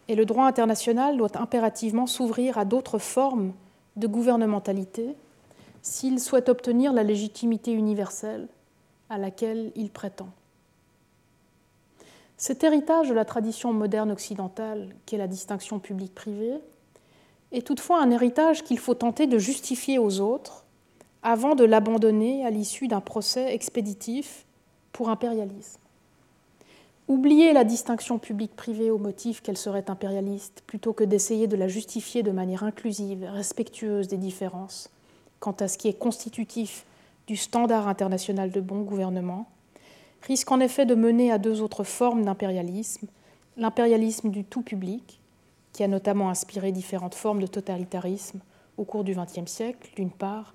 et 0.07 0.15
le 0.15 0.25
droit 0.25 0.45
international 0.45 1.17
doit 1.17 1.41
impérativement 1.41 2.05
s'ouvrir 2.05 2.59
à 2.59 2.65
d'autres 2.65 2.99
formes 2.99 3.53
de 3.95 4.05
gouvernementalité 4.05 5.15
s'il 5.81 6.19
souhaite 6.19 6.49
obtenir 6.49 6.93
la 6.93 7.03
légitimité 7.03 7.71
universelle 7.71 8.47
à 9.09 9.17
laquelle 9.17 9.71
il 9.75 9.89
prétend. 9.89 10.29
Cet 12.37 12.63
héritage 12.63 13.09
de 13.09 13.13
la 13.13 13.25
tradition 13.25 13.71
moderne 13.71 14.11
occidentale, 14.11 14.89
qui 15.05 15.15
est 15.15 15.19
la 15.19 15.27
distinction 15.27 15.79
publique-privée, 15.79 16.59
est 17.51 17.65
toutefois 17.65 18.01
un 18.01 18.11
héritage 18.11 18.63
qu'il 18.63 18.79
faut 18.79 18.93
tenter 18.93 19.27
de 19.27 19.37
justifier 19.37 19.99
aux 19.99 20.19
autres 20.19 20.65
avant 21.23 21.55
de 21.55 21.63
l'abandonner 21.63 22.45
à 22.45 22.49
l'issue 22.49 22.87
d'un 22.87 23.01
procès 23.01 23.53
expéditif 23.53 24.45
pour 24.91 25.09
impérialisme. 25.09 25.79
Oublier 27.07 27.53
la 27.53 27.63
distinction 27.63 28.17
publique-privée 28.17 28.89
au 28.89 28.97
motif 28.97 29.41
qu'elle 29.41 29.57
serait 29.57 29.89
impérialiste, 29.89 30.63
plutôt 30.65 30.93
que 30.93 31.03
d'essayer 31.03 31.47
de 31.47 31.55
la 31.55 31.67
justifier 31.67 32.23
de 32.23 32.31
manière 32.31 32.63
inclusive, 32.63 33.27
respectueuse 33.31 34.07
des 34.07 34.17
différences, 34.17 34.89
quant 35.39 35.55
à 35.59 35.67
ce 35.67 35.77
qui 35.77 35.87
est 35.87 35.99
constitutif 35.99 36.85
du 37.27 37.35
standard 37.35 37.87
international 37.87 38.51
de 38.51 38.61
bon 38.61 38.81
gouvernement, 38.81 39.47
risque 40.23 40.51
en 40.51 40.59
effet 40.59 40.85
de 40.85 40.95
mener 40.95 41.31
à 41.31 41.37
deux 41.37 41.61
autres 41.61 41.83
formes 41.83 42.25
d'impérialisme, 42.25 43.07
l'impérialisme 43.57 44.29
du 44.29 44.43
tout 44.43 44.61
public, 44.61 45.19
qui 45.75 45.83
a 45.83 45.89
notamment 45.89 46.29
inspiré 46.29 46.71
différentes 46.71 47.15
formes 47.15 47.41
de 47.41 47.47
totalitarisme 47.47 48.39
au 48.77 48.85
cours 48.85 49.03
du 49.03 49.13
XXe 49.13 49.51
siècle, 49.51 49.91
d'une 49.97 50.09
part, 50.09 50.53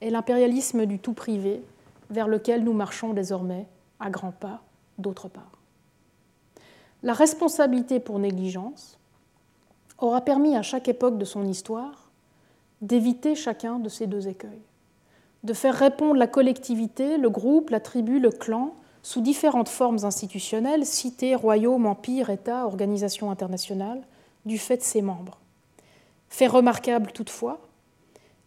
et 0.00 0.08
l'impérialisme 0.08 0.86
du 0.86 0.98
tout 0.98 1.12
privé, 1.12 1.62
vers 2.08 2.28
lequel 2.28 2.64
nous 2.64 2.72
marchons 2.72 3.12
désormais 3.12 3.66
à 4.00 4.08
grands 4.08 4.32
pas, 4.32 4.62
d'autre 4.96 5.28
part. 5.28 5.58
La 7.02 7.12
responsabilité 7.12 8.00
pour 8.00 8.18
négligence 8.18 8.98
aura 9.98 10.22
permis 10.22 10.56
à 10.56 10.62
chaque 10.62 10.88
époque 10.88 11.18
de 11.18 11.26
son 11.26 11.44
histoire 11.44 12.08
d'éviter 12.80 13.34
chacun 13.34 13.78
de 13.78 13.90
ces 13.90 14.06
deux 14.06 14.28
écueils, 14.28 14.62
de 15.42 15.52
faire 15.52 15.74
répondre 15.74 16.16
la 16.16 16.26
collectivité, 16.26 17.18
le 17.18 17.28
groupe, 17.28 17.68
la 17.68 17.80
tribu, 17.80 18.18
le 18.18 18.30
clan, 18.30 18.74
sous 19.02 19.20
différentes 19.20 19.68
formes 19.68 20.04
institutionnelles, 20.04 20.86
cités, 20.86 21.34
royaumes, 21.34 21.84
empires, 21.84 22.30
États, 22.30 22.64
organisations 22.64 23.30
internationales, 23.30 24.00
du 24.44 24.58
fait 24.58 24.78
de 24.78 24.82
ses 24.82 25.02
membres. 25.02 25.38
Fait 26.28 26.46
remarquable 26.46 27.12
toutefois, 27.12 27.60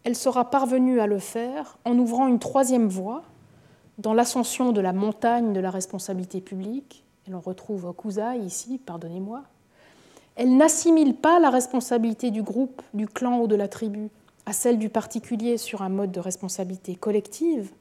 elle 0.04 0.16
sera 0.16 0.50
parvenue 0.50 1.00
à 1.00 1.08
le 1.08 1.20
faire 1.20 1.78
en 1.86 1.98
ouvrant 1.98 2.28
une 2.28 2.40
troisième 2.40 2.88
voie 2.88 3.24
dans 3.98 4.14
l'ascension 4.14 4.72
de 4.72 4.82
la 4.82 4.94
montagne 4.94 5.54
de 5.54 5.60
la 5.60 5.72
responsabilité 5.72 6.42
publique. 6.42 7.04
Elle 7.28 7.36
en 7.36 7.40
retrouve 7.40 7.94
ici, 8.42 8.80
pardonnez-moi, 8.86 9.44
elle 10.36 10.56
n'assimile 10.56 11.16
pas 11.16 11.40
la 11.40 11.50
responsabilité 11.50 12.30
du 12.30 12.44
groupe, 12.44 12.82
du 12.94 13.08
clan 13.08 13.40
ou 13.40 13.48
de 13.48 13.56
la 13.56 13.68
tribu 13.68 14.10
à 14.46 14.54
celle 14.54 14.78
du 14.78 14.88
particulier 14.88 15.58
sur 15.58 15.82
un 15.82 15.90
mode 15.90 16.12
de 16.12 16.20
responsabilité 16.20 16.96
collective 16.96 17.72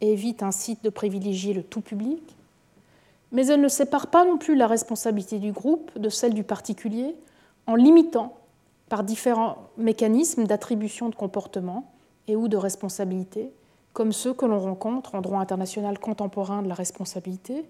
et 0.00 0.12
évite 0.12 0.42
ainsi 0.42 0.76
de 0.82 0.90
privilégier 0.90 1.54
le 1.54 1.62
tout 1.62 1.80
public, 1.80 2.22
mais 3.32 3.46
elle 3.46 3.60
ne 3.60 3.68
sépare 3.68 4.08
pas 4.08 4.24
non 4.24 4.36
plus 4.36 4.54
la 4.54 4.66
responsabilité 4.66 5.38
du 5.38 5.52
groupe 5.52 5.96
de 5.98 6.08
celle 6.08 6.34
du 6.34 6.42
particulier 6.42 7.14
en 7.66 7.74
limitant 7.74 8.36
par 8.88 9.04
différents 9.04 9.56
mécanismes 9.76 10.44
d'attribution 10.44 11.08
de 11.08 11.14
comportement 11.14 11.90
et 12.28 12.36
ou 12.36 12.48
de 12.48 12.56
responsabilité, 12.56 13.50
comme 13.92 14.12
ceux 14.12 14.34
que 14.34 14.46
l'on 14.46 14.60
rencontre 14.60 15.14
en 15.14 15.20
droit 15.20 15.40
international 15.40 15.98
contemporain 15.98 16.62
de 16.62 16.68
la 16.68 16.74
responsabilité, 16.74 17.64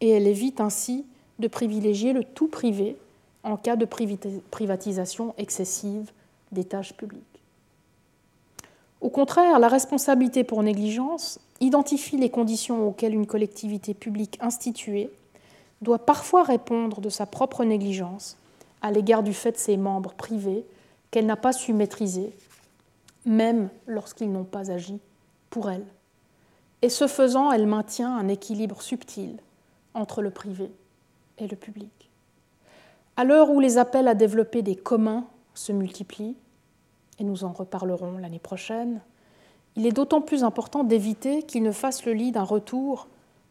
et 0.00 0.10
elle 0.10 0.26
évite 0.26 0.60
ainsi 0.60 1.06
de 1.38 1.48
privilégier 1.48 2.12
le 2.12 2.24
tout 2.24 2.48
privé 2.48 2.96
en 3.42 3.56
cas 3.56 3.76
de 3.76 3.86
privatisation 4.50 5.34
excessive 5.38 6.10
des 6.52 6.64
tâches 6.64 6.94
publiques. 6.94 7.22
Au 9.00 9.08
contraire, 9.08 9.58
la 9.58 9.68
responsabilité 9.68 10.42
pour 10.42 10.62
négligence 10.62 11.38
identifie 11.60 12.16
les 12.16 12.30
conditions 12.30 12.86
auxquelles 12.88 13.14
une 13.14 13.26
collectivité 13.26 13.94
publique 13.94 14.38
instituée 14.40 15.10
doit 15.82 15.98
parfois 15.98 16.42
répondre 16.42 17.00
de 17.00 17.08
sa 17.08 17.26
propre 17.26 17.64
négligence 17.64 18.36
à 18.82 18.90
l'égard 18.90 19.22
du 19.22 19.34
fait 19.34 19.52
de 19.52 19.56
ses 19.56 19.76
membres 19.76 20.14
privés 20.14 20.64
qu'elle 21.10 21.26
n'a 21.26 21.36
pas 21.36 21.52
su 21.52 21.72
maîtriser, 21.72 22.34
même 23.24 23.68
lorsqu'ils 23.86 24.30
n'ont 24.30 24.44
pas 24.44 24.70
agi 24.70 25.00
pour 25.50 25.70
elle. 25.70 25.86
Et 26.82 26.88
ce 26.88 27.06
faisant, 27.06 27.50
elle 27.52 27.66
maintient 27.66 28.14
un 28.14 28.28
équilibre 28.28 28.82
subtil 28.82 29.36
entre 29.94 30.22
le 30.22 30.30
privé 30.30 30.70
et 31.38 31.46
le 31.46 31.56
public. 31.56 32.10
À 33.16 33.24
l'heure 33.24 33.50
où 33.50 33.60
les 33.60 33.78
appels 33.78 34.08
à 34.08 34.14
développer 34.14 34.62
des 34.62 34.76
communs 34.76 35.26
se 35.54 35.72
multiplient, 35.72 36.36
et 37.18 37.24
nous 37.24 37.44
en 37.44 37.52
reparlerons 37.52 38.18
l'année 38.18 38.38
prochaine, 38.38 39.00
il 39.74 39.86
est 39.86 39.92
d'autant 39.92 40.20
plus 40.20 40.44
important 40.44 40.84
d'éviter 40.84 41.42
qu'ils 41.42 41.62
ne 41.62 41.72
fassent 41.72 42.04
le 42.04 42.12
lit 42.12 42.30
d'un 42.32 42.42
retour 42.42 43.08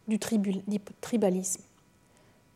du 0.08 0.20
tribalisme. 0.20 1.64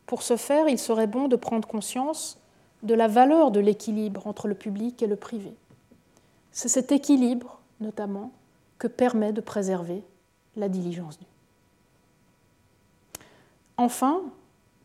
Pour 0.06 0.22
ce 0.22 0.36
faire, 0.36 0.68
il 0.68 0.78
serait 0.78 1.06
bon 1.06 1.28
de 1.28 1.36
prendre 1.36 1.66
conscience 1.66 2.39
de 2.82 2.94
la 2.94 3.08
valeur 3.08 3.50
de 3.50 3.60
l'équilibre 3.60 4.26
entre 4.26 4.48
le 4.48 4.54
public 4.54 5.02
et 5.02 5.06
le 5.06 5.16
privé. 5.16 5.52
C'est 6.52 6.68
cet 6.68 6.92
équilibre, 6.92 7.60
notamment, 7.80 8.32
que 8.78 8.86
permet 8.86 9.32
de 9.32 9.40
préserver 9.40 10.02
la 10.56 10.68
diligence 10.68 11.18
due. 11.18 11.26
Enfin, 13.76 14.22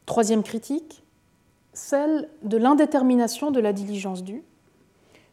troisième 0.05 0.43
critique, 0.43 1.03
celle 1.73 2.29
de 2.43 2.57
l'indétermination 2.57 3.51
de 3.51 3.59
la 3.59 3.73
diligence 3.73 4.23
due. 4.23 4.43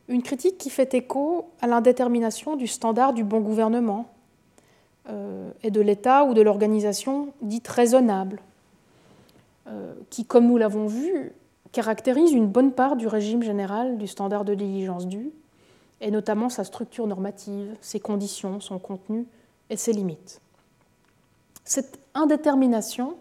Une 0.09 0.23
critique 0.23 0.59
qui 0.59 0.71
fait 0.71 0.95
écho 0.95 1.49
à 1.61 1.67
l'indétermination 1.67 2.57
du 2.57 2.67
standard 2.67 3.13
du 3.13 3.25
bon 3.25 3.41
gouvernement 3.41 4.09
euh, 5.09 5.51
et 5.63 5.71
de 5.71 5.81
l'État 5.81 6.25
ou 6.25 6.35
de 6.35 6.43
l'organisation 6.43 7.33
dite 7.41 7.69
raisonnable, 7.69 8.41
euh, 9.69 9.95
qui, 10.11 10.25
comme 10.25 10.47
nous 10.47 10.57
l'avons 10.57 10.87
vu, 10.87 11.33
caractérise 11.73 12.33
une 12.33 12.47
bonne 12.47 12.73
part 12.73 12.97
du 12.97 13.07
régime 13.07 13.43
général 13.43 13.99
du 13.99 14.07
standard 14.07 14.45
de 14.45 14.55
diligence 14.55 15.07
due, 15.07 15.33
et 16.01 16.11
notamment 16.11 16.49
sa 16.49 16.65
structure 16.65 17.07
normative, 17.07 17.75
ses 17.81 18.01
conditions, 18.01 18.61
son 18.61 18.79
contenu 18.79 19.27
et 19.71 19.77
ses 19.77 19.93
limites. 19.93 20.41
Cette 21.65 21.99
indétermination 22.15 23.17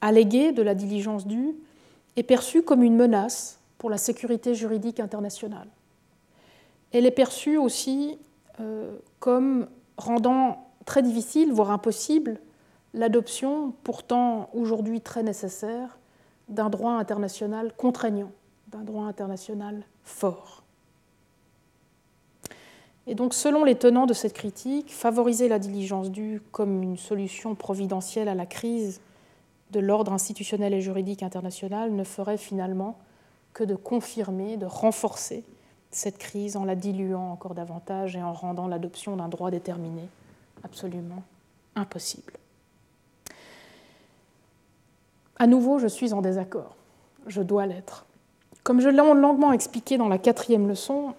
alléguée 0.00 0.52
de 0.52 0.62
la 0.62 0.74
diligence 0.74 1.26
due 1.26 1.54
est 2.16 2.24
perçue 2.24 2.62
comme 2.62 2.82
une 2.82 2.96
menace 2.96 3.58
pour 3.78 3.88
la 3.88 3.98
sécurité 3.98 4.54
juridique 4.54 5.00
internationale. 5.00 5.68
Elle 6.92 7.06
est 7.06 7.10
perçue 7.10 7.56
aussi 7.56 8.18
euh, 8.60 8.96
comme 9.18 9.68
rendant 9.96 10.66
très 10.84 11.02
difficile, 11.02 11.52
voire 11.52 11.70
impossible, 11.70 12.38
l'adoption, 12.94 13.72
pourtant 13.84 14.50
aujourd'hui 14.52 15.00
très 15.00 15.22
nécessaire, 15.22 15.98
d'un 16.48 16.70
droit 16.70 16.92
international 16.92 17.72
contraignant, 17.76 18.32
d'un 18.68 18.82
droit 18.82 19.04
international 19.04 19.84
fort. 20.02 20.62
Et 23.06 23.14
donc, 23.14 23.34
selon 23.34 23.64
les 23.64 23.74
tenants 23.74 24.06
de 24.06 24.14
cette 24.14 24.32
critique, 24.32 24.92
favoriser 24.92 25.48
la 25.48 25.58
diligence 25.58 26.10
due 26.10 26.40
comme 26.52 26.82
une 26.82 26.96
solution 26.96 27.54
providentielle 27.54 28.28
à 28.28 28.34
la 28.34 28.46
crise 28.46 29.00
de 29.72 29.80
l'ordre 29.80 30.12
institutionnel 30.12 30.74
et 30.74 30.80
juridique 30.80 31.22
international 31.22 31.92
ne 31.92 32.04
ferait 32.04 32.36
finalement 32.36 32.98
que 33.54 33.64
de 33.64 33.74
confirmer, 33.74 34.56
de 34.56 34.66
renforcer 34.66 35.44
cette 35.90 36.18
crise 36.18 36.56
en 36.56 36.64
la 36.64 36.74
diluant 36.74 37.32
encore 37.32 37.54
davantage 37.54 38.16
et 38.16 38.22
en 38.22 38.32
rendant 38.32 38.68
l'adoption 38.68 39.16
d'un 39.16 39.28
droit 39.28 39.50
déterminé 39.50 40.08
absolument 40.62 41.22
impossible. 41.74 42.34
À 45.38 45.46
nouveau, 45.46 45.78
je 45.78 45.86
suis 45.86 46.12
en 46.12 46.22
désaccord. 46.22 46.76
Je 47.26 47.42
dois 47.42 47.66
l'être. 47.66 48.06
Comme 48.62 48.80
je 48.80 48.88
l'ai 48.88 48.96
longuement 48.96 49.52
expliqué 49.52 49.96
dans 49.96 50.08
la 50.08 50.18
quatrième 50.18 50.68
leçon, 50.68 51.14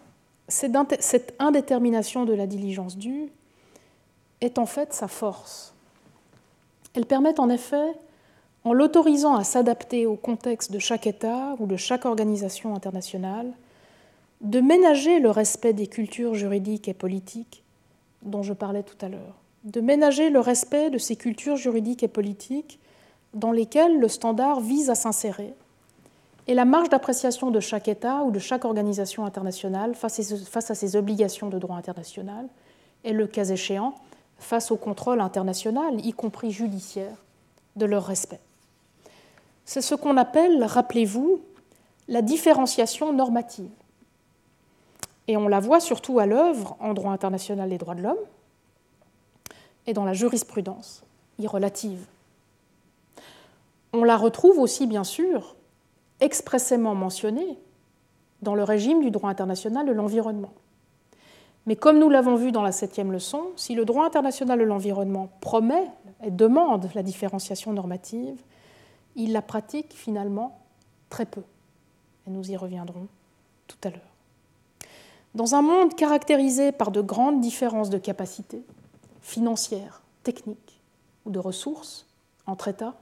cette 0.47 1.33
indétermination 1.39 2.25
de 2.25 2.33
la 2.33 2.47
diligence 2.47 2.97
due 2.97 3.29
est 4.41 4.59
en 4.59 4.65
fait 4.65 4.93
sa 4.93 5.07
force. 5.07 5.73
Elle 6.93 7.05
permet 7.05 7.39
en 7.39 7.49
effet, 7.49 7.93
en 8.63 8.73
l'autorisant 8.73 9.35
à 9.35 9.43
s'adapter 9.43 10.05
au 10.05 10.15
contexte 10.15 10.71
de 10.71 10.79
chaque 10.79 11.07
État 11.07 11.55
ou 11.59 11.65
de 11.65 11.75
chaque 11.75 12.05
organisation 12.05 12.75
internationale, 12.75 13.51
de 14.41 14.59
ménager 14.59 15.19
le 15.19 15.31
respect 15.31 15.73
des 15.73 15.87
cultures 15.87 16.35
juridiques 16.35 16.87
et 16.87 16.93
politiques 16.93 17.63
dont 18.21 18.43
je 18.43 18.53
parlais 18.53 18.83
tout 18.83 18.97
à 19.05 19.09
l'heure, 19.09 19.35
de 19.63 19.81
ménager 19.81 20.29
le 20.29 20.39
respect 20.39 20.89
de 20.89 20.97
ces 20.97 21.15
cultures 21.15 21.57
juridiques 21.57 22.03
et 22.03 22.07
politiques 22.07 22.79
dans 23.33 23.51
lesquelles 23.51 23.99
le 23.99 24.07
standard 24.07 24.59
vise 24.59 24.89
à 24.89 24.95
s'insérer, 24.95 25.53
et 26.47 26.53
la 26.53 26.65
marge 26.65 26.89
d'appréciation 26.89 27.51
de 27.51 27.59
chaque 27.59 27.87
État 27.87 28.23
ou 28.23 28.31
de 28.31 28.39
chaque 28.39 28.65
organisation 28.65 29.25
internationale 29.25 29.95
face 29.95 30.71
à 30.71 30.75
ses 30.75 30.95
obligations 30.95 31.49
de 31.49 31.57
droit 31.57 31.77
international, 31.77 32.47
et 33.03 33.13
le 33.13 33.27
cas 33.27 33.45
échéant, 33.45 33.95
face 34.37 34.71
au 34.71 34.77
contrôle 34.77 35.21
international, 35.21 36.05
y 36.05 36.11
compris 36.11 36.51
judiciaire, 36.51 37.15
de 37.75 37.85
leur 37.85 38.05
respect. 38.05 38.41
C'est 39.65 39.81
ce 39.81 39.95
qu'on 39.95 40.17
appelle, 40.17 40.63
rappelez-vous, 40.63 41.41
la 42.07 42.21
différenciation 42.21 43.13
normative. 43.13 43.71
Et 45.29 45.37
on 45.37 45.47
la 45.47 45.61
voit 45.61 45.79
surtout 45.79 46.19
à 46.19 46.25
l'œuvre 46.25 46.75
en 46.81 46.93
droit 46.93 47.13
international 47.13 47.69
des 47.69 47.77
droits 47.77 47.95
de 47.95 48.01
l'homme 48.01 48.17
et 49.87 49.93
dans 49.93 50.03
la 50.03 50.13
jurisprudence 50.13 51.03
irrelative. 51.39 52.05
On 53.93 54.03
la 54.03 54.17
retrouve 54.17 54.59
aussi, 54.59 54.87
bien 54.87 55.03
sûr, 55.03 55.55
expressément 56.19 56.95
mentionnée 56.95 57.59
dans 58.41 58.55
le 58.55 58.63
régime 58.63 59.01
du 59.01 59.11
droit 59.11 59.29
international 59.29 59.85
de 59.85 59.91
l'environnement. 59.91 60.53
Mais 61.65 61.75
comme 61.75 61.99
nous 61.99 62.09
l'avons 62.09 62.35
vu 62.35 62.51
dans 62.51 62.61
la 62.61 62.71
septième 62.71 63.11
leçon, 63.11 63.51
si 63.55 63.73
le 63.75 63.85
droit 63.85 64.05
international 64.05 64.59
de 64.59 64.65
l'environnement 64.65 65.29
promet 65.39 65.87
et 66.23 66.31
demande 66.31 66.89
la 66.93 67.03
différenciation 67.03 67.71
normative, 67.71 68.41
il 69.15 69.31
la 69.31 69.41
pratique 69.41 69.93
finalement 69.93 70.59
très 71.09 71.25
peu. 71.25 71.43
Et 72.27 72.31
nous 72.31 72.51
y 72.51 72.57
reviendrons 72.57 73.07
tout 73.67 73.77
à 73.83 73.91
l'heure. 73.91 74.01
Dans 75.35 75.55
un 75.55 75.61
monde 75.61 75.95
caractérisé 75.95 76.71
par 76.71 76.91
de 76.91 77.01
grandes 77.01 77.39
différences 77.39 77.89
de 77.89 77.97
capacités 77.97 78.61
financières, 79.21 80.01
techniques 80.23 80.81
ou 81.25 81.31
de 81.31 81.39
ressources 81.39 82.05
entre 82.45 82.67
États, 82.67 82.95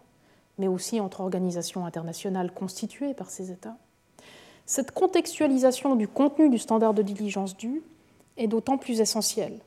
mais 0.58 0.68
aussi 0.68 1.00
entre 1.00 1.22
organisations 1.22 1.86
internationales 1.86 2.52
constituées 2.54 3.14
par 3.14 3.30
ces 3.30 3.52
États, 3.52 3.78
cette 4.66 4.92
contextualisation 4.92 5.96
du 5.96 6.08
contenu 6.08 6.50
du 6.50 6.58
standard 6.58 6.94
de 6.94 7.02
diligence 7.02 7.58
due 7.58 7.84
est 8.38 8.48
d'autant 8.48 8.78
plus 8.78 9.02
essentielle. 9.02 9.60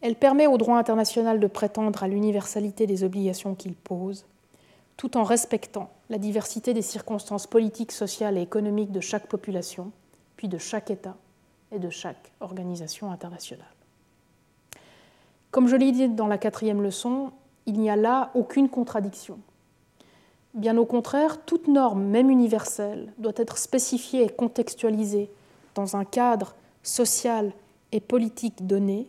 Elle 0.00 0.16
permet 0.16 0.46
au 0.46 0.58
droit 0.58 0.78
international 0.78 1.40
de 1.40 1.46
prétendre 1.46 2.02
à 2.02 2.08
l'universalité 2.08 2.86
des 2.86 3.04
obligations 3.04 3.54
qu'il 3.54 3.74
pose, 3.74 4.26
tout 4.96 5.16
en 5.16 5.24
respectant 5.24 5.90
la 6.10 6.18
diversité 6.18 6.74
des 6.74 6.82
circonstances 6.82 7.46
politiques, 7.46 7.92
sociales 7.92 8.36
et 8.36 8.42
économiques 8.42 8.92
de 8.92 9.00
chaque 9.00 9.26
population, 9.26 9.92
puis 10.36 10.48
de 10.48 10.58
chaque 10.58 10.90
État 10.90 11.16
et 11.72 11.78
de 11.78 11.90
chaque 11.90 12.32
organisation 12.40 13.10
internationale. 13.10 13.64
Comme 15.50 15.68
je 15.68 15.76
l'ai 15.76 15.92
dit 15.92 16.08
dans 16.08 16.26
la 16.26 16.38
quatrième 16.38 16.82
leçon, 16.82 17.32
il 17.66 17.78
n'y 17.78 17.90
a 17.90 17.96
là 17.96 18.30
aucune 18.34 18.68
contradiction 18.68 19.38
Bien 20.54 20.76
au 20.78 20.84
contraire, 20.84 21.44
toute 21.44 21.68
norme, 21.68 22.02
même 22.02 22.30
universelle, 22.30 23.12
doit 23.18 23.32
être 23.36 23.58
spécifiée 23.58 24.24
et 24.24 24.28
contextualisée 24.28 25.30
dans 25.74 25.96
un 25.96 26.04
cadre 26.04 26.54
social 26.82 27.52
et 27.92 28.00
politique 28.00 28.66
donné, 28.66 29.06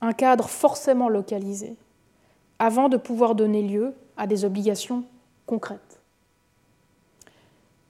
un 0.00 0.12
cadre 0.12 0.48
forcément 0.48 1.08
localisé, 1.08 1.76
avant 2.58 2.88
de 2.88 2.96
pouvoir 2.96 3.34
donner 3.34 3.62
lieu 3.62 3.94
à 4.16 4.26
des 4.26 4.44
obligations 4.44 5.04
concrètes. 5.46 6.00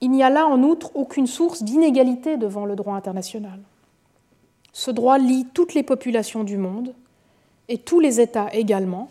Il 0.01 0.11
n'y 0.11 0.23
a 0.23 0.31
là 0.31 0.47
en 0.47 0.63
outre 0.63 0.93
aucune 0.95 1.27
source 1.27 1.63
d'inégalité 1.63 2.37
devant 2.37 2.65
le 2.65 2.77
droit 2.77 2.95
international. 2.95 3.61
Ce 4.73 4.91
droit 4.91 5.19
lie 5.19 5.47
toutes 5.53 5.75
les 5.75 5.83
populations 5.83 6.45
du 6.45 6.57
monde, 6.57 6.95
et 7.69 7.79
tous 7.79 8.01
les 8.01 8.21
États 8.21 8.53
également, 8.53 9.09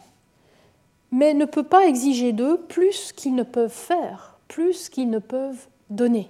mais 1.12 1.34
ne 1.34 1.45
peut 1.45 1.64
pas 1.64 1.88
exiger 1.88 2.34
d'eux 2.34 2.57
plus 2.57 3.12
qu'ils 3.14 3.36
ne 3.36 3.43
peuvent 3.43 3.70
faire, 3.70 4.38
plus 4.47 4.89
qu'ils 4.89 5.10
ne 5.10 5.20
peuvent 5.20 5.68
donner. 5.89 6.30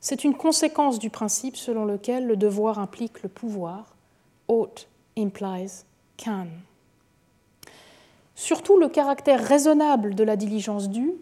C'est 0.00 0.24
une 0.24 0.36
conséquence 0.36 0.98
du 0.98 1.10
principe 1.10 1.56
selon 1.56 1.84
lequel 1.84 2.26
le 2.26 2.36
devoir 2.36 2.78
implique 2.78 3.22
le 3.22 3.28
pouvoir. 3.28 3.96
Ought 4.48 4.86
implies 5.18 5.84
can. 6.16 6.46
Surtout, 8.34 8.78
le 8.78 8.88
caractère 8.88 9.42
raisonnable 9.42 10.14
de 10.14 10.22
la 10.22 10.36
diligence 10.36 10.88
due 10.88 11.14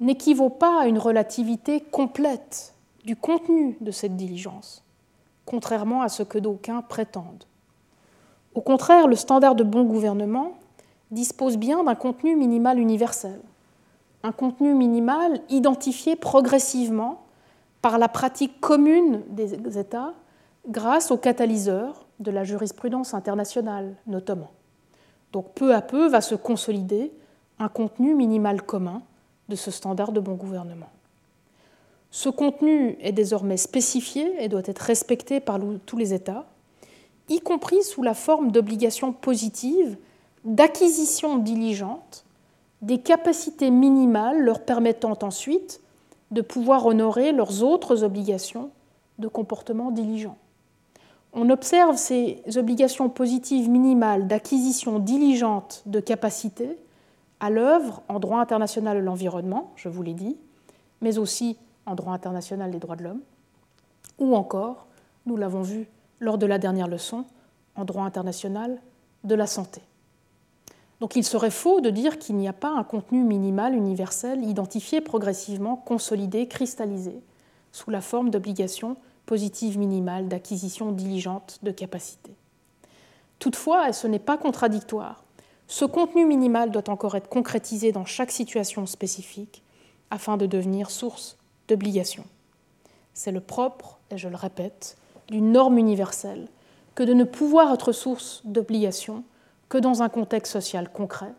n'équivaut 0.00 0.50
pas 0.50 0.82
à 0.82 0.86
une 0.86 0.98
relativité 0.98 1.80
complète 1.80 2.74
du 3.04 3.16
contenu 3.16 3.76
de 3.80 3.90
cette 3.90 4.16
diligence, 4.16 4.82
contrairement 5.46 6.02
à 6.02 6.08
ce 6.08 6.22
que 6.22 6.38
d'aucuns 6.38 6.82
prétendent. 6.82 7.44
Au 8.54 8.60
contraire, 8.60 9.06
le 9.06 9.16
standard 9.16 9.54
de 9.54 9.64
bon 9.64 9.84
gouvernement 9.84 10.58
dispose 11.14 11.56
bien 11.56 11.82
d'un 11.84 11.94
contenu 11.94 12.36
minimal 12.36 12.78
universel, 12.78 13.40
un 14.22 14.32
contenu 14.32 14.74
minimal 14.74 15.40
identifié 15.48 16.16
progressivement 16.16 17.22
par 17.80 17.98
la 17.98 18.08
pratique 18.08 18.60
commune 18.60 19.22
des 19.28 19.78
États 19.78 20.14
grâce 20.68 21.10
aux 21.10 21.16
catalyseurs 21.16 22.06
de 22.20 22.30
la 22.30 22.44
jurisprudence 22.44 23.14
internationale 23.14 23.94
notamment. 24.06 24.50
Donc 25.32 25.52
peu 25.54 25.74
à 25.74 25.82
peu 25.82 26.08
va 26.08 26.20
se 26.20 26.34
consolider 26.34 27.12
un 27.58 27.68
contenu 27.68 28.14
minimal 28.14 28.62
commun 28.62 29.02
de 29.48 29.56
ce 29.56 29.70
standard 29.70 30.12
de 30.12 30.20
bon 30.20 30.34
gouvernement. 30.34 30.90
Ce 32.10 32.28
contenu 32.28 32.96
est 33.00 33.12
désormais 33.12 33.56
spécifié 33.56 34.42
et 34.42 34.48
doit 34.48 34.62
être 34.64 34.78
respecté 34.78 35.40
par 35.40 35.58
tous 35.84 35.96
les 35.96 36.14
États, 36.14 36.46
y 37.28 37.40
compris 37.40 37.82
sous 37.82 38.02
la 38.02 38.14
forme 38.14 38.52
d'obligations 38.52 39.12
positives 39.12 39.96
d'acquisition 40.44 41.38
diligente 41.38 42.24
des 42.82 42.98
capacités 42.98 43.70
minimales 43.70 44.40
leur 44.42 44.64
permettant 44.64 45.18
ensuite 45.22 45.80
de 46.30 46.42
pouvoir 46.42 46.84
honorer 46.86 47.32
leurs 47.32 47.62
autres 47.62 48.04
obligations 48.04 48.70
de 49.18 49.28
comportement 49.28 49.90
diligent. 49.90 50.36
On 51.32 51.50
observe 51.50 51.96
ces 51.96 52.42
obligations 52.56 53.08
positives 53.08 53.68
minimales 53.68 54.26
d'acquisition 54.26 54.98
diligente 54.98 55.82
de 55.86 56.00
capacités 56.00 56.76
à 57.40 57.50
l'œuvre 57.50 58.02
en 58.08 58.20
droit 58.20 58.40
international 58.40 58.96
de 58.98 59.02
l'environnement, 59.02 59.72
je 59.76 59.88
vous 59.88 60.02
l'ai 60.02 60.14
dit, 60.14 60.36
mais 61.00 61.18
aussi 61.18 61.56
en 61.86 61.94
droit 61.94 62.12
international 62.12 62.70
des 62.70 62.78
droits 62.78 62.96
de 62.96 63.04
l'homme, 63.04 63.20
ou 64.18 64.34
encore, 64.34 64.86
nous 65.26 65.36
l'avons 65.36 65.62
vu 65.62 65.86
lors 66.20 66.38
de 66.38 66.46
la 66.46 66.58
dernière 66.58 66.88
leçon, 66.88 67.24
en 67.74 67.84
droit 67.84 68.04
international 68.04 68.80
de 69.24 69.34
la 69.34 69.46
santé. 69.46 69.82
Donc 71.00 71.16
il 71.16 71.24
serait 71.24 71.50
faux 71.50 71.80
de 71.80 71.90
dire 71.90 72.18
qu'il 72.18 72.36
n'y 72.36 72.48
a 72.48 72.52
pas 72.52 72.70
un 72.70 72.84
contenu 72.84 73.24
minimal 73.24 73.74
universel 73.74 74.44
identifié 74.44 75.00
progressivement, 75.00 75.76
consolidé, 75.76 76.46
cristallisé, 76.46 77.20
sous 77.72 77.90
la 77.90 78.00
forme 78.00 78.30
d'obligations 78.30 78.96
positives 79.26 79.78
minimales 79.78 80.28
d'acquisition 80.28 80.92
diligente 80.92 81.58
de 81.62 81.70
capacités. 81.70 82.34
Toutefois, 83.38 83.88
et 83.88 83.92
ce 83.92 84.06
n'est 84.06 84.18
pas 84.18 84.38
contradictoire, 84.38 85.24
ce 85.66 85.84
contenu 85.84 86.26
minimal 86.26 86.70
doit 86.70 86.90
encore 86.90 87.16
être 87.16 87.28
concrétisé 87.28 87.90
dans 87.90 88.04
chaque 88.04 88.30
situation 88.30 88.86
spécifique 88.86 89.62
afin 90.10 90.36
de 90.36 90.46
devenir 90.46 90.90
source 90.90 91.36
d'obligation. 91.68 92.24
C'est 93.14 93.32
le 93.32 93.40
propre, 93.40 93.98
et 94.10 94.18
je 94.18 94.28
le 94.28 94.36
répète, 94.36 94.96
d'une 95.28 95.52
norme 95.52 95.78
universelle 95.78 96.48
que 96.94 97.02
de 97.02 97.14
ne 97.14 97.24
pouvoir 97.24 97.72
être 97.72 97.92
source 97.92 98.42
d'obligation 98.44 99.24
que 99.68 99.78
dans 99.78 100.02
un 100.02 100.08
contexte 100.08 100.52
social 100.52 100.92
concret 100.92 101.32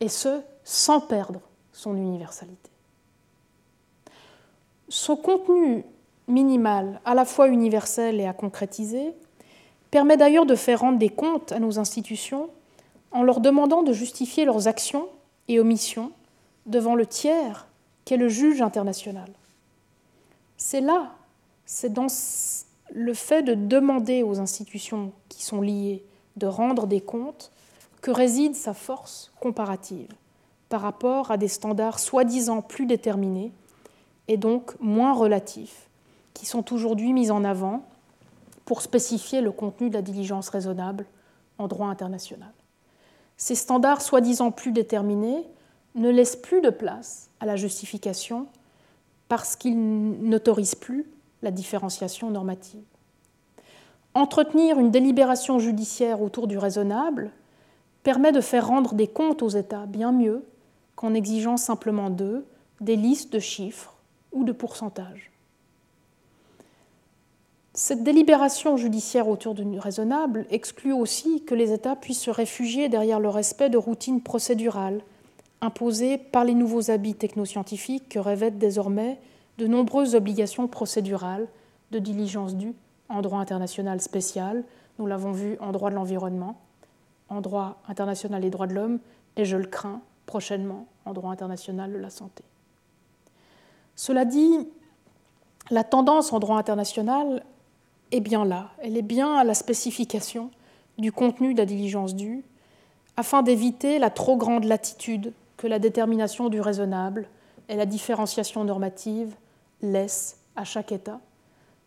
et 0.00 0.08
ce, 0.08 0.40
sans 0.64 1.00
perdre 1.00 1.40
son 1.72 1.96
universalité. 1.96 2.70
Son 4.88 5.16
contenu 5.16 5.84
minimal, 6.28 7.00
à 7.04 7.14
la 7.14 7.24
fois 7.24 7.48
universel 7.48 8.20
et 8.20 8.26
à 8.26 8.32
concrétiser, 8.32 9.12
permet 9.90 10.16
d'ailleurs 10.16 10.46
de 10.46 10.54
faire 10.54 10.80
rendre 10.80 10.98
des 10.98 11.08
comptes 11.08 11.52
à 11.52 11.58
nos 11.58 11.78
institutions 11.78 12.50
en 13.10 13.22
leur 13.22 13.40
demandant 13.40 13.82
de 13.82 13.92
justifier 13.92 14.44
leurs 14.44 14.68
actions 14.68 15.08
et 15.48 15.60
omissions 15.60 16.12
devant 16.66 16.94
le 16.94 17.06
tiers 17.06 17.66
qu'est 18.04 18.16
le 18.16 18.28
juge 18.28 18.62
international. 18.62 19.30
C'est 20.56 20.80
là, 20.80 21.12
c'est 21.66 21.92
dans 21.92 22.06
le 22.92 23.14
fait 23.14 23.42
de 23.42 23.54
demander 23.54 24.22
aux 24.22 24.40
institutions 24.40 25.12
qui 25.28 25.42
sont 25.42 25.60
liées 25.60 26.04
de 26.36 26.46
rendre 26.46 26.86
des 26.86 27.00
comptes 27.00 27.50
que 28.00 28.10
réside 28.10 28.54
sa 28.54 28.74
force 28.74 29.32
comparative 29.40 30.08
par 30.68 30.80
rapport 30.80 31.30
à 31.30 31.36
des 31.36 31.48
standards 31.48 31.98
soi-disant 31.98 32.62
plus 32.62 32.86
déterminés 32.86 33.52
et 34.28 34.36
donc 34.36 34.72
moins 34.80 35.12
relatifs, 35.12 35.88
qui 36.34 36.46
sont 36.46 36.72
aujourd'hui 36.72 37.12
mis 37.12 37.30
en 37.30 37.44
avant 37.44 37.84
pour 38.64 38.82
spécifier 38.82 39.40
le 39.40 39.52
contenu 39.52 39.90
de 39.90 39.94
la 39.94 40.02
diligence 40.02 40.48
raisonnable 40.48 41.06
en 41.58 41.68
droit 41.68 41.88
international. 41.88 42.52
Ces 43.36 43.54
standards 43.54 44.02
soi-disant 44.02 44.50
plus 44.50 44.72
déterminés 44.72 45.46
ne 45.94 46.10
laissent 46.10 46.36
plus 46.36 46.60
de 46.60 46.70
place 46.70 47.28
à 47.40 47.46
la 47.46 47.56
justification 47.56 48.46
parce 49.28 49.56
qu'ils 49.56 49.78
n'autorisent 50.28 50.74
plus 50.74 51.06
la 51.42 51.50
différenciation 51.50 52.30
normative. 52.30 52.84
Entretenir 54.14 54.78
une 54.78 54.90
délibération 54.90 55.58
judiciaire 55.58 56.20
autour 56.20 56.46
du 56.46 56.58
raisonnable 56.58 57.30
permet 58.02 58.32
de 58.32 58.40
faire 58.40 58.66
rendre 58.66 58.94
des 58.94 59.06
comptes 59.06 59.42
aux 59.42 59.48
États 59.48 59.86
bien 59.86 60.12
mieux 60.12 60.44
qu'en 60.96 61.14
exigeant 61.14 61.56
simplement 61.56 62.10
d'eux 62.10 62.44
des 62.80 62.96
listes 62.96 63.32
de 63.32 63.38
chiffres 63.38 63.94
ou 64.32 64.44
de 64.44 64.52
pourcentages. 64.52 65.30
Cette 67.74 68.02
délibération 68.02 68.76
judiciaire 68.76 69.28
autour 69.28 69.54
du 69.54 69.78
raisonnable 69.78 70.44
exclut 70.50 70.92
aussi 70.92 71.42
que 71.44 71.54
les 71.54 71.72
États 71.72 71.96
puissent 71.96 72.20
se 72.20 72.30
réfugier 72.30 72.90
derrière 72.90 73.18
le 73.18 73.30
respect 73.30 73.70
de 73.70 73.78
routines 73.78 74.20
procédurales 74.20 75.00
imposées 75.62 76.18
par 76.18 76.44
les 76.44 76.54
nouveaux 76.54 76.90
habits 76.90 77.14
technoscientifiques 77.14 78.10
que 78.10 78.18
revêtent 78.18 78.58
désormais 78.58 79.18
de 79.56 79.66
nombreuses 79.66 80.14
obligations 80.14 80.68
procédurales 80.68 81.48
de 81.92 81.98
diligence 81.98 82.56
due 82.56 82.74
en 83.12 83.20
droit 83.20 83.38
international 83.38 84.00
spécial. 84.00 84.64
Nous 84.98 85.06
l'avons 85.06 85.32
vu 85.32 85.56
en 85.60 85.70
droit 85.70 85.90
de 85.90 85.94
l'environnement, 85.94 86.58
en 87.28 87.40
droit 87.40 87.80
international 87.86 88.40
des 88.40 88.50
droits 88.50 88.66
de 88.66 88.74
l'homme, 88.74 88.98
et 89.36 89.44
je 89.44 89.56
le 89.56 89.66
crains 89.66 90.00
prochainement 90.26 90.86
en 91.04 91.12
droit 91.12 91.30
international 91.30 91.92
de 91.92 91.98
la 91.98 92.10
santé. 92.10 92.42
Cela 93.96 94.24
dit, 94.24 94.66
la 95.70 95.84
tendance 95.84 96.32
en 96.32 96.38
droit 96.38 96.56
international 96.56 97.44
est 98.10 98.20
bien 98.20 98.44
là, 98.44 98.70
elle 98.78 98.96
est 98.96 99.02
bien 99.02 99.36
à 99.36 99.44
la 99.44 99.54
spécification 99.54 100.50
du 100.98 101.12
contenu 101.12 101.54
de 101.54 101.58
la 101.58 101.66
diligence 101.66 102.14
due, 102.14 102.44
afin 103.16 103.42
d'éviter 103.42 103.98
la 103.98 104.10
trop 104.10 104.36
grande 104.36 104.64
latitude 104.64 105.32
que 105.58 105.66
la 105.66 105.78
détermination 105.78 106.48
du 106.48 106.60
raisonnable 106.60 107.28
et 107.68 107.76
la 107.76 107.86
différenciation 107.86 108.64
normative 108.64 109.34
laissent 109.82 110.38
à 110.56 110.64
chaque 110.64 110.92
État 110.92 111.20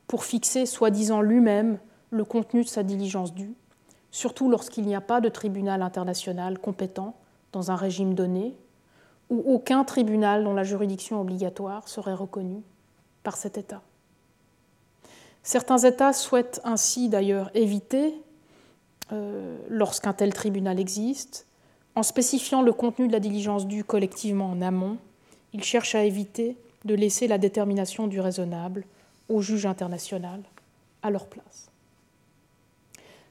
pour 0.07 0.23
fixer 0.23 0.65
soi-disant 0.65 1.21
lui-même 1.21 1.79
le 2.11 2.23
contenu 2.23 2.63
de 2.63 2.67
sa 2.67 2.83
diligence 2.83 3.33
due, 3.33 3.53
surtout 4.11 4.49
lorsqu'il 4.49 4.85
n'y 4.85 4.95
a 4.95 5.01
pas 5.01 5.21
de 5.21 5.29
tribunal 5.29 5.81
international 5.81 6.59
compétent 6.59 7.15
dans 7.51 7.71
un 7.71 7.75
régime 7.75 8.13
donné, 8.13 8.55
où 9.29 9.43
aucun 9.45 9.83
tribunal 9.83 10.43
dont 10.43 10.53
la 10.53 10.63
juridiction 10.63 11.19
obligatoire 11.19 11.87
serait 11.87 12.13
reconnu 12.13 12.61
par 13.23 13.37
cet 13.37 13.57
État. 13.57 13.81
Certains 15.41 15.79
États 15.79 16.13
souhaitent 16.13 16.61
ainsi 16.63 17.09
d'ailleurs 17.09 17.49
éviter, 17.53 18.13
euh, 19.11 19.57
lorsqu'un 19.69 20.13
tel 20.13 20.33
tribunal 20.33 20.79
existe, 20.79 21.47
en 21.95 22.03
spécifiant 22.03 22.61
le 22.61 22.73
contenu 22.73 23.07
de 23.07 23.13
la 23.13 23.19
diligence 23.19 23.67
due 23.67 23.83
collectivement 23.83 24.49
en 24.49 24.61
amont, 24.61 24.97
ils 25.53 25.63
cherchent 25.63 25.95
à 25.95 26.03
éviter 26.03 26.57
de 26.83 26.93
laisser 26.93 27.27
la 27.27 27.37
détermination 27.37 28.07
du 28.07 28.19
raisonnable 28.19 28.85
au 29.29 29.41
juge 29.41 29.65
international 29.65 30.41
à 31.01 31.09
leur 31.09 31.27
place. 31.27 31.69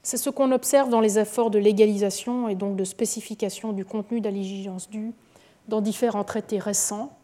C'est 0.03 0.17
ce 0.17 0.29
qu'on 0.29 0.51
observe 0.51 0.89
dans 0.89 1.01
les 1.01 1.17
efforts 1.17 1.49
de 1.49 1.57
légalisation 1.57 2.47
et 2.47 2.55
donc 2.55 2.75
de 2.75 2.83
spécification 2.83 3.73
du 3.73 3.85
contenu 3.85 4.21
diligence 4.21 4.89
due 4.89 5.13
dans 5.67 5.81
différents 5.81 6.23
traités 6.23 6.59
récents 6.59 7.17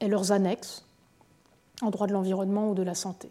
et 0.00 0.06
leurs 0.06 0.30
annexes 0.30 0.86
en 1.82 1.90
droit 1.90 2.06
de 2.06 2.12
l'environnement 2.12 2.70
ou 2.70 2.74
de 2.74 2.82
la 2.82 2.94
santé. 2.94 3.30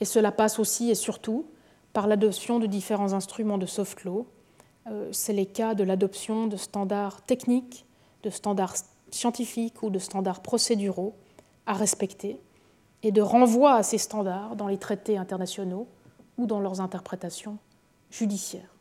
Et 0.00 0.04
cela 0.04 0.32
passe 0.32 0.58
aussi 0.58 0.90
et 0.90 0.94
surtout 0.94 1.46
par 1.92 2.06
l'adoption 2.06 2.58
de 2.58 2.66
différents 2.66 3.14
instruments 3.14 3.58
de 3.58 3.66
soft 3.66 4.04
law. 4.04 4.26
Euh, 4.86 5.08
c'est 5.12 5.32
les 5.32 5.46
cas 5.46 5.74
de 5.74 5.82
l'adoption 5.82 6.46
de 6.46 6.56
standards 6.56 7.22
techniques, 7.22 7.86
de 8.22 8.30
standards 8.30 8.76
scientifiques 9.10 9.82
ou 9.82 9.90
de 9.90 9.98
standards 9.98 10.42
procéduraux 10.42 11.14
à 11.66 11.72
respecter 11.72 12.38
et 13.02 13.12
de 13.12 13.22
renvoi 13.22 13.74
à 13.74 13.82
ces 13.82 13.98
standards 13.98 14.56
dans 14.56 14.68
les 14.68 14.78
traités 14.78 15.16
internationaux 15.16 15.86
ou 16.36 16.46
dans 16.46 16.60
leurs 16.60 16.80
interprétations 16.80 17.58
judiciaires. 18.10 18.74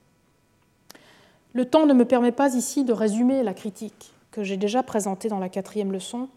Le 1.53 1.65
temps 1.65 1.86
ne 1.86 1.93
me 1.93 2.05
permet 2.05 2.32
pas 2.32 2.55
ici 2.55 2.84
de 2.84 2.93
résumer 2.93 3.43
la 3.43 3.53
critique 3.53 4.13
que 4.32 4.43
j'ai 4.43 4.57
déjà 4.57 4.84
présentée 4.84 5.30
dans 5.30 5.39
la 5.39 5.49
quatrième 5.49 5.91
leçon 5.91 6.30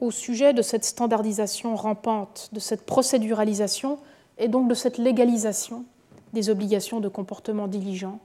au 0.00 0.10
sujet 0.10 0.52
de 0.52 0.62
cette 0.62 0.84
standardisation 0.84 1.74
rampante, 1.74 2.50
de 2.52 2.60
cette 2.60 2.84
procéduralisation 2.84 3.98
et 4.38 4.48
donc 4.48 4.68
de 4.68 4.74
cette 4.74 4.98
légalisation 4.98 5.84
des 6.32 6.50
obligations 6.50 7.00
de 7.00 7.08
comportement 7.08 7.66
diligent 7.66 8.18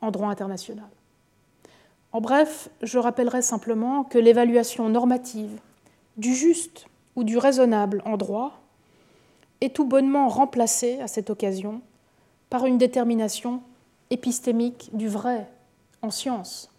en 0.00 0.10
droit 0.10 0.28
international. 0.28 0.88
En 2.12 2.20
bref, 2.20 2.70
je 2.82 2.98
rappellerai 2.98 3.42
simplement 3.42 4.04
que 4.04 4.18
l'évaluation 4.18 4.88
normative 4.88 5.60
du 6.16 6.34
juste 6.34 6.86
ou 7.16 7.24
du 7.24 7.38
raisonnable 7.38 8.02
en 8.04 8.16
droit 8.16 8.60
est 9.60 9.74
tout 9.74 9.84
bonnement 9.84 10.28
remplacée 10.28 11.00
à 11.00 11.06
cette 11.06 11.30
occasion 11.30 11.80
par 12.48 12.66
une 12.66 12.78
détermination 12.78 13.62
épistémique 14.10 14.90
du 14.92 15.08
vrai 15.08 15.48
en 16.02 16.10
science. 16.10 16.70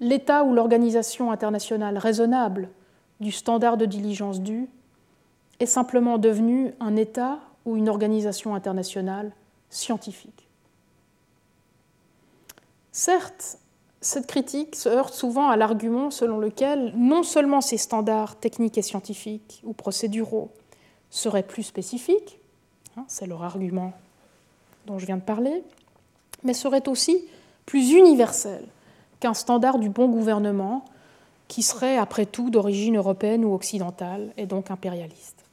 L'état 0.00 0.44
ou 0.44 0.54
l'organisation 0.54 1.30
internationale 1.30 1.98
raisonnable 1.98 2.68
du 3.20 3.32
standard 3.32 3.76
de 3.76 3.86
diligence 3.86 4.40
due 4.40 4.68
est 5.58 5.66
simplement 5.66 6.18
devenu 6.18 6.74
un 6.80 6.96
état 6.96 7.40
ou 7.64 7.76
une 7.76 7.88
organisation 7.88 8.54
internationale 8.54 9.32
scientifique. 9.70 10.48
Certes, 12.92 13.58
cette 14.06 14.28
critique 14.28 14.76
se 14.76 14.88
heurte 14.88 15.14
souvent 15.14 15.48
à 15.48 15.56
l'argument 15.56 16.12
selon 16.12 16.38
lequel 16.38 16.92
non 16.96 17.24
seulement 17.24 17.60
ces 17.60 17.76
standards 17.76 18.36
techniques 18.36 18.78
et 18.78 18.82
scientifiques 18.82 19.60
ou 19.64 19.72
procéduraux 19.72 20.52
seraient 21.10 21.42
plus 21.42 21.64
spécifiques, 21.64 22.38
hein, 22.96 23.04
c'est 23.08 23.26
leur 23.26 23.42
argument 23.42 23.92
dont 24.86 25.00
je 25.00 25.06
viens 25.06 25.16
de 25.16 25.22
parler, 25.22 25.64
mais 26.44 26.54
seraient 26.54 26.88
aussi 26.88 27.24
plus 27.66 27.90
universels 27.90 28.68
qu'un 29.18 29.34
standard 29.34 29.80
du 29.80 29.88
bon 29.88 30.08
gouvernement 30.08 30.84
qui 31.48 31.64
serait 31.64 31.98
après 31.98 32.26
tout 32.26 32.48
d'origine 32.48 32.96
européenne 32.96 33.44
ou 33.44 33.54
occidentale 33.54 34.32
et 34.36 34.46
donc 34.46 34.70
impérialiste. 34.70 35.44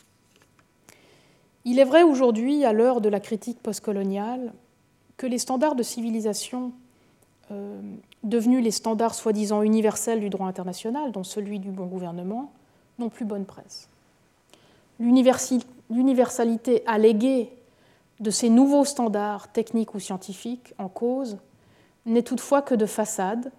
Il 1.65 1.79
est 1.79 1.85
vrai 1.85 2.03
aujourd'hui, 2.03 2.65
à 2.65 2.73
l'heure 2.73 3.01
de 3.01 3.09
la 3.09 3.19
critique 3.19 3.59
postcoloniale, 3.63 4.53
que 5.17 5.25
les 5.25 5.39
standards 5.39 5.75
de 5.75 5.83
civilisation 5.83 6.71
euh, 7.51 7.81
devenus 8.23 8.63
les 8.63 8.71
standards 8.71 9.15
soi-disant 9.15 9.61
universels 9.61 10.19
du 10.19 10.29
droit 10.29 10.47
international, 10.47 11.11
dont 11.11 11.23
celui 11.23 11.59
du 11.59 11.69
bon 11.69 11.85
gouvernement, 11.85 12.51
n'ont 12.99 13.09
plus 13.09 13.25
bonne 13.25 13.45
presse. 13.45 13.89
L'universalité 14.99 16.83
alléguée 16.85 17.51
de 18.19 18.31
ces 18.31 18.49
nouveaux 18.49 18.85
standards 18.85 19.51
techniques 19.51 19.95
ou 19.95 19.99
scientifiques 19.99 20.73
en 20.77 20.87
cause 20.87 21.37
n'est 22.05 22.23
toutefois 22.23 22.61
que 22.61 22.75
de 22.75 22.85
façade, 22.85 23.51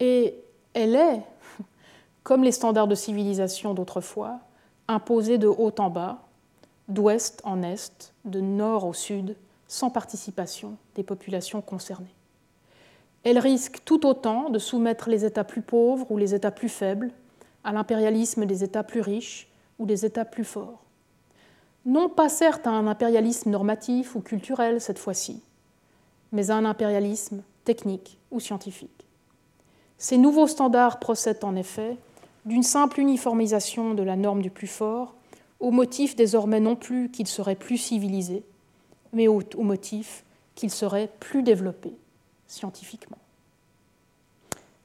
et 0.00 0.34
elle 0.74 0.96
est, 0.96 1.22
comme 2.22 2.44
les 2.44 2.52
standards 2.52 2.88
de 2.88 2.94
civilisation 2.94 3.74
d'autrefois, 3.74 4.40
imposée 4.88 5.38
de 5.38 5.46
haut 5.46 5.74
en 5.78 5.90
bas, 5.90 6.22
d'ouest 6.88 7.40
en 7.44 7.62
est, 7.62 8.12
de 8.24 8.40
nord 8.40 8.84
au 8.84 8.92
sud, 8.92 9.36
sans 9.68 9.90
participation 9.90 10.76
des 10.96 11.02
populations 11.02 11.62
concernées. 11.62 12.14
Elle 13.24 13.38
risque 13.38 13.82
tout 13.84 14.06
autant 14.06 14.50
de 14.50 14.58
soumettre 14.58 15.08
les 15.08 15.24
États 15.24 15.44
plus 15.44 15.62
pauvres 15.62 16.10
ou 16.10 16.16
les 16.16 16.34
États 16.34 16.50
plus 16.50 16.68
faibles 16.68 17.10
à 17.64 17.72
l'impérialisme 17.72 18.46
des 18.46 18.64
États 18.64 18.82
plus 18.82 19.00
riches 19.00 19.48
ou 19.78 19.86
des 19.86 20.04
États 20.04 20.24
plus 20.24 20.44
forts. 20.44 20.82
Non 21.84 22.08
pas 22.08 22.28
certes 22.28 22.66
à 22.66 22.70
un 22.70 22.86
impérialisme 22.86 23.50
normatif 23.50 24.14
ou 24.14 24.20
culturel 24.20 24.80
cette 24.80 24.98
fois-ci, 24.98 25.42
mais 26.32 26.50
à 26.50 26.56
un 26.56 26.64
impérialisme 26.64 27.42
technique 27.64 28.18
ou 28.30 28.40
scientifique. 28.40 29.06
Ces 29.98 30.18
nouveaux 30.18 30.48
standards 30.48 30.98
procèdent 30.98 31.44
en 31.44 31.54
effet 31.54 31.96
d'une 32.44 32.62
simple 32.64 33.00
uniformisation 33.00 33.94
de 33.94 34.02
la 34.02 34.16
norme 34.16 34.42
du 34.42 34.50
plus 34.50 34.66
fort, 34.66 35.14
au 35.60 35.70
motif 35.70 36.16
désormais 36.16 36.58
non 36.58 36.74
plus 36.74 37.08
qu'il 37.08 37.28
serait 37.28 37.54
plus 37.54 37.78
civilisé, 37.78 38.42
mais 39.12 39.28
au, 39.28 39.42
motif 39.58 40.24
qu'il 40.56 40.70
serait 40.70 41.08
plus 41.20 41.42
développé 41.42 41.94
scientifiquement. 42.52 43.18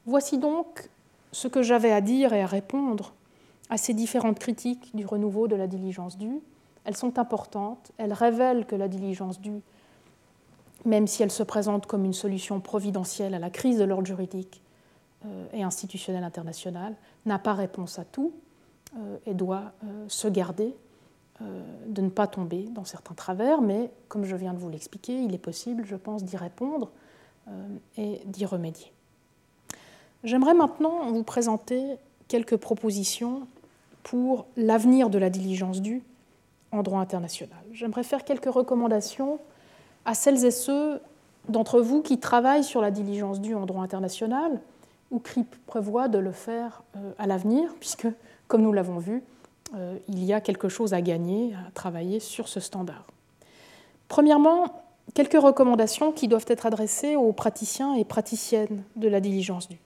Voici 0.05 0.38
donc 0.38 0.89
ce 1.34 1.47
que 1.47 1.61
j'avais 1.61 1.91
à 1.91 2.01
dire 2.01 2.34
et 2.34 2.41
à 2.41 2.45
répondre 2.45 3.13
à 3.70 3.78
ces 3.78 3.93
différentes 3.93 4.39
critiques 4.39 4.95
du 4.95 5.05
renouveau 5.05 5.47
de 5.47 5.55
la 5.55 5.68
diligence 5.68 6.18
due. 6.18 6.39
Elles 6.86 6.95
sont 6.95 7.20
importantes, 7.20 7.91
elles 7.97 8.13
révèlent 8.13 8.65
que 8.65 8.76
la 8.76 8.88
diligence 8.88 9.41
due, 9.41 9.61
même 10.86 11.07
si 11.07 11.24
elle 11.24 11.32
se 11.32 11.43
présente 11.43 11.86
comme 11.86 12.05
une 12.05 12.13
solution 12.13 12.61
providentielle 12.61 13.34
à 13.34 13.39
la 13.39 13.49
crise 13.49 13.78
de 13.78 13.84
l'ordre 13.84 14.07
juridique 14.07 14.61
euh, 15.26 15.47
et 15.51 15.63
institutionnel 15.63 16.24
international, 16.24 16.95
n'a 17.26 17.39
pas 17.39 17.53
réponse 17.53 17.99
à 17.99 18.05
tout 18.05 18.32
euh, 18.95 19.18
et 19.26 19.34
doit 19.34 19.74
euh, 19.84 20.05
se 20.07 20.28
garder 20.28 20.74
de 21.86 22.01
ne 22.01 22.09
pas 22.09 22.26
tomber 22.26 22.63
dans 22.63 22.84
certains 22.84 23.13
travers, 23.13 23.61
mais 23.61 23.91
comme 24.07 24.26
je 24.26 24.36
viens 24.36 24.55
de 24.55 24.57
vous 24.57 24.70
l'expliquer, 24.70 25.22
il 25.22 25.36
est 25.36 25.38
possible, 25.38 25.86
je 25.86 25.95
pense, 25.95 26.24
d'y 26.24 26.36
répondre 26.36 26.89
et 27.98 28.22
d'y 28.26 28.45
remédier. 28.45 28.91
J'aimerais 30.24 30.54
maintenant 30.54 31.12
vous 31.12 31.24
présenter 31.24 31.98
quelques 32.28 32.58
propositions 32.58 33.48
pour 34.04 34.45
l'avenir 34.56 35.10
de 35.10 35.18
la 35.18 35.30
diligence 35.30 35.82
due 35.82 36.02
en 36.72 36.84
droit 36.84 37.00
international. 37.00 37.60
J'aimerais 37.72 38.04
faire 38.04 38.24
quelques 38.24 38.52
recommandations 38.52 39.39
à 40.06 40.14
celles 40.14 40.45
et 40.45 40.52
ceux 40.52 41.00
d'entre 41.50 41.80
vous 41.80 42.02
qui 42.02 42.20
travaillent 42.20 42.64
sur 42.64 42.82
la 42.82 42.91
diligence 42.91 43.41
due 43.41 43.56
en 43.56 43.66
droit 43.66 43.84
international 43.84 44.60
ou 45.12 45.20
qui 45.20 45.45
prévoient 45.66 46.08
de 46.08 46.18
le 46.18 46.32
faire 46.32 46.84
euh, 46.95 47.12
à 47.18 47.28
l'avenir, 47.28 47.74
puisque, 47.80 48.08
comme 48.48 48.62
nous 48.62 48.74
l'avons 48.74 48.98
vu, 48.98 49.24
euh, 49.76 49.98
il 50.08 50.24
y 50.24 50.34
a 50.34 50.41
quelque 50.41 50.70
chose 50.70 50.93
à 50.93 51.02
gagner 51.02 51.54
à 51.54 51.72
travailler 51.72 52.20
sur 52.20 52.48
ce 52.48 52.60
standard. 52.60 53.06
Premièrement, 54.08 54.84
quelques 55.14 55.41
recommandations 55.41 56.12
qui 56.12 56.28
doivent 56.28 56.45
être 56.47 56.66
adressées 56.66 57.16
aux 57.16 57.34
praticiens 57.34 57.95
et 57.95 58.05
praticiennes 58.05 58.84
de 58.95 59.08
la 59.08 59.20
diligence 59.20 59.68
due. 59.70 59.80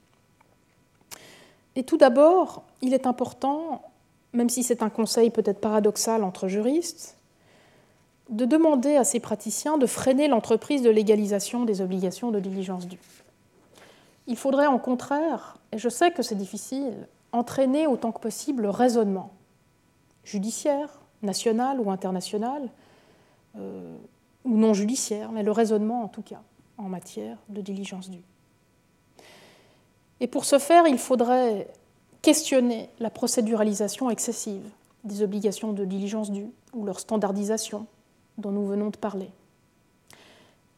Et 1.74 1.84
tout 1.84 1.96
d'abord, 1.96 2.64
il 2.82 2.92
est 2.92 3.06
important 3.06 3.82
même 4.32 4.48
si 4.48 4.62
c'est 4.62 4.82
un 4.82 4.90
conseil 4.90 5.30
peut-être 5.30 5.60
paradoxal 5.60 6.24
entre 6.24 6.48
juristes, 6.48 7.16
de 8.30 8.44
demander 8.44 8.96
à 8.96 9.04
ces 9.04 9.20
praticiens 9.20 9.78
de 9.78 9.86
freiner 9.86 10.28
l'entreprise 10.28 10.82
de 10.82 10.90
légalisation 10.90 11.64
des 11.64 11.80
obligations 11.80 12.30
de 12.30 12.40
diligence 12.40 12.86
due. 12.88 13.00
Il 14.26 14.36
faudrait 14.36 14.66
en 14.66 14.78
contraire, 14.78 15.58
et 15.72 15.78
je 15.78 15.88
sais 15.88 16.12
que 16.12 16.22
c'est 16.22 16.36
difficile, 16.36 17.08
entraîner 17.32 17.86
autant 17.86 18.12
que 18.12 18.20
possible 18.20 18.62
le 18.62 18.70
raisonnement 18.70 19.32
judiciaire, 20.24 21.00
national 21.22 21.80
ou 21.80 21.90
international, 21.90 22.68
euh, 23.58 23.96
ou 24.44 24.56
non 24.56 24.74
judiciaire, 24.74 25.32
mais 25.32 25.42
le 25.42 25.52
raisonnement 25.52 26.02
en 26.02 26.08
tout 26.08 26.22
cas 26.22 26.42
en 26.78 26.88
matière 26.88 27.38
de 27.48 27.60
diligence 27.60 28.10
due. 28.10 28.24
Et 30.20 30.26
pour 30.26 30.44
ce 30.44 30.58
faire, 30.58 30.86
il 30.86 30.98
faudrait 30.98 31.68
questionner 32.22 32.88
la 33.00 33.10
procéduralisation 33.10 34.10
excessive 34.10 34.62
des 35.04 35.22
obligations 35.22 35.72
de 35.72 35.84
diligence 35.84 36.30
due 36.30 36.50
ou 36.72 36.84
leur 36.84 37.00
standardisation 37.00 37.86
dont 38.38 38.52
nous 38.52 38.64
venons 38.64 38.90
de 38.90 38.96
parler. 38.96 39.30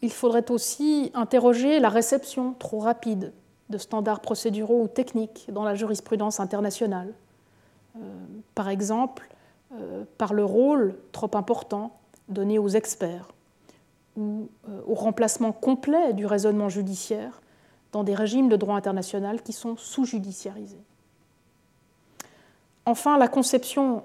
Il 0.03 0.11
faudrait 0.11 0.51
aussi 0.51 1.11
interroger 1.15 1.81
la 1.81 1.89
réception 1.89 2.55
trop 2.59 2.79
rapide 2.79 3.33
de 3.71 3.79
standards 3.79 4.21
procéduraux 4.21 4.83
ou 4.83 4.89
techniques 4.89 5.47
dans 5.51 5.65
la 5.65 5.75
jurisprudence 5.75 6.41
internationale, 6.41 7.15
euh, 7.97 8.01
par 8.55 8.69
exemple 8.69 9.29
euh, 9.73 10.05
par 10.19 10.35
le 10.35 10.45
rôle 10.45 10.97
trop 11.13 11.31
important 11.35 11.97
donné 12.29 12.59
aux 12.59 12.69
experts 12.69 13.29
ou 14.17 14.49
euh, 14.69 14.81
au 14.87 14.95
remplacement 14.95 15.53
complet 15.53 16.13
du 16.13 16.27
raisonnement 16.27 16.69
judiciaire 16.69 17.43
dans 17.93 18.05
des 18.05 18.15
régimes 18.15 18.49
de 18.49 18.57
droit 18.57 18.77
international 18.77 19.43
qui 19.43 19.53
sont 19.53 19.77
sous-judiciarisés. 19.77 20.83
Enfin, 22.87 23.19
la 23.19 23.29
conception 23.29 24.03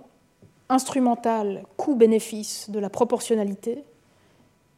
instrumentale 0.69 1.63
coût-bénéfice 1.77 2.69
de 2.69 2.79
la 2.79 2.89
proportionnalité, 2.89 3.83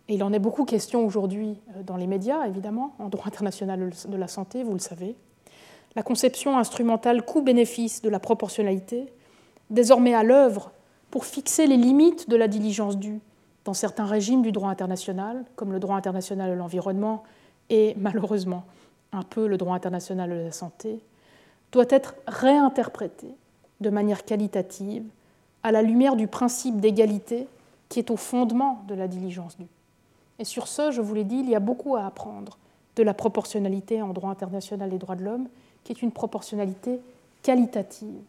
et 0.07 0.15
il 0.15 0.23
en 0.23 0.33
est 0.33 0.39
beaucoup 0.39 0.65
question 0.65 1.05
aujourd'hui 1.05 1.59
euh, 1.75 1.83
dans 1.83 1.97
les 1.97 2.07
médias, 2.07 2.45
évidemment, 2.45 2.93
en 2.99 3.09
droit 3.09 3.27
international 3.27 3.91
de 4.07 4.17
la 4.17 4.27
santé, 4.27 4.63
vous 4.63 4.73
le 4.73 4.79
savez, 4.79 5.15
la 5.95 6.03
conception 6.03 6.57
instrumentale 6.57 7.25
coût-bénéfice 7.25 8.01
de 8.01 8.09
la 8.09 8.19
proportionnalité, 8.19 9.11
désormais 9.69 10.13
à 10.13 10.23
l'œuvre 10.23 10.71
pour 11.09 11.25
fixer 11.25 11.67
les 11.67 11.77
limites 11.77 12.29
de 12.29 12.37
la 12.37 12.47
diligence 12.47 12.97
due 12.97 13.19
dans 13.65 13.73
certains 13.73 14.05
régimes 14.05 14.41
du 14.41 14.51
droit 14.51 14.69
international, 14.69 15.45
comme 15.55 15.71
le 15.71 15.79
droit 15.79 15.95
international 15.95 16.49
de 16.49 16.55
l'environnement 16.55 17.23
et 17.69 17.95
malheureusement 17.97 18.63
un 19.13 19.23
peu 19.23 19.47
le 19.47 19.57
droit 19.57 19.75
international 19.75 20.29
de 20.29 20.35
la 20.35 20.51
santé, 20.51 20.99
doit 21.71 21.85
être 21.89 22.15
réinterprétée 22.27 23.35
de 23.79 23.89
manière 23.89 24.25
qualitative 24.25 25.03
à 25.63 25.71
la 25.71 25.81
lumière 25.81 26.15
du 26.15 26.27
principe 26.27 26.79
d'égalité 26.79 27.47
qui 27.89 27.99
est 27.99 28.09
au 28.09 28.17
fondement 28.17 28.83
de 28.87 28.95
la 28.95 29.07
diligence 29.07 29.57
due. 29.57 29.67
Et 30.39 30.45
sur 30.45 30.67
ce, 30.67 30.91
je 30.91 31.01
vous 31.01 31.13
l'ai 31.13 31.23
dit, 31.23 31.37
il 31.37 31.49
y 31.49 31.55
a 31.55 31.59
beaucoup 31.59 31.95
à 31.95 32.05
apprendre 32.05 32.57
de 32.95 33.03
la 33.03 33.13
proportionnalité 33.13 34.01
en 34.01 34.13
droit 34.13 34.31
international 34.31 34.89
des 34.89 34.97
droits 34.97 35.15
de 35.15 35.23
l'homme, 35.23 35.47
qui 35.83 35.91
est 35.91 36.01
une 36.01 36.11
proportionnalité 36.11 36.99
qualitative, 37.43 38.21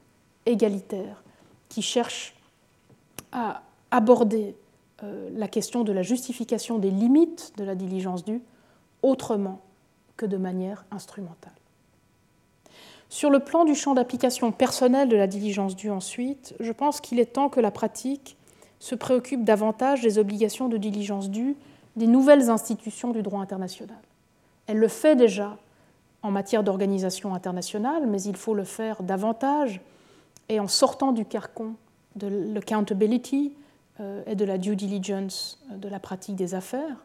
égalitaire, 0.47 1.23
qui 1.69 1.83
cherche 1.83 2.35
à 3.31 3.63
aborder 3.91 4.55
la 5.03 5.49
question 5.49 5.85
de 5.85 5.93
la 5.93 6.03
justification 6.03 6.79
des 6.79 6.91
limites 6.91 7.53
de 7.57 7.65
la 7.65 7.75
diligence 7.75 8.25
due 8.25 8.41
autrement 9.03 9.61
que 10.17 10.27
de 10.27 10.37
manière 10.37 10.85
instrumentale. 10.91 11.53
Sur 13.09 13.29
le 13.29 13.41
plan 13.41 13.65
du 13.65 13.75
champ 13.75 13.95
d'application 13.95 14.53
personnel 14.53 15.09
de 15.09 15.17
la 15.17 15.27
diligence 15.27 15.77
due 15.77 15.91
ensuite, 15.91 16.55
je 16.61 16.73
pense 16.73 17.01
qu'il 17.01 17.21
est 17.21 17.35
temps 17.35 17.49
que 17.49 17.61
la 17.61 17.71
pratique 17.71 18.37
se 18.79 18.95
préoccupe 18.95 19.45
davantage 19.45 20.01
des 20.01 20.19
obligations 20.19 20.69
de 20.69 20.77
diligence 20.77 21.31
due 21.31 21.57
des 21.97 22.07
nouvelles 22.07 22.49
institutions 22.49 23.11
du 23.11 23.23
droit 23.23 23.41
international. 23.41 23.99
Elle 24.67 24.79
le 24.79 24.89
fait 24.89 25.15
déjà 25.15 25.59
en 26.23 26.31
matière 26.31 26.63
d'organisation 26.63 27.35
internationale, 27.35 28.07
mais 28.07 28.23
il 28.23 28.37
faut 28.37 28.55
le 28.55 28.65
faire 28.65 29.03
davantage 29.03 29.81
et 30.49 30.59
en 30.59 30.69
sortant 30.69 31.13
du 31.13 31.25
carcan 31.25 31.75
de 32.17 32.29
l'accountability 32.55 33.53
euh, 33.55 33.62
et 34.27 34.35
de 34.35 34.45
la 34.45 34.59
due 34.59 34.77
diligence 34.77 35.59
euh, 35.71 35.77
de 35.77 35.89
la 35.89 36.01
pratique 36.01 36.37
des 36.37 36.55
affaires, 36.55 37.05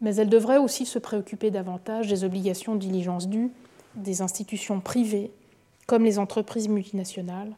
mais 0.00 0.16
elle 0.16 0.28
devrait 0.28 0.58
aussi 0.58 0.86
se 0.86 0.98
préoccuper 0.98 1.50
davantage 1.50 2.08
des 2.08 2.24
obligations 2.24 2.74
de 2.74 2.80
diligence 2.80 3.28
due 3.28 3.50
des 3.94 4.22
institutions 4.22 4.80
privées 4.80 5.30
comme 5.86 6.04
les 6.04 6.18
entreprises 6.18 6.68
multinationales 6.68 7.52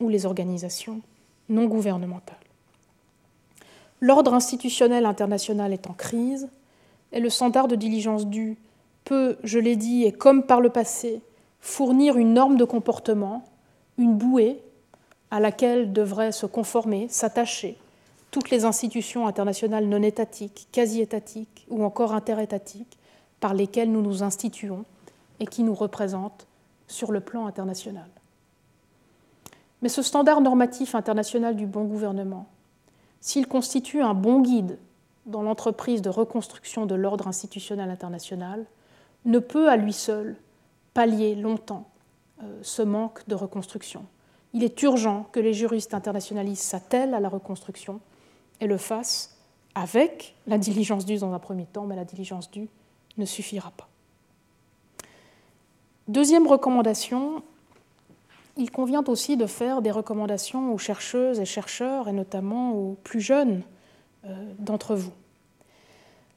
ou 0.00 0.08
les 0.08 0.26
organisations 0.26 1.00
non 1.48 1.66
gouvernementales. 1.66 2.36
L'ordre 4.00 4.34
institutionnel 4.34 5.06
international 5.06 5.72
est 5.72 5.88
en 5.88 5.94
crise 5.94 6.48
et 7.12 7.20
le 7.20 7.30
standard 7.30 7.68
de 7.68 7.76
diligence 7.76 8.26
due 8.26 8.58
peut, 9.04 9.38
je 9.42 9.58
l'ai 9.58 9.76
dit, 9.76 10.04
et 10.04 10.12
comme 10.12 10.42
par 10.42 10.60
le 10.60 10.70
passé, 10.70 11.22
fournir 11.60 12.16
une 12.16 12.34
norme 12.34 12.56
de 12.56 12.64
comportement, 12.64 13.44
une 13.96 14.16
bouée 14.16 14.60
à 15.30 15.40
laquelle 15.40 15.92
devraient 15.92 16.32
se 16.32 16.46
conformer, 16.46 17.06
s'attacher 17.08 17.78
toutes 18.30 18.50
les 18.50 18.64
institutions 18.64 19.26
internationales 19.26 19.86
non 19.86 20.02
étatiques, 20.02 20.68
quasi-étatiques 20.72 21.66
ou 21.70 21.84
encore 21.84 22.12
interétatiques 22.12 22.98
par 23.40 23.54
lesquelles 23.54 23.90
nous 23.90 24.02
nous 24.02 24.22
instituons 24.22 24.84
et 25.40 25.46
qui 25.46 25.62
nous 25.62 25.74
représentent 25.74 26.46
sur 26.86 27.12
le 27.12 27.20
plan 27.20 27.46
international. 27.46 28.08
Mais 29.82 29.88
ce 29.88 30.02
standard 30.02 30.40
normatif 30.40 30.94
international 30.94 31.54
du 31.54 31.66
bon 31.66 31.84
gouvernement, 31.84 32.46
s'il 33.20 33.46
constitue 33.46 34.02
un 34.02 34.14
bon 34.14 34.40
guide 34.40 34.78
dans 35.26 35.42
l'entreprise 35.42 36.02
de 36.02 36.08
reconstruction 36.08 36.86
de 36.86 36.94
l'ordre 36.94 37.28
institutionnel 37.28 37.90
international, 37.90 38.64
ne 39.24 39.38
peut 39.38 39.68
à 39.68 39.76
lui 39.76 39.92
seul 39.92 40.36
pallier 40.94 41.34
longtemps 41.34 41.88
euh, 42.42 42.58
ce 42.62 42.82
manque 42.82 43.26
de 43.28 43.34
reconstruction. 43.34 44.04
Il 44.54 44.64
est 44.64 44.82
urgent 44.82 45.26
que 45.32 45.40
les 45.40 45.52
juristes 45.52 45.94
internationalistes 45.94 46.62
s'attellent 46.62 47.14
à 47.14 47.20
la 47.20 47.28
reconstruction 47.28 48.00
et 48.60 48.66
le 48.66 48.76
fassent 48.76 49.36
avec 49.74 50.34
la 50.46 50.58
diligence 50.58 51.04
due 51.04 51.18
dans 51.18 51.32
un 51.32 51.38
premier 51.38 51.66
temps, 51.66 51.86
mais 51.86 51.96
la 51.96 52.04
diligence 52.04 52.50
due 52.50 52.68
ne 53.16 53.24
suffira 53.24 53.70
pas. 53.70 53.88
Deuxième 56.08 56.46
recommandation, 56.46 57.42
il 58.56 58.70
convient 58.70 59.04
aussi 59.06 59.36
de 59.36 59.46
faire 59.46 59.82
des 59.82 59.90
recommandations 59.90 60.72
aux 60.72 60.78
chercheuses 60.78 61.38
et 61.38 61.44
chercheurs, 61.44 62.08
et 62.08 62.12
notamment 62.12 62.72
aux 62.72 62.96
plus 63.04 63.20
jeunes 63.20 63.62
euh, 64.24 64.52
d'entre 64.58 64.94
vous. 64.94 65.12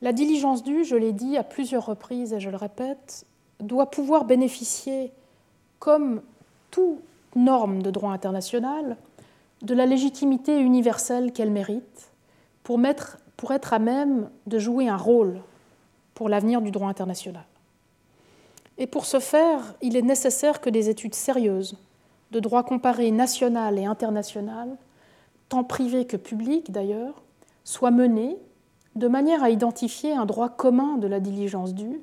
La 0.02 0.14
diligence 0.14 0.64
due, 0.64 0.84
je 0.84 0.96
l'ai 0.96 1.14
dit 1.14 1.38
à 1.38 1.44
plusieurs 1.44 1.86
reprises 1.86 2.34
et 2.34 2.40
je 2.40 2.50
le 2.50 2.58
répète, 2.58 3.26
doit 3.60 3.90
pouvoir 3.90 4.26
bénéficier 4.26 5.12
comme 5.80 6.22
toute 6.70 7.00
norme 7.36 7.82
de 7.82 7.92
droit 7.92 8.12
international, 8.12 8.98
de 9.62 9.74
la 9.74 9.86
légitimité 9.86 10.60
universelle 10.60 11.32
qu'elle 11.32 11.52
mérite 11.52 12.11
pour, 13.38 13.52
être 13.52 13.74
à 13.74 13.80
même 13.80 14.30
de 14.48 14.60
jouer 14.60 14.88
un 14.88 14.98
rôle 14.98 15.42
pour 16.14 16.30
l'avenir 16.30 16.62
du 16.62 16.72
droit 16.72 16.90
international. 16.90 17.46
Et 18.78 18.88
pour 18.88 19.06
ce 19.06 19.20
faire, 19.20 19.76
il 19.82 19.96
est 19.96 20.02
nécessaire 20.02 20.62
que 20.62 20.70
des 20.70 20.90
études 20.90 21.16
sérieuses 21.16 21.78
de 22.32 22.40
droit 22.40 22.64
comparé 22.64 23.12
national 23.12 23.78
et 23.78 23.86
international, 23.86 24.78
tant 25.50 25.64
privé 25.64 26.06
que 26.06 26.18
public 26.18 26.72
d'ailleurs, 26.72 27.22
soient 27.64 27.92
menées 27.92 28.38
de 28.96 29.08
manière 29.08 29.44
à 29.44 29.50
identifier 29.50 30.14
un 30.14 30.26
droit 30.26 30.50
commun 30.50 30.98
de 30.98 31.08
la 31.08 31.20
diligence 31.20 31.74
due, 31.74 32.02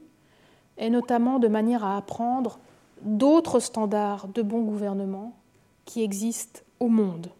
et 0.79 0.91
notamment 0.91 1.39
de 1.39 1.49
manière 1.49 1.85
à 1.85 1.97
apprendre 1.97 2.59
d'autres 3.03 3.61
standards 3.61 4.29
de 4.29 4.43
bon 4.43 4.63
gouvernement 4.63 5.35
qui 5.85 6.03
existent 6.03 6.61
au 6.81 6.89
monde. 6.89 7.31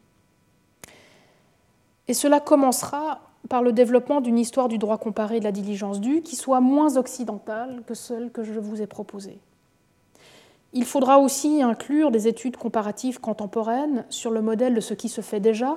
Et 2.09 2.15
cela 2.15 2.41
commencera 2.41 3.21
par 3.49 3.63
le 3.63 3.73
développement 3.73 4.21
d'une 4.21 4.39
histoire 4.39 4.69
du 4.69 4.79
droit 4.79 4.99
comparé 4.99 5.39
de 5.39 5.45
la 5.45 5.53
diligence 5.53 6.01
due 6.01 6.23
qui 6.23 6.37
soit 6.37 6.61
moins 6.61 6.97
occidentale 6.97 7.83
que 7.87 7.95
celle 7.95 8.31
que 8.31 8.43
je 8.43 8.59
vous 8.59 8.83
ai 8.83 8.87
proposée. 8.87 9.39
Il 10.73 10.85
faudra 10.85 11.19
aussi 11.19 11.63
inclure 11.63 12.11
des 12.11 12.29
études 12.29 12.57
comparatives 12.57 13.21
contemporaines 13.21 14.05
sur 14.11 14.31
le 14.31 14.43
modèle 14.43 14.75
de 14.75 14.81
ce 14.81 14.95
qui 14.95 15.09
se 15.09 15.21
fait 15.21 15.41
déjà 15.41 15.77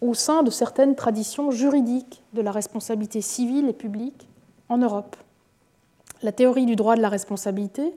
au 0.00 0.14
sein 0.14 0.42
de 0.42 0.50
certaines 0.50 0.94
traditions 0.94 1.50
juridiques 1.50 2.22
de 2.32 2.40
la 2.40 2.50
responsabilité 2.50 3.20
civile 3.20 3.68
et 3.68 3.74
publique 3.74 4.28
en 4.68 4.78
Europe. 4.78 5.16
La 6.22 6.32
théorie 6.32 6.66
du 6.66 6.76
droit 6.76 6.96
de 6.96 7.02
la 7.02 7.08
responsabilité, 7.08 7.92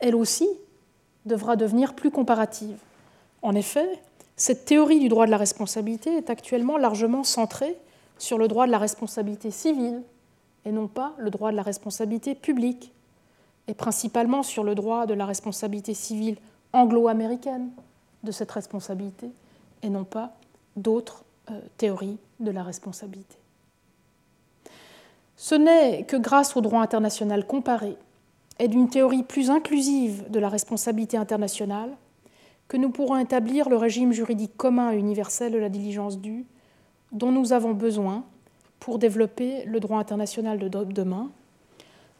elle 0.00 0.16
aussi, 0.16 0.48
devra 1.26 1.56
devenir 1.56 1.94
plus 1.94 2.10
comparative. 2.10 2.76
En 3.42 3.54
effet, 3.54 3.88
cette 4.38 4.64
théorie 4.64 5.00
du 5.00 5.08
droit 5.08 5.26
de 5.26 5.32
la 5.32 5.36
responsabilité 5.36 6.16
est 6.16 6.30
actuellement 6.30 6.78
largement 6.78 7.24
centrée 7.24 7.76
sur 8.18 8.38
le 8.38 8.46
droit 8.46 8.66
de 8.66 8.70
la 8.70 8.78
responsabilité 8.78 9.50
civile 9.50 10.02
et 10.64 10.70
non 10.70 10.86
pas 10.86 11.12
le 11.18 11.30
droit 11.30 11.50
de 11.50 11.56
la 11.56 11.62
responsabilité 11.62 12.34
publique, 12.34 12.92
et 13.66 13.74
principalement 13.74 14.42
sur 14.42 14.64
le 14.64 14.74
droit 14.74 15.06
de 15.06 15.14
la 15.14 15.26
responsabilité 15.26 15.92
civile 15.92 16.36
anglo-américaine 16.72 17.70
de 18.22 18.30
cette 18.30 18.50
responsabilité 18.52 19.28
et 19.82 19.90
non 19.90 20.04
pas 20.04 20.32
d'autres 20.76 21.24
euh, 21.50 21.60
théories 21.76 22.18
de 22.38 22.50
la 22.50 22.62
responsabilité. 22.62 23.36
Ce 25.36 25.54
n'est 25.54 26.04
que 26.04 26.16
grâce 26.16 26.56
au 26.56 26.60
droit 26.60 26.80
international 26.80 27.46
comparé 27.46 27.96
et 28.58 28.68
d'une 28.68 28.88
théorie 28.88 29.22
plus 29.22 29.50
inclusive 29.50 30.30
de 30.30 30.38
la 30.38 30.48
responsabilité 30.48 31.16
internationale 31.16 31.90
que 32.68 32.76
nous 32.76 32.90
pourrons 32.90 33.16
établir 33.16 33.68
le 33.68 33.76
régime 33.76 34.12
juridique 34.12 34.56
commun 34.56 34.92
et 34.92 34.98
universel 34.98 35.52
de 35.52 35.58
la 35.58 35.70
diligence 35.70 36.18
due 36.18 36.46
dont 37.12 37.32
nous 37.32 37.52
avons 37.54 37.72
besoin 37.72 38.24
pour 38.78 38.98
développer 38.98 39.64
le 39.64 39.80
droit 39.80 39.98
international 39.98 40.58
de 40.58 40.68
demain, 40.68 41.30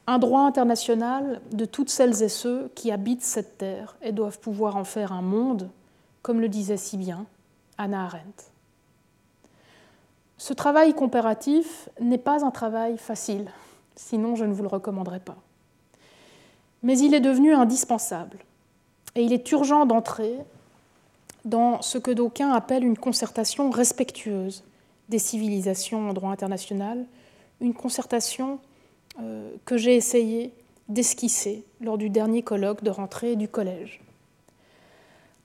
un 0.06 0.18
droit 0.18 0.40
international 0.40 1.40
de 1.52 1.66
toutes 1.66 1.90
celles 1.90 2.22
et 2.22 2.30
ceux 2.30 2.70
qui 2.74 2.90
habitent 2.90 3.22
cette 3.22 3.58
terre 3.58 3.96
et 4.00 4.12
doivent 4.12 4.40
pouvoir 4.40 4.76
en 4.76 4.84
faire 4.84 5.12
un 5.12 5.22
monde, 5.22 5.68
comme 6.22 6.40
le 6.40 6.48
disait 6.48 6.78
si 6.78 6.96
bien 6.96 7.26
Anna 7.76 8.04
Arendt. 8.04 8.50
Ce 10.38 10.54
travail 10.54 10.94
comparatif 10.94 11.90
n'est 12.00 12.16
pas 12.16 12.44
un 12.44 12.50
travail 12.50 12.96
facile, 12.96 13.50
sinon 13.96 14.34
je 14.34 14.46
ne 14.46 14.52
vous 14.52 14.62
le 14.62 14.68
recommanderais 14.68 15.20
pas. 15.20 15.36
Mais 16.82 16.98
il 16.98 17.12
est 17.12 17.20
devenu 17.20 17.52
indispensable 17.52 18.38
et 19.14 19.22
il 19.22 19.32
est 19.32 19.50
urgent 19.52 19.86
d'entrer 19.86 20.34
dans 21.44 21.82
ce 21.82 21.98
que 21.98 22.10
d'aucuns 22.10 22.52
appellent 22.52 22.84
une 22.84 22.98
concertation 22.98 23.70
respectueuse 23.70 24.64
des 25.08 25.18
civilisations 25.18 26.10
en 26.10 26.12
droit 26.12 26.30
international, 26.30 27.06
une 27.60 27.74
concertation 27.74 28.58
euh, 29.20 29.50
que 29.64 29.76
j'ai 29.76 29.96
essayé 29.96 30.52
d'esquisser 30.88 31.64
lors 31.80 31.98
du 31.98 32.10
dernier 32.10 32.42
colloque 32.42 32.82
de 32.82 32.90
rentrée 32.90 33.36
du 33.36 33.48
collège. 33.48 34.00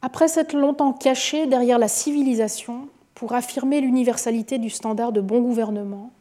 Après 0.02 0.28
s'être 0.28 0.56
longtemps 0.56 0.94
caché 0.94 1.48
derrière 1.48 1.80
la 1.80 1.88
civilisation 1.88 2.88
pour 3.16 3.34
affirmer 3.34 3.80
l'universalité 3.80 4.58
du 4.58 4.70
standard 4.70 5.12
de 5.12 5.22
bon 5.22 5.42
gouvernement, 5.42 6.12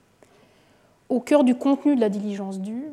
au 1.09 1.21
cœur 1.21 1.45
du 1.45 1.55
contenu 1.55 1.97
de 1.97 2.01
la 2.01 2.09
diligence 2.09 2.61
due, 2.61 2.85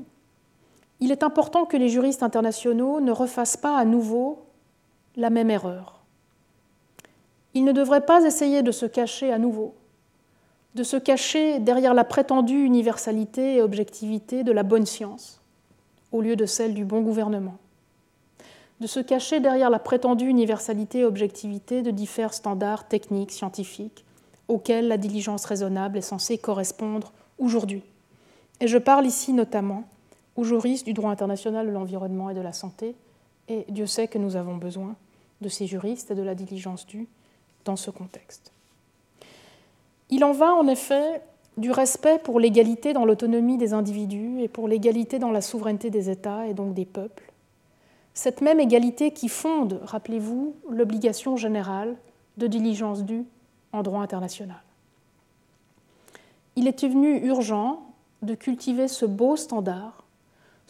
il 1.00 1.12
est 1.12 1.24
important 1.24 1.66
que 1.66 1.78
les 1.78 1.90
juristes 1.90 2.24
internationaux 2.24 3.00
ne 3.00 3.12
refassent 3.12 3.58
pas 3.58 3.78
à 3.78 3.86
nouveau 3.86 4.46
la 5.16 5.30
même 5.30 5.50
erreur. 5.50 6.02
Ils 7.54 7.64
ne 7.64 7.72
devraient 7.72 8.06
pas 8.06 8.26
essayer 8.26 8.62
de 8.62 8.72
se 8.72 8.86
cacher 8.86 9.32
à 9.32 9.38
nouveau 9.38 9.76
de 10.76 10.84
se 10.84 10.98
cacher 10.98 11.60
derrière 11.60 11.94
la 11.94 12.04
prétendue 12.04 12.64
universalité 12.64 13.56
et 13.56 13.62
objectivité 13.62 14.44
de 14.44 14.52
la 14.52 14.64
bonne 14.64 14.86
science, 14.86 15.42
au 16.12 16.22
lieu 16.22 16.36
de 16.36 16.46
celle 16.46 16.74
du 16.74 16.86
bon 16.86 17.02
gouvernement, 17.02 17.58
de 18.80 18.88
se 18.88 19.00
cacher 19.00 19.40
derrière 19.40 19.70
la 19.70 19.80
prétendue 19.80 20.28
universalité 20.28 21.00
et 21.00 21.06
objectivité 21.06 21.82
de 21.82 21.92
divers 21.92 22.34
standards 22.34 22.88
techniques, 22.88 23.32
scientifiques, 23.32 24.06
auxquels 24.48 24.88
la 24.88 24.98
diligence 24.98 25.46
raisonnable 25.46 25.98
est 25.98 26.02
censée 26.02 26.38
correspondre 26.38 27.12
aujourd'hui. 27.40 27.84
Et 28.62 28.68
je 28.68 28.78
parle 28.78 29.06
ici 29.06 29.34
notamment 29.34 29.84
aux 30.40 30.44
juristes 30.44 30.86
du 30.86 30.94
droit 30.94 31.12
international 31.12 31.68
de 31.68 31.72
l'environnement 31.72 32.30
et 32.30 32.34
de 32.34 32.42
la 32.42 32.54
santé, 32.54 32.96
et 33.50 33.66
Dieu 33.68 33.86
sait 33.86 34.08
que 34.08 34.18
nous 34.18 34.38
avons 34.38 34.56
besoin 34.56 34.96
de 35.42 35.50
ces 35.50 35.68
juristes 35.68 36.12
et 36.12 36.16
de 36.16 36.22
la 36.22 36.34
diligence 36.34 36.86
due 36.86 37.08
dans 37.66 37.76
ce 37.76 37.92
contexte. 37.92 38.54
Il 40.10 40.24
en 40.24 40.32
va 40.32 40.54
en 40.54 40.68
effet 40.68 41.22
du 41.58 41.72
respect 41.72 42.20
pour 42.20 42.40
l'égalité 42.40 42.94
dans 42.94 43.04
l'autonomie 43.04 43.58
des 43.58 43.74
individus 43.74 44.42
et 44.42 44.48
pour 44.48 44.70
l'égalité 44.70 45.20
dans 45.20 45.32
la 45.32 45.42
souveraineté 45.42 45.90
des 45.90 46.10
États 46.10 46.48
et 46.48 46.54
donc 46.54 46.74
des 46.74 46.86
peuples. 46.86 47.32
Cette 48.14 48.42
même 48.42 48.62
égalité 48.62 49.12
qui 49.12 49.28
fonde, 49.28 49.82
rappelez-vous, 49.84 50.56
l'obligation 50.70 51.36
générale 51.36 51.98
de 52.38 52.48
diligence 52.48 53.04
due 53.04 53.26
en 53.74 53.84
droit 53.84 54.02
international. 54.02 54.62
Il 56.56 56.68
est 56.68 56.82
devenu 56.82 57.26
urgent 57.26 57.84
de 58.22 58.36
cultiver 58.36 58.88
ce 58.88 59.06
beau 59.06 59.36
standard, 59.36 60.04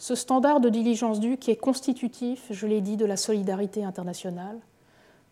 ce 0.00 0.14
standard 0.14 0.60
de 0.60 0.70
diligence 0.70 1.20
due 1.20 1.36
qui 1.36 1.50
est 1.50 1.56
constitutif, 1.56 2.46
je 2.48 2.66
l'ai 2.66 2.80
dit, 2.80 2.96
de 2.96 3.04
la 3.04 3.18
solidarité 3.18 3.84
internationale, 3.84 4.58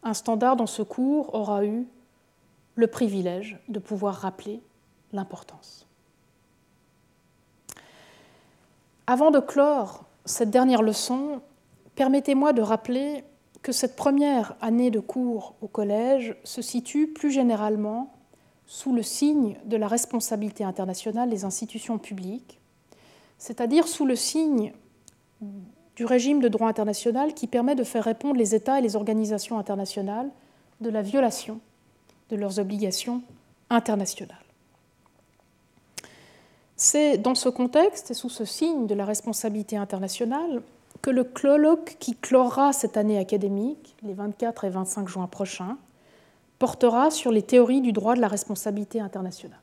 un 0.03 0.13
standard 0.13 0.57
dont 0.57 0.67
ce 0.67 0.83
cours 0.83 1.35
aura 1.35 1.65
eu 1.65 1.87
le 2.75 2.87
privilège 2.87 3.59
de 3.69 3.79
pouvoir 3.79 4.17
rappeler 4.17 4.61
l'importance. 5.15 5.87
Avant 9.07 9.31
de 9.31 9.41
clore 9.41 10.05
cette 10.27 10.51
dernière 10.51 10.83
leçon, 10.83 11.41
permettez-moi 11.95 12.53
de 12.53 12.61
rappeler 12.61 13.25
que 13.63 13.73
cette 13.73 13.97
première 13.97 14.55
année 14.61 14.91
de 14.91 15.01
cours 15.01 15.55
au 15.63 15.67
collège 15.67 16.37
se 16.45 16.61
situe 16.61 17.07
plus 17.07 17.31
généralement 17.31 18.13
sous 18.67 18.95
le 18.95 19.03
signe 19.03 19.57
de 19.65 19.79
la 19.79 19.89
responsabilité 19.89 20.63
internationale 20.63 21.31
des 21.31 21.47
institutions 21.47 21.97
publiques, 21.97 22.61
c'est-à-dire 23.39 23.89
sous 23.89 24.05
le 24.05 24.17
signe 24.17 24.73
du 25.97 26.05
régime 26.05 26.41
de 26.41 26.49
droit 26.49 26.69
international 26.69 27.35
qui 27.35 27.47
permet 27.47 27.75
de 27.75 27.85
faire 27.85 28.05
répondre 28.05 28.37
les 28.37 28.55
États 28.55 28.79
et 28.79 28.83
les 28.83 28.97
organisations 28.97 29.59
internationales 29.59 30.31
de 30.81 30.91
la 30.91 31.03
violation 31.03 31.61
de 32.31 32.37
leurs 32.37 32.59
obligations 32.59 33.23
internationales. 33.71 34.37
C'est 36.77 37.19
dans 37.19 37.35
ce 37.35 37.49
contexte 37.49 38.13
et 38.13 38.15
sous 38.15 38.29
ce 38.29 38.45
signe 38.45 38.87
de 38.87 38.95
la 38.95 39.05
responsabilité 39.05 39.77
internationale 39.77 40.63
que 41.03 41.11
le 41.11 41.25
colloque 41.25 41.97
qui 41.99 42.15
clora 42.15 42.73
cette 42.73 42.97
année 42.97 43.19
académique, 43.19 43.97
les 44.03 44.15
24 44.15 44.65
et 44.65 44.71
25 44.71 45.09
juin 45.09 45.27
prochains, 45.27 45.77
portera 46.59 47.11
sur 47.11 47.33
les 47.33 47.43
théories 47.43 47.81
du 47.81 47.93
droit 47.93 48.15
de 48.15 48.21
la 48.21 48.29
responsabilité 48.29 49.01
internationale. 49.01 49.59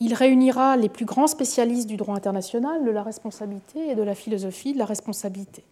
Il 0.00 0.14
réunira 0.14 0.76
les 0.76 0.88
plus 0.88 1.04
grands 1.04 1.26
spécialistes 1.26 1.88
du 1.88 1.96
droit 1.96 2.16
international, 2.16 2.84
de 2.84 2.90
la 2.90 3.02
responsabilité 3.02 3.90
et 3.90 3.94
de 3.94 4.02
la 4.02 4.14
philosophie 4.14 4.72
de 4.72 4.78
la 4.78 4.84
responsabilité. 4.84 5.64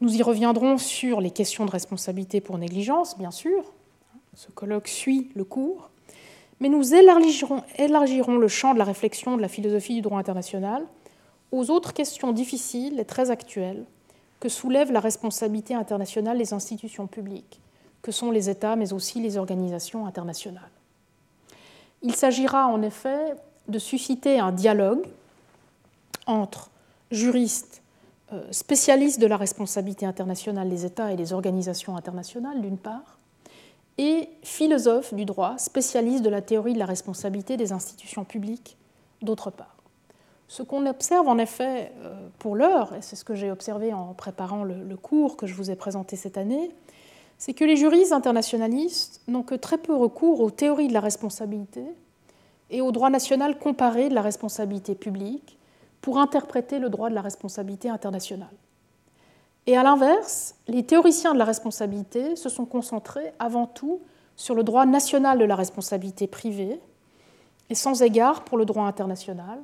Nous 0.00 0.16
y 0.16 0.22
reviendrons 0.22 0.78
sur 0.78 1.20
les 1.20 1.30
questions 1.30 1.64
de 1.64 1.70
responsabilité 1.70 2.40
pour 2.40 2.58
négligence, 2.58 3.16
bien 3.16 3.30
sûr, 3.30 3.64
ce 4.34 4.50
colloque 4.50 4.88
suit 4.88 5.30
le 5.34 5.44
cours, 5.44 5.90
mais 6.60 6.68
nous 6.68 6.94
élargirons, 6.94 8.38
le 8.38 8.48
champ 8.48 8.74
de 8.74 8.78
la 8.78 8.84
réflexion 8.84 9.36
de 9.36 9.42
la 9.42 9.48
philosophie 9.48 9.94
du 9.94 10.02
droit 10.02 10.18
international 10.18 10.84
aux 11.52 11.70
autres 11.70 11.92
questions 11.92 12.32
difficiles 12.32 12.98
et 12.98 13.04
très 13.04 13.30
actuelles 13.30 13.84
que 14.40 14.48
soulève 14.48 14.92
la 14.92 15.00
responsabilité 15.00 15.74
internationale 15.74 16.38
des 16.38 16.52
institutions 16.52 17.06
publiques, 17.06 17.60
que 18.02 18.12
sont 18.12 18.30
les 18.30 18.50
États, 18.50 18.76
mais 18.76 18.92
aussi 18.92 19.20
les 19.20 19.36
organisations 19.36 20.06
internationales. 20.06 20.70
Il 22.04 22.14
s'agira 22.14 22.68
en 22.68 22.82
effet 22.82 23.34
de 23.66 23.78
susciter 23.78 24.38
un 24.38 24.52
dialogue 24.52 25.04
entre 26.26 26.70
juristes 27.10 27.82
euh, 28.32 28.42
spécialiste 28.50 29.20
de 29.20 29.26
la 29.26 29.38
responsabilité 29.38 30.04
internationale 30.04 30.68
des 30.68 30.84
États 30.84 31.12
et 31.12 31.16
des 31.16 31.32
organisations 31.32 31.96
internationales, 31.96 32.60
d'une 32.60 32.76
part, 32.76 33.18
et 33.96 34.28
philosophe 34.42 35.14
du 35.14 35.24
droit, 35.24 35.56
spécialiste 35.56 36.22
de 36.22 36.28
la 36.28 36.42
théorie 36.42 36.74
de 36.74 36.78
la 36.78 36.86
responsabilité 36.86 37.56
des 37.56 37.72
institutions 37.72 38.24
publiques, 38.24 38.76
d'autre 39.22 39.50
part. 39.50 39.76
Ce 40.48 40.62
qu'on 40.62 40.84
observe 40.86 41.26
en 41.26 41.38
effet 41.38 41.90
euh, 42.02 42.14
pour 42.38 42.54
l'heure, 42.54 42.94
et 42.94 43.00
c'est 43.02 43.16
ce 43.16 43.24
que 43.24 43.34
j'ai 43.34 43.50
observé 43.50 43.94
en 43.94 44.12
préparant 44.12 44.62
le, 44.62 44.96
cours 44.96 45.38
que 45.38 45.46
je 45.46 45.54
vous 45.54 45.70
ai 45.70 45.76
présenté 45.76 46.16
cette 46.16 46.36
année, 46.36 46.70
c'est 47.44 47.52
que 47.52 47.66
les 47.66 47.76
juristes 47.76 48.12
internationalistes 48.12 49.20
n'ont 49.28 49.42
que 49.42 49.54
très 49.54 49.76
peu 49.76 49.94
recours 49.94 50.40
aux 50.40 50.50
théories 50.50 50.88
de 50.88 50.94
la 50.94 51.00
responsabilité 51.00 51.84
et 52.70 52.80
au 52.80 52.90
droit 52.90 53.10
national 53.10 53.58
comparé 53.58 54.08
de 54.08 54.14
la 54.14 54.22
responsabilité 54.22 54.94
publique 54.94 55.58
pour 56.00 56.18
interpréter 56.18 56.78
le 56.78 56.88
droit 56.88 57.10
de 57.10 57.14
la 57.14 57.20
responsabilité 57.20 57.90
internationale. 57.90 58.56
Et 59.66 59.76
à 59.76 59.82
l'inverse, 59.82 60.54
les 60.68 60.86
théoriciens 60.86 61.34
de 61.34 61.38
la 61.38 61.44
responsabilité 61.44 62.34
se 62.34 62.48
sont 62.48 62.64
concentrés 62.64 63.34
avant 63.38 63.66
tout 63.66 64.00
sur 64.36 64.54
le 64.54 64.64
droit 64.64 64.86
national 64.86 65.38
de 65.38 65.44
la 65.44 65.54
responsabilité 65.54 66.26
privée, 66.26 66.80
et 67.68 67.74
sans 67.74 68.00
égard 68.00 68.44
pour 68.44 68.56
le 68.56 68.64
droit 68.64 68.86
international, 68.86 69.58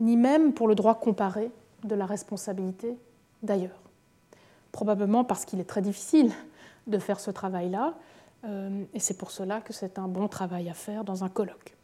ni 0.00 0.16
même 0.16 0.54
pour 0.54 0.66
le 0.66 0.74
droit 0.74 0.94
comparé 0.94 1.50
de 1.84 1.94
la 1.94 2.06
responsabilité 2.06 2.96
d'ailleurs. 3.42 3.82
Probablement 4.72 5.24
parce 5.24 5.44
qu'il 5.44 5.60
est 5.60 5.68
très 5.68 5.82
difficile 5.82 6.32
de 6.88 6.98
faire 6.98 7.20
ce 7.20 7.30
travail-là, 7.30 7.94
euh, 8.44 8.84
et 8.94 9.00
c'est 9.00 9.16
pour 9.16 9.30
cela 9.30 9.60
que 9.60 9.72
c'est 9.72 9.98
un 9.98 10.08
bon 10.08 10.28
travail 10.28 10.68
à 10.68 10.74
faire 10.74 11.04
dans 11.04 11.24
un 11.24 11.28
colloque. 11.28 11.74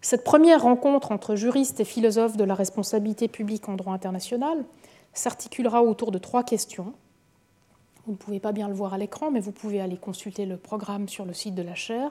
Cette 0.00 0.24
première 0.24 0.62
rencontre 0.62 1.12
entre 1.12 1.34
juristes 1.34 1.80
et 1.80 1.84
philosophes 1.84 2.36
de 2.36 2.44
la 2.44 2.54
responsabilité 2.54 3.28
publique 3.28 3.68
en 3.68 3.74
droit 3.74 3.92
international 3.92 4.64
s'articulera 5.12 5.82
autour 5.82 6.12
de 6.12 6.18
trois 6.18 6.44
questions. 6.44 6.92
Vous 8.06 8.12
ne 8.12 8.16
pouvez 8.16 8.40
pas 8.40 8.52
bien 8.52 8.68
le 8.68 8.74
voir 8.74 8.94
à 8.94 8.98
l'écran, 8.98 9.30
mais 9.30 9.40
vous 9.40 9.52
pouvez 9.52 9.80
aller 9.80 9.96
consulter 9.96 10.46
le 10.46 10.56
programme 10.56 11.08
sur 11.08 11.24
le 11.24 11.34
site 11.34 11.54
de 11.54 11.62
la 11.62 11.74
chaire. 11.74 12.10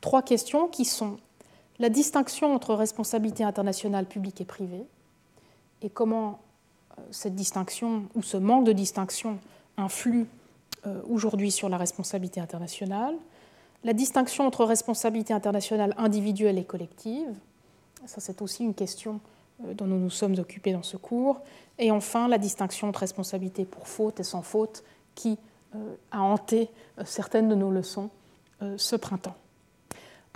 Trois 0.00 0.22
questions 0.22 0.68
qui 0.68 0.84
sont 0.84 1.16
la 1.78 1.88
distinction 1.88 2.54
entre 2.54 2.74
responsabilité 2.74 3.42
internationale 3.42 4.06
publique 4.06 4.40
et 4.40 4.44
privée, 4.44 4.84
et 5.82 5.90
comment 5.90 6.40
euh, 6.98 7.02
cette 7.10 7.34
distinction 7.34 8.04
ou 8.14 8.22
ce 8.22 8.36
manque 8.36 8.64
de 8.64 8.72
distinction 8.72 9.38
influe 9.76 10.26
aujourd'hui 11.08 11.50
sur 11.50 11.68
la 11.68 11.76
responsabilité 11.76 12.40
internationale, 12.40 13.14
la 13.84 13.92
distinction 13.92 14.46
entre 14.46 14.64
responsabilité 14.64 15.32
internationale 15.32 15.94
individuelle 15.98 16.58
et 16.58 16.64
collective, 16.64 17.28
ça 18.06 18.20
c'est 18.20 18.42
aussi 18.42 18.64
une 18.64 18.74
question 18.74 19.20
euh, 19.64 19.74
dont 19.74 19.86
nous 19.86 19.98
nous 19.98 20.10
sommes 20.10 20.38
occupés 20.38 20.72
dans 20.72 20.82
ce 20.82 20.96
cours, 20.96 21.40
et 21.78 21.90
enfin 21.90 22.28
la 22.28 22.38
distinction 22.38 22.88
entre 22.88 23.00
responsabilité 23.00 23.64
pour 23.64 23.88
faute 23.88 24.20
et 24.20 24.24
sans 24.24 24.42
faute 24.42 24.84
qui 25.14 25.38
a 26.12 26.22
hanté 26.22 26.68
certaines 27.04 27.48
de 27.48 27.56
nos 27.56 27.72
leçons 27.72 28.08
ce 28.76 28.94
printemps. 28.94 29.34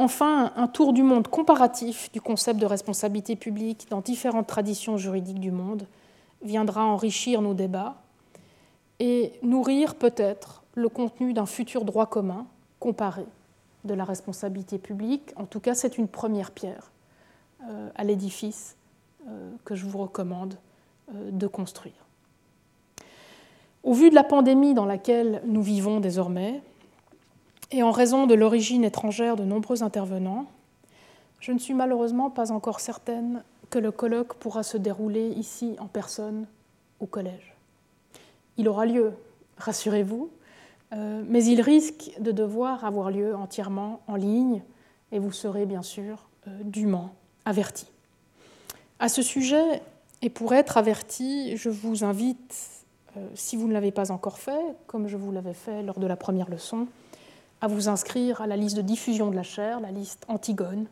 Enfin, 0.00 0.52
un 0.54 0.68
tour 0.68 0.92
du 0.92 1.02
monde 1.02 1.26
comparatif 1.26 2.10
du 2.12 2.20
concept 2.20 2.60
de 2.60 2.66
responsabilité 2.66 3.34
publique 3.34 3.88
dans 3.90 4.00
différentes 4.00 4.46
traditions 4.46 4.96
juridiques 4.96 5.40
du 5.40 5.50
monde 5.50 5.86
viendra 6.40 6.84
enrichir 6.84 7.42
nos 7.42 7.52
débats 7.52 7.96
et 9.00 9.32
nourrir 9.42 9.94
peut-être 9.94 10.62
le 10.74 10.88
contenu 10.88 11.32
d'un 11.32 11.46
futur 11.46 11.84
droit 11.84 12.06
commun 12.06 12.46
comparé 12.80 13.26
de 13.84 13.94
la 13.94 14.04
responsabilité 14.04 14.78
publique. 14.78 15.32
En 15.36 15.44
tout 15.44 15.60
cas, 15.60 15.74
c'est 15.74 15.98
une 15.98 16.08
première 16.08 16.50
pierre 16.50 16.90
euh, 17.68 17.90
à 17.94 18.04
l'édifice 18.04 18.76
euh, 19.26 19.50
que 19.64 19.74
je 19.74 19.86
vous 19.86 19.98
recommande 19.98 20.54
euh, 21.14 21.30
de 21.30 21.46
construire. 21.46 22.06
Au 23.82 23.92
vu 23.92 24.10
de 24.10 24.14
la 24.14 24.24
pandémie 24.24 24.74
dans 24.74 24.86
laquelle 24.86 25.42
nous 25.46 25.62
vivons 25.62 26.00
désormais, 26.00 26.60
et 27.70 27.82
en 27.82 27.90
raison 27.90 28.26
de 28.26 28.34
l'origine 28.34 28.84
étrangère 28.84 29.36
de 29.36 29.44
nombreux 29.44 29.82
intervenants, 29.82 30.46
je 31.40 31.52
ne 31.52 31.58
suis 31.58 31.74
malheureusement 31.74 32.30
pas 32.30 32.50
encore 32.50 32.80
certaine 32.80 33.42
que 33.70 33.78
le 33.78 33.92
colloque 33.92 34.34
pourra 34.34 34.62
se 34.62 34.76
dérouler 34.76 35.28
ici 35.30 35.76
en 35.78 35.86
personne 35.86 36.46
au 37.00 37.06
collège. 37.06 37.57
Il 38.58 38.68
aura 38.68 38.86
lieu, 38.86 39.12
rassurez-vous, 39.56 40.30
euh, 40.92 41.22
mais 41.26 41.44
il 41.44 41.60
risque 41.60 42.10
de 42.18 42.32
devoir 42.32 42.84
avoir 42.84 43.10
lieu 43.10 43.34
entièrement 43.34 44.00
en 44.08 44.16
ligne 44.16 44.62
et 45.12 45.18
vous 45.18 45.32
serez 45.32 45.64
bien 45.64 45.82
sûr 45.82 46.28
euh, 46.46 46.50
dûment 46.64 47.14
avertis. 47.44 47.90
À 48.98 49.08
ce 49.08 49.22
sujet, 49.22 49.80
et 50.22 50.30
pour 50.30 50.54
être 50.54 50.76
averti, 50.76 51.56
je 51.56 51.68
vous 51.68 52.04
invite, 52.04 52.56
euh, 53.16 53.28
si 53.34 53.56
vous 53.56 53.68
ne 53.68 53.72
l'avez 53.72 53.92
pas 53.92 54.10
encore 54.10 54.38
fait, 54.38 54.76
comme 54.88 55.06
je 55.06 55.16
vous 55.16 55.30
l'avais 55.30 55.54
fait 55.54 55.82
lors 55.82 56.00
de 56.00 56.06
la 56.06 56.16
première 56.16 56.50
leçon, 56.50 56.88
à 57.60 57.68
vous 57.68 57.88
inscrire 57.88 58.40
à 58.40 58.46
la 58.46 58.56
liste 58.56 58.76
de 58.76 58.82
diffusion 58.82 59.30
de 59.30 59.36
la 59.36 59.42
chaire, 59.42 59.80
la 59.80 59.90
liste 59.90 60.24
Antigone, 60.28 60.86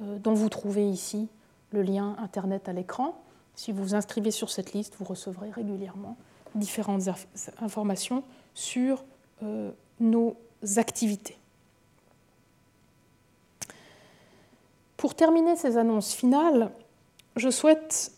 dont 0.00 0.34
vous 0.34 0.50
trouvez 0.50 0.86
ici 0.86 1.28
le 1.70 1.82
lien 1.82 2.16
Internet 2.18 2.68
à 2.68 2.74
l'écran. 2.74 3.18
Si 3.54 3.72
vous 3.72 3.82
vous 3.82 3.94
inscrivez 3.94 4.30
sur 4.30 4.50
cette 4.50 4.74
liste, 4.74 4.94
vous 4.98 5.06
recevrez 5.06 5.50
régulièrement 5.50 6.16
différentes 6.54 7.02
informations 7.60 8.22
sur 8.54 9.04
euh, 9.42 9.70
nos 10.00 10.36
activités. 10.76 11.36
Pour 14.96 15.14
terminer 15.14 15.56
ces 15.56 15.76
annonces 15.76 16.12
finales, 16.12 16.70
je 17.36 17.50
souhaite 17.50 18.12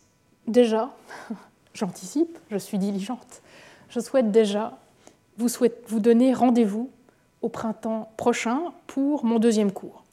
déjà, 0.47 0.94
j'anticipe, 1.74 2.39
je 2.51 2.59
suis 2.59 2.78
diligente, 2.78 3.43
je 3.89 4.01
souhaite 4.01 4.31
déjà 4.31 4.78
vous, 5.39 5.48
vous 5.89 6.01
donner 6.01 6.35
rendez-vous 6.35 6.90
au 7.43 7.48
printemps 7.48 8.11
prochain 8.16 8.73
pour 8.86 9.24
mon 9.24 9.39
deuxième 9.39 9.73
cours. 9.73 10.05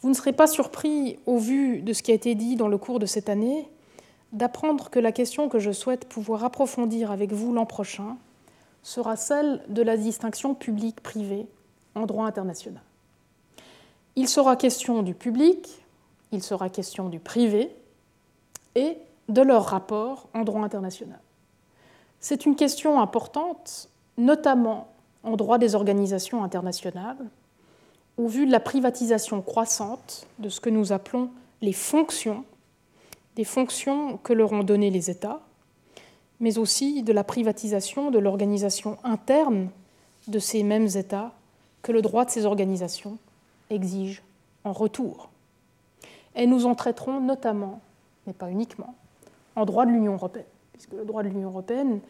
Vous 0.00 0.08
ne 0.08 0.14
serez 0.14 0.32
pas 0.32 0.46
surpris, 0.46 1.18
au 1.26 1.38
vu 1.38 1.82
de 1.82 1.92
ce 1.92 2.02
qui 2.02 2.10
a 2.10 2.14
été 2.14 2.34
dit 2.34 2.56
dans 2.56 2.68
le 2.68 2.78
cours 2.78 2.98
de 2.98 3.06
cette 3.06 3.28
année, 3.28 3.68
d'apprendre 4.32 4.90
que 4.90 4.98
la 4.98 5.12
question 5.12 5.48
que 5.48 5.58
je 5.58 5.72
souhaite 5.72 6.08
pouvoir 6.08 6.44
approfondir 6.44 7.10
avec 7.10 7.32
vous 7.32 7.52
l'an 7.52 7.66
prochain 7.66 8.16
sera 8.82 9.16
celle 9.16 9.62
de 9.68 9.82
la 9.82 9.96
distinction 9.96 10.54
publique-privée 10.54 11.46
en 11.94 12.06
droit 12.06 12.26
international. 12.26 12.82
Il 14.16 14.28
sera 14.28 14.56
question 14.56 15.02
du 15.02 15.14
public, 15.14 15.82
il 16.32 16.42
sera 16.42 16.68
question 16.68 17.08
du 17.08 17.18
privé 17.18 17.74
et 18.74 18.96
de 19.28 19.42
leur 19.42 19.64
rapport 19.64 20.28
en 20.34 20.42
droit 20.42 20.62
international. 20.62 21.20
C'est 22.20 22.46
une 22.46 22.56
question 22.56 23.00
importante, 23.00 23.88
notamment 24.18 24.88
en 25.22 25.36
droit 25.36 25.58
des 25.58 25.74
organisations 25.74 26.44
internationales, 26.44 27.18
au 28.16 28.26
vu 28.26 28.46
de 28.46 28.52
la 28.52 28.60
privatisation 28.60 29.40
croissante 29.42 30.26
de 30.38 30.48
ce 30.48 30.60
que 30.60 30.70
nous 30.70 30.92
appelons 30.92 31.30
les 31.62 31.72
fonctions, 31.72 32.44
fonctions 33.44 34.18
que 34.18 34.32
leur 34.32 34.52
ont 34.52 34.62
données 34.62 34.90
les 34.90 35.10
États, 35.10 35.40
mais 36.40 36.58
aussi 36.58 37.02
de 37.02 37.12
la 37.12 37.24
privatisation 37.24 38.10
de 38.10 38.18
l'organisation 38.18 38.98
interne 39.04 39.68
de 40.28 40.38
ces 40.38 40.62
mêmes 40.62 40.88
États 40.94 41.32
que 41.82 41.92
le 41.92 42.02
droit 42.02 42.24
de 42.24 42.30
ces 42.30 42.46
organisations 42.46 43.18
exige 43.70 44.22
en 44.64 44.72
retour. 44.72 45.30
Et 46.34 46.46
nous 46.46 46.66
en 46.66 46.74
traiterons 46.74 47.20
notamment, 47.20 47.80
mais 48.26 48.32
pas 48.32 48.50
uniquement, 48.50 48.94
en 49.56 49.64
droit 49.64 49.86
de 49.86 49.90
l'Union 49.90 50.14
européenne, 50.14 50.44
puisque 50.72 50.92
le 50.92 51.04
droit 51.04 51.22
de 51.22 51.28
l'Union 51.28 51.48
européenne 51.48 52.00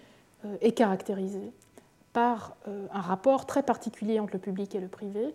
euh, 0.45 0.57
est 0.61 0.73
caractérisé 0.73 1.53
par 2.13 2.57
euh, 2.69 2.87
un 2.93 3.01
rapport 3.01 3.47
très 3.47 3.63
particulier 3.63 4.21
entre 4.21 4.35
le 4.35 4.41
public 4.41 4.75
et 4.75 4.81
le 4.81 4.89
privé 4.89 5.35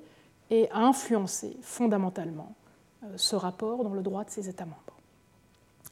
et 0.50 0.70
a 0.72 0.80
influencé 0.80 1.58
fondamentalement 1.62 2.54
euh, 3.04 3.08
ce 3.16 3.36
rapport 3.36 3.84
dans 3.84 3.94
le 3.94 4.02
droit 4.02 4.24
de 4.24 4.30
ses 4.30 4.50
États 4.50 4.66
membres. 4.66 4.95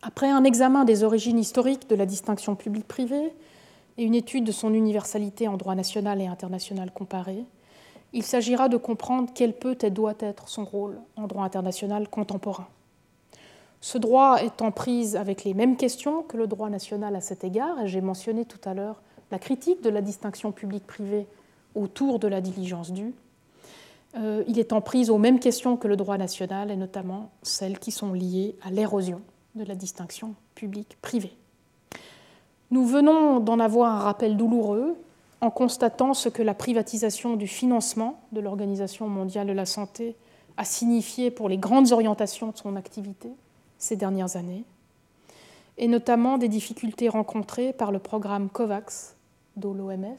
Après 0.05 0.29
un 0.29 0.43
examen 0.43 0.83
des 0.83 1.05
origines 1.05 1.39
historiques 1.39 1.89
de 1.89 1.95
la 1.95 2.05
distinction 2.05 2.57
publique-privée 2.57 3.31
et 3.97 4.03
une 4.03 4.15
étude 4.15 4.43
de 4.43 4.51
son 4.51 4.73
universalité 4.73 5.47
en 5.47 5.55
droit 5.55 5.75
national 5.75 6.19
et 6.19 6.27
international 6.27 6.91
comparé, 6.91 7.45
il 8.11 8.23
s'agira 8.23 8.67
de 8.67 8.75
comprendre 8.75 9.29
quel 9.33 9.53
peut 9.53 9.77
et 9.81 9.89
doit 9.89 10.15
être 10.19 10.49
son 10.49 10.65
rôle 10.65 10.99
en 11.15 11.25
droit 11.27 11.45
international 11.45 12.09
contemporain. 12.09 12.67
Ce 13.79 13.97
droit 13.97 14.39
en 14.59 14.71
prise 14.71 15.15
avec 15.15 15.45
les 15.45 15.53
mêmes 15.53 15.77
questions 15.77 16.21
que 16.21 16.35
le 16.35 16.47
droit 16.47 16.69
national 16.69 17.15
à 17.15 17.21
cet 17.21 17.45
égard, 17.45 17.79
et 17.79 17.87
j'ai 17.87 18.01
mentionné 18.01 18.43
tout 18.43 18.59
à 18.65 18.73
l'heure 18.73 19.01
la 19.31 19.39
critique 19.39 19.81
de 19.81 19.89
la 19.89 20.01
distinction 20.01 20.51
publique-privée 20.51 21.27
autour 21.75 22.19
de 22.19 22.27
la 22.27 22.41
diligence 22.41 22.91
due, 22.91 23.13
euh, 24.17 24.43
il 24.49 24.59
est 24.59 24.73
en 24.73 24.81
prise 24.81 25.09
aux 25.09 25.17
mêmes 25.17 25.39
questions 25.39 25.77
que 25.77 25.87
le 25.87 25.95
droit 25.95 26.17
national, 26.17 26.71
et 26.71 26.75
notamment 26.75 27.29
celles 27.41 27.79
qui 27.79 27.91
sont 27.91 28.11
liées 28.11 28.57
à 28.63 28.69
l'érosion 28.69 29.21
de 29.55 29.63
la 29.63 29.75
distinction 29.75 30.35
publique-privée. 30.55 31.35
Nous 32.71 32.85
venons 32.85 33.39
d'en 33.39 33.59
avoir 33.59 33.93
un 33.93 33.99
rappel 33.99 34.37
douloureux 34.37 34.95
en 35.41 35.51
constatant 35.51 36.13
ce 36.13 36.29
que 36.29 36.41
la 36.41 36.53
privatisation 36.53 37.35
du 37.35 37.47
financement 37.47 38.19
de 38.31 38.39
l'Organisation 38.39 39.07
mondiale 39.07 39.47
de 39.47 39.53
la 39.53 39.65
santé 39.65 40.15
a 40.57 40.65
signifié 40.65 41.31
pour 41.31 41.49
les 41.49 41.57
grandes 41.57 41.91
orientations 41.91 42.51
de 42.51 42.57
son 42.57 42.75
activité 42.75 43.29
ces 43.77 43.95
dernières 43.95 44.37
années. 44.37 44.63
et 45.77 45.87
notamment 45.87 46.37
des 46.37 46.49
difficultés 46.49 47.09
rencontrées 47.09 47.73
par 47.73 47.91
le 47.91 47.99
programme 47.99 48.49
COVAX 48.49 49.15
de 49.57 49.67
l'OMS, 49.67 50.17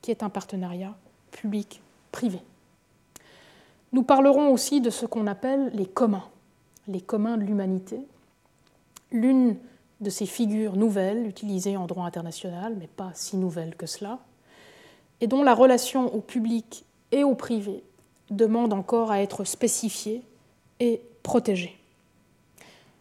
qui 0.00 0.10
est 0.10 0.22
un 0.22 0.28
partenariat 0.28 0.94
public-privé. 1.32 2.40
Nous 3.92 4.02
parlerons 4.02 4.52
aussi 4.52 4.80
de 4.80 4.90
ce 4.90 5.06
qu'on 5.06 5.26
appelle 5.26 5.70
les 5.74 5.86
communs, 5.86 6.28
les 6.88 7.00
communs 7.00 7.36
de 7.36 7.42
l'humanité, 7.42 8.00
l'une 9.12 9.56
de 10.00 10.10
ces 10.10 10.26
figures 10.26 10.76
nouvelles 10.76 11.26
utilisées 11.26 11.76
en 11.76 11.86
droit 11.86 12.06
international, 12.06 12.74
mais 12.78 12.88
pas 12.88 13.12
si 13.14 13.36
nouvelles 13.36 13.76
que 13.76 13.86
cela, 13.86 14.18
et 15.20 15.26
dont 15.28 15.42
la 15.42 15.54
relation 15.54 16.12
au 16.14 16.20
public 16.20 16.84
et 17.12 17.22
au 17.22 17.34
privé 17.34 17.84
demande 18.30 18.72
encore 18.72 19.12
à 19.12 19.20
être 19.20 19.44
spécifiée 19.44 20.22
et 20.80 21.00
protégée. 21.22 21.78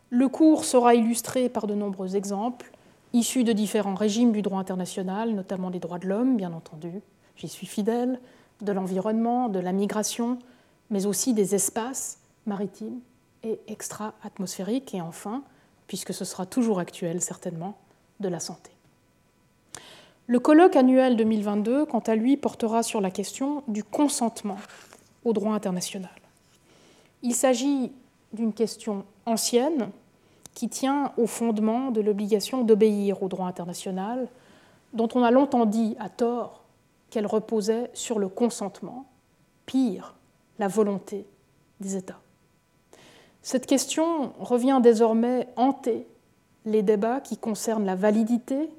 Le 0.09 0.27
cours 0.27 0.65
sera 0.65 0.93
illustré 0.93 1.49
par 1.49 1.67
de 1.67 1.73
nombreux 1.73 2.15
exemples, 2.15 2.71
issus 3.13 3.43
de 3.43 3.53
différents 3.53 3.95
régimes 3.95 4.31
du 4.31 4.41
droit 4.41 4.59
international, 4.59 5.33
notamment 5.33 5.71
des 5.71 5.79
droits 5.79 5.99
de 5.99 6.07
l'homme, 6.07 6.37
bien 6.37 6.53
entendu, 6.53 7.01
j'y 7.35 7.47
suis 7.47 7.67
fidèle, 7.67 8.19
de 8.61 8.71
l'environnement, 8.71 9.49
de 9.49 9.59
la 9.59 9.71
migration, 9.71 10.37
mais 10.89 11.05
aussi 11.05 11.33
des 11.33 11.55
espaces 11.55 12.19
maritimes 12.45 12.99
et 13.43 13.59
extra-atmosphériques, 13.67 14.93
et 14.93 15.01
enfin, 15.01 15.43
puisque 15.91 16.13
ce 16.13 16.23
sera 16.23 16.45
toujours 16.45 16.79
actuel 16.79 17.19
certainement, 17.19 17.75
de 18.21 18.29
la 18.29 18.39
santé. 18.39 18.71
Le 20.25 20.39
colloque 20.39 20.77
annuel 20.77 21.17
2022, 21.17 21.85
quant 21.85 21.99
à 21.99 22.15
lui, 22.15 22.37
portera 22.37 22.81
sur 22.81 23.01
la 23.01 23.11
question 23.11 23.61
du 23.67 23.83
consentement 23.83 24.55
au 25.25 25.33
droit 25.33 25.53
international. 25.53 26.15
Il 27.23 27.35
s'agit 27.35 27.91
d'une 28.31 28.53
question 28.53 29.03
ancienne, 29.25 29.89
qui 30.53 30.69
tient 30.69 31.11
au 31.17 31.27
fondement 31.27 31.91
de 31.91 31.99
l'obligation 31.99 32.63
d'obéir 32.63 33.21
au 33.21 33.27
droit 33.27 33.47
international, 33.47 34.29
dont 34.93 35.09
on 35.13 35.23
a 35.23 35.29
longtemps 35.29 35.65
dit 35.65 35.97
à 35.99 36.07
tort 36.07 36.63
qu'elle 37.09 37.27
reposait 37.27 37.91
sur 37.93 38.17
le 38.17 38.29
consentement, 38.29 39.07
pire, 39.65 40.15
la 40.57 40.69
volonté 40.69 41.25
des 41.81 41.97
États. 41.97 42.20
Cette 43.41 43.65
question 43.65 44.33
revient 44.39 44.79
désormais 44.83 45.47
hanter 45.55 46.07
les 46.65 46.83
débats 46.83 47.21
qui 47.21 47.37
concernent 47.37 47.85
la 47.85 47.95
validité, 47.95 48.69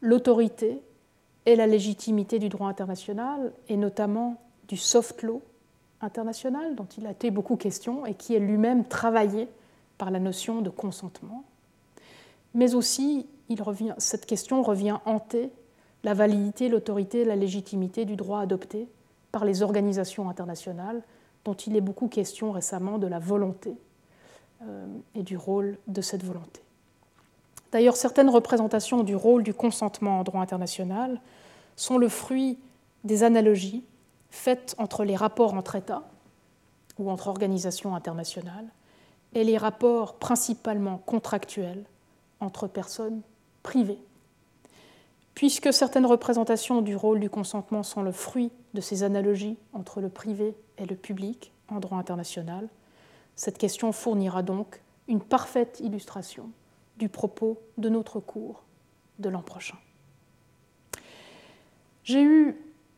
l'autorité 0.00 0.82
et 1.46 1.54
la 1.54 1.66
légitimité 1.66 2.38
du 2.38 2.48
droit 2.48 2.68
international, 2.68 3.52
et 3.68 3.76
notamment 3.76 4.36
du 4.68 4.76
soft 4.76 5.22
law 5.22 5.42
international, 6.00 6.74
dont 6.74 6.88
il 6.98 7.06
a 7.06 7.12
été 7.12 7.30
beaucoup 7.30 7.56
question 7.56 8.04
et 8.04 8.14
qui 8.14 8.34
est 8.34 8.40
lui-même 8.40 8.84
travaillé 8.84 9.48
par 9.96 10.10
la 10.10 10.18
notion 10.18 10.60
de 10.60 10.70
consentement, 10.70 11.44
mais 12.54 12.74
aussi 12.74 13.26
cette 13.98 14.26
question 14.26 14.62
revient 14.62 14.98
hanter 15.04 15.50
la 16.04 16.14
validité, 16.14 16.68
l'autorité, 16.68 17.24
la 17.24 17.36
légitimité 17.36 18.04
du 18.04 18.16
droit 18.16 18.40
adopté 18.40 18.88
par 19.32 19.44
les 19.44 19.62
organisations 19.62 20.28
internationales, 20.28 21.02
dont 21.44 21.54
il 21.54 21.76
est 21.76 21.80
beaucoup 21.80 22.08
question 22.08 22.52
récemment 22.52 22.98
de 22.98 23.06
la 23.06 23.18
volonté 23.18 23.76
et 25.14 25.22
du 25.22 25.36
rôle 25.36 25.78
de 25.86 26.00
cette 26.00 26.24
volonté. 26.24 26.60
D'ailleurs, 27.72 27.96
certaines 27.96 28.30
représentations 28.30 29.02
du 29.02 29.14
rôle 29.14 29.42
du 29.42 29.54
consentement 29.54 30.20
en 30.20 30.24
droit 30.24 30.42
international 30.42 31.20
sont 31.76 31.98
le 31.98 32.08
fruit 32.08 32.58
des 33.04 33.22
analogies 33.22 33.84
faites 34.30 34.74
entre 34.78 35.04
les 35.04 35.16
rapports 35.16 35.54
entre 35.54 35.76
États 35.76 36.02
ou 36.98 37.10
entre 37.10 37.28
organisations 37.28 37.94
internationales 37.94 38.66
et 39.34 39.44
les 39.44 39.56
rapports 39.56 40.14
principalement 40.14 40.98
contractuels 40.98 41.84
entre 42.40 42.66
personnes 42.66 43.22
privées. 43.62 43.98
Puisque 45.34 45.72
certaines 45.72 46.06
représentations 46.06 46.82
du 46.82 46.96
rôle 46.96 47.20
du 47.20 47.30
consentement 47.30 47.82
sont 47.82 48.02
le 48.02 48.12
fruit 48.12 48.50
de 48.74 48.80
ces 48.80 49.04
analogies 49.04 49.56
entre 49.72 50.00
le 50.00 50.08
privé 50.08 50.54
et 50.76 50.86
le 50.86 50.96
public 50.96 51.52
en 51.68 51.78
droit 51.78 51.98
international, 51.98 52.68
cette 53.40 53.56
question 53.56 53.90
fournira 53.90 54.42
donc 54.42 54.82
une 55.08 55.22
parfaite 55.22 55.80
illustration 55.80 56.50
du 56.98 57.08
propos 57.08 57.56
de 57.78 57.88
notre 57.88 58.20
cours 58.20 58.64
de 59.18 59.30
l'an 59.30 59.40
prochain. 59.40 59.78
J'ai 62.04 62.22
eu 62.22 62.54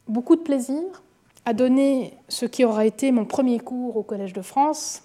beaucoup 0.09 0.35
de 0.35 0.41
plaisir 0.41 0.83
à 1.45 1.53
donner 1.53 2.19
ce 2.27 2.45
qui 2.45 2.65
aura 2.65 2.87
été 2.87 3.13
mon 3.13 3.25
premier 3.25 3.61
cours 3.61 3.97
au 3.97 4.03
Collège 4.03 4.33
de 4.33 4.43
France 4.43 5.05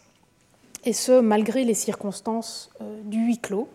et 0.85 0.93
ce, 0.93 1.19
malgré 1.19 1.65
les 1.65 1.75
circonstances 1.75 2.71
euh, 2.81 2.99
du 3.03 3.19
huis 3.19 3.37
clos. 3.37 3.69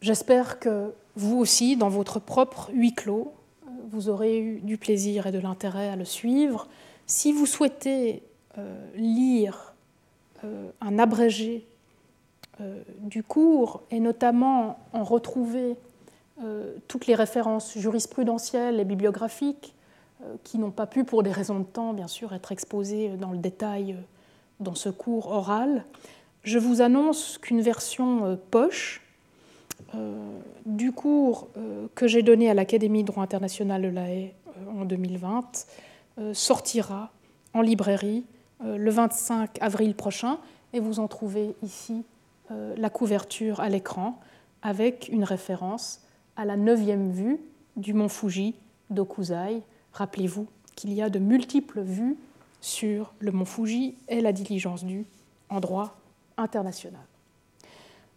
J'espère 0.00 0.58
que 0.58 0.92
vous 1.14 1.38
aussi, 1.38 1.76
dans 1.76 1.88
votre 1.88 2.18
propre 2.18 2.70
huis 2.72 2.94
clos, 2.94 3.32
euh, 3.62 3.70
vous 3.92 4.08
aurez 4.08 4.40
eu 4.40 4.58
du 4.58 4.76
plaisir 4.76 5.28
et 5.28 5.30
de 5.30 5.38
l'intérêt 5.38 5.88
à 5.88 5.94
le 5.94 6.04
suivre. 6.04 6.66
Si 7.06 7.30
vous 7.30 7.46
souhaitez 7.46 8.24
euh, 8.58 8.90
lire 8.96 9.75
un 10.80 10.98
abrégé 10.98 11.66
du 13.00 13.22
cours 13.22 13.82
et 13.90 14.00
notamment 14.00 14.78
en 14.92 15.04
retrouver 15.04 15.76
toutes 16.88 17.06
les 17.06 17.14
références 17.14 17.76
jurisprudentielles 17.76 18.80
et 18.80 18.84
bibliographiques 18.84 19.74
qui 20.44 20.58
n'ont 20.58 20.70
pas 20.70 20.86
pu, 20.86 21.04
pour 21.04 21.22
des 21.22 21.32
raisons 21.32 21.58
de 21.58 21.64
temps, 21.64 21.92
bien 21.92 22.08
sûr, 22.08 22.32
être 22.32 22.52
exposées 22.52 23.10
dans 23.16 23.32
le 23.32 23.38
détail 23.38 23.96
dans 24.60 24.74
ce 24.74 24.88
cours 24.88 25.30
oral, 25.30 25.84
je 26.46 26.58
vous 26.58 26.80
annonce 26.80 27.38
qu'une 27.38 27.60
version 27.60 28.24
euh, 28.24 28.36
poche 28.36 29.02
euh, 29.94 30.14
du 30.64 30.92
cours 30.92 31.48
euh, 31.56 31.88
que 31.94 32.06
j'ai 32.06 32.22
donné 32.22 32.48
à 32.48 32.54
l'Académie 32.54 33.02
de 33.02 33.08
droit 33.08 33.24
international 33.24 33.82
de 33.82 33.88
la 33.88 34.08
Haye 34.08 34.32
en 34.74 34.84
2020 34.84 35.66
sortira 36.32 37.10
en 37.52 37.60
librairie 37.60 38.24
le 38.64 38.90
25 38.90 39.58
avril 39.60 39.94
prochain 39.94 40.38
et 40.72 40.80
vous 40.80 40.98
en 40.98 41.08
trouvez 41.08 41.54
ici 41.62 42.04
la 42.50 42.90
couverture 42.90 43.60
à 43.60 43.68
l'écran 43.68 44.18
avec 44.62 45.08
une 45.10 45.24
référence 45.24 46.00
à 46.36 46.44
la 46.44 46.56
neuvième 46.56 47.10
vue 47.10 47.40
du 47.76 47.94
mont 47.94 48.08
Fuji 48.08 48.54
d'Okuzai. 48.90 49.62
Rappelez-vous 49.92 50.46
qu'il 50.74 50.92
y 50.92 51.02
a 51.02 51.10
de 51.10 51.18
multiples 51.18 51.80
vues 51.80 52.16
sur 52.60 53.12
le 53.20 53.32
mont 53.32 53.44
Fuji 53.44 53.96
et 54.08 54.20
la 54.20 54.32
diligence 54.32 54.84
due 54.84 55.06
en 55.48 55.60
droit 55.60 55.96
international. 56.36 57.00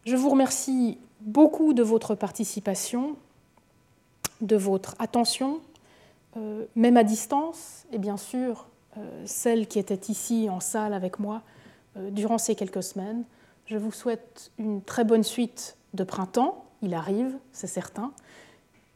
Je 0.06 0.16
vous 0.16 0.30
remercie 0.30 0.98
beaucoup 1.22 1.74
de 1.74 1.84
votre 1.84 2.16
participation, 2.16 3.16
de 4.41 4.56
votre 4.56 4.95
attention, 4.99 5.60
euh, 6.38 6.66
même 6.76 6.98
à 6.98 7.03
distance, 7.03 7.86
et 7.91 7.98
bien 7.98 8.18
sûr 8.18 8.68
euh, 8.98 9.24
celle 9.26 9.68
qui 9.68 9.80
était 9.80 10.11
ici 10.11 10.49
en 10.49 10.60
salle 10.60 10.94
avec 10.94 11.20
moi 11.20 11.44
euh, 11.98 12.10
durant 12.10 12.38
ces 12.38 12.56
quelques 12.56 12.84
semaines. 12.84 13.24
Je 13.66 13.78
vous 13.78 13.91
souhaite 13.91 14.52
une 14.57 14.82
très 14.82 15.03
bonne 15.03 15.24
suite 15.24 15.78
de 15.94 16.03
printemps. 16.03 16.66
Il 16.82 16.94
arrive, 16.94 17.38
c'est 17.52 17.68
certain. 17.68 18.14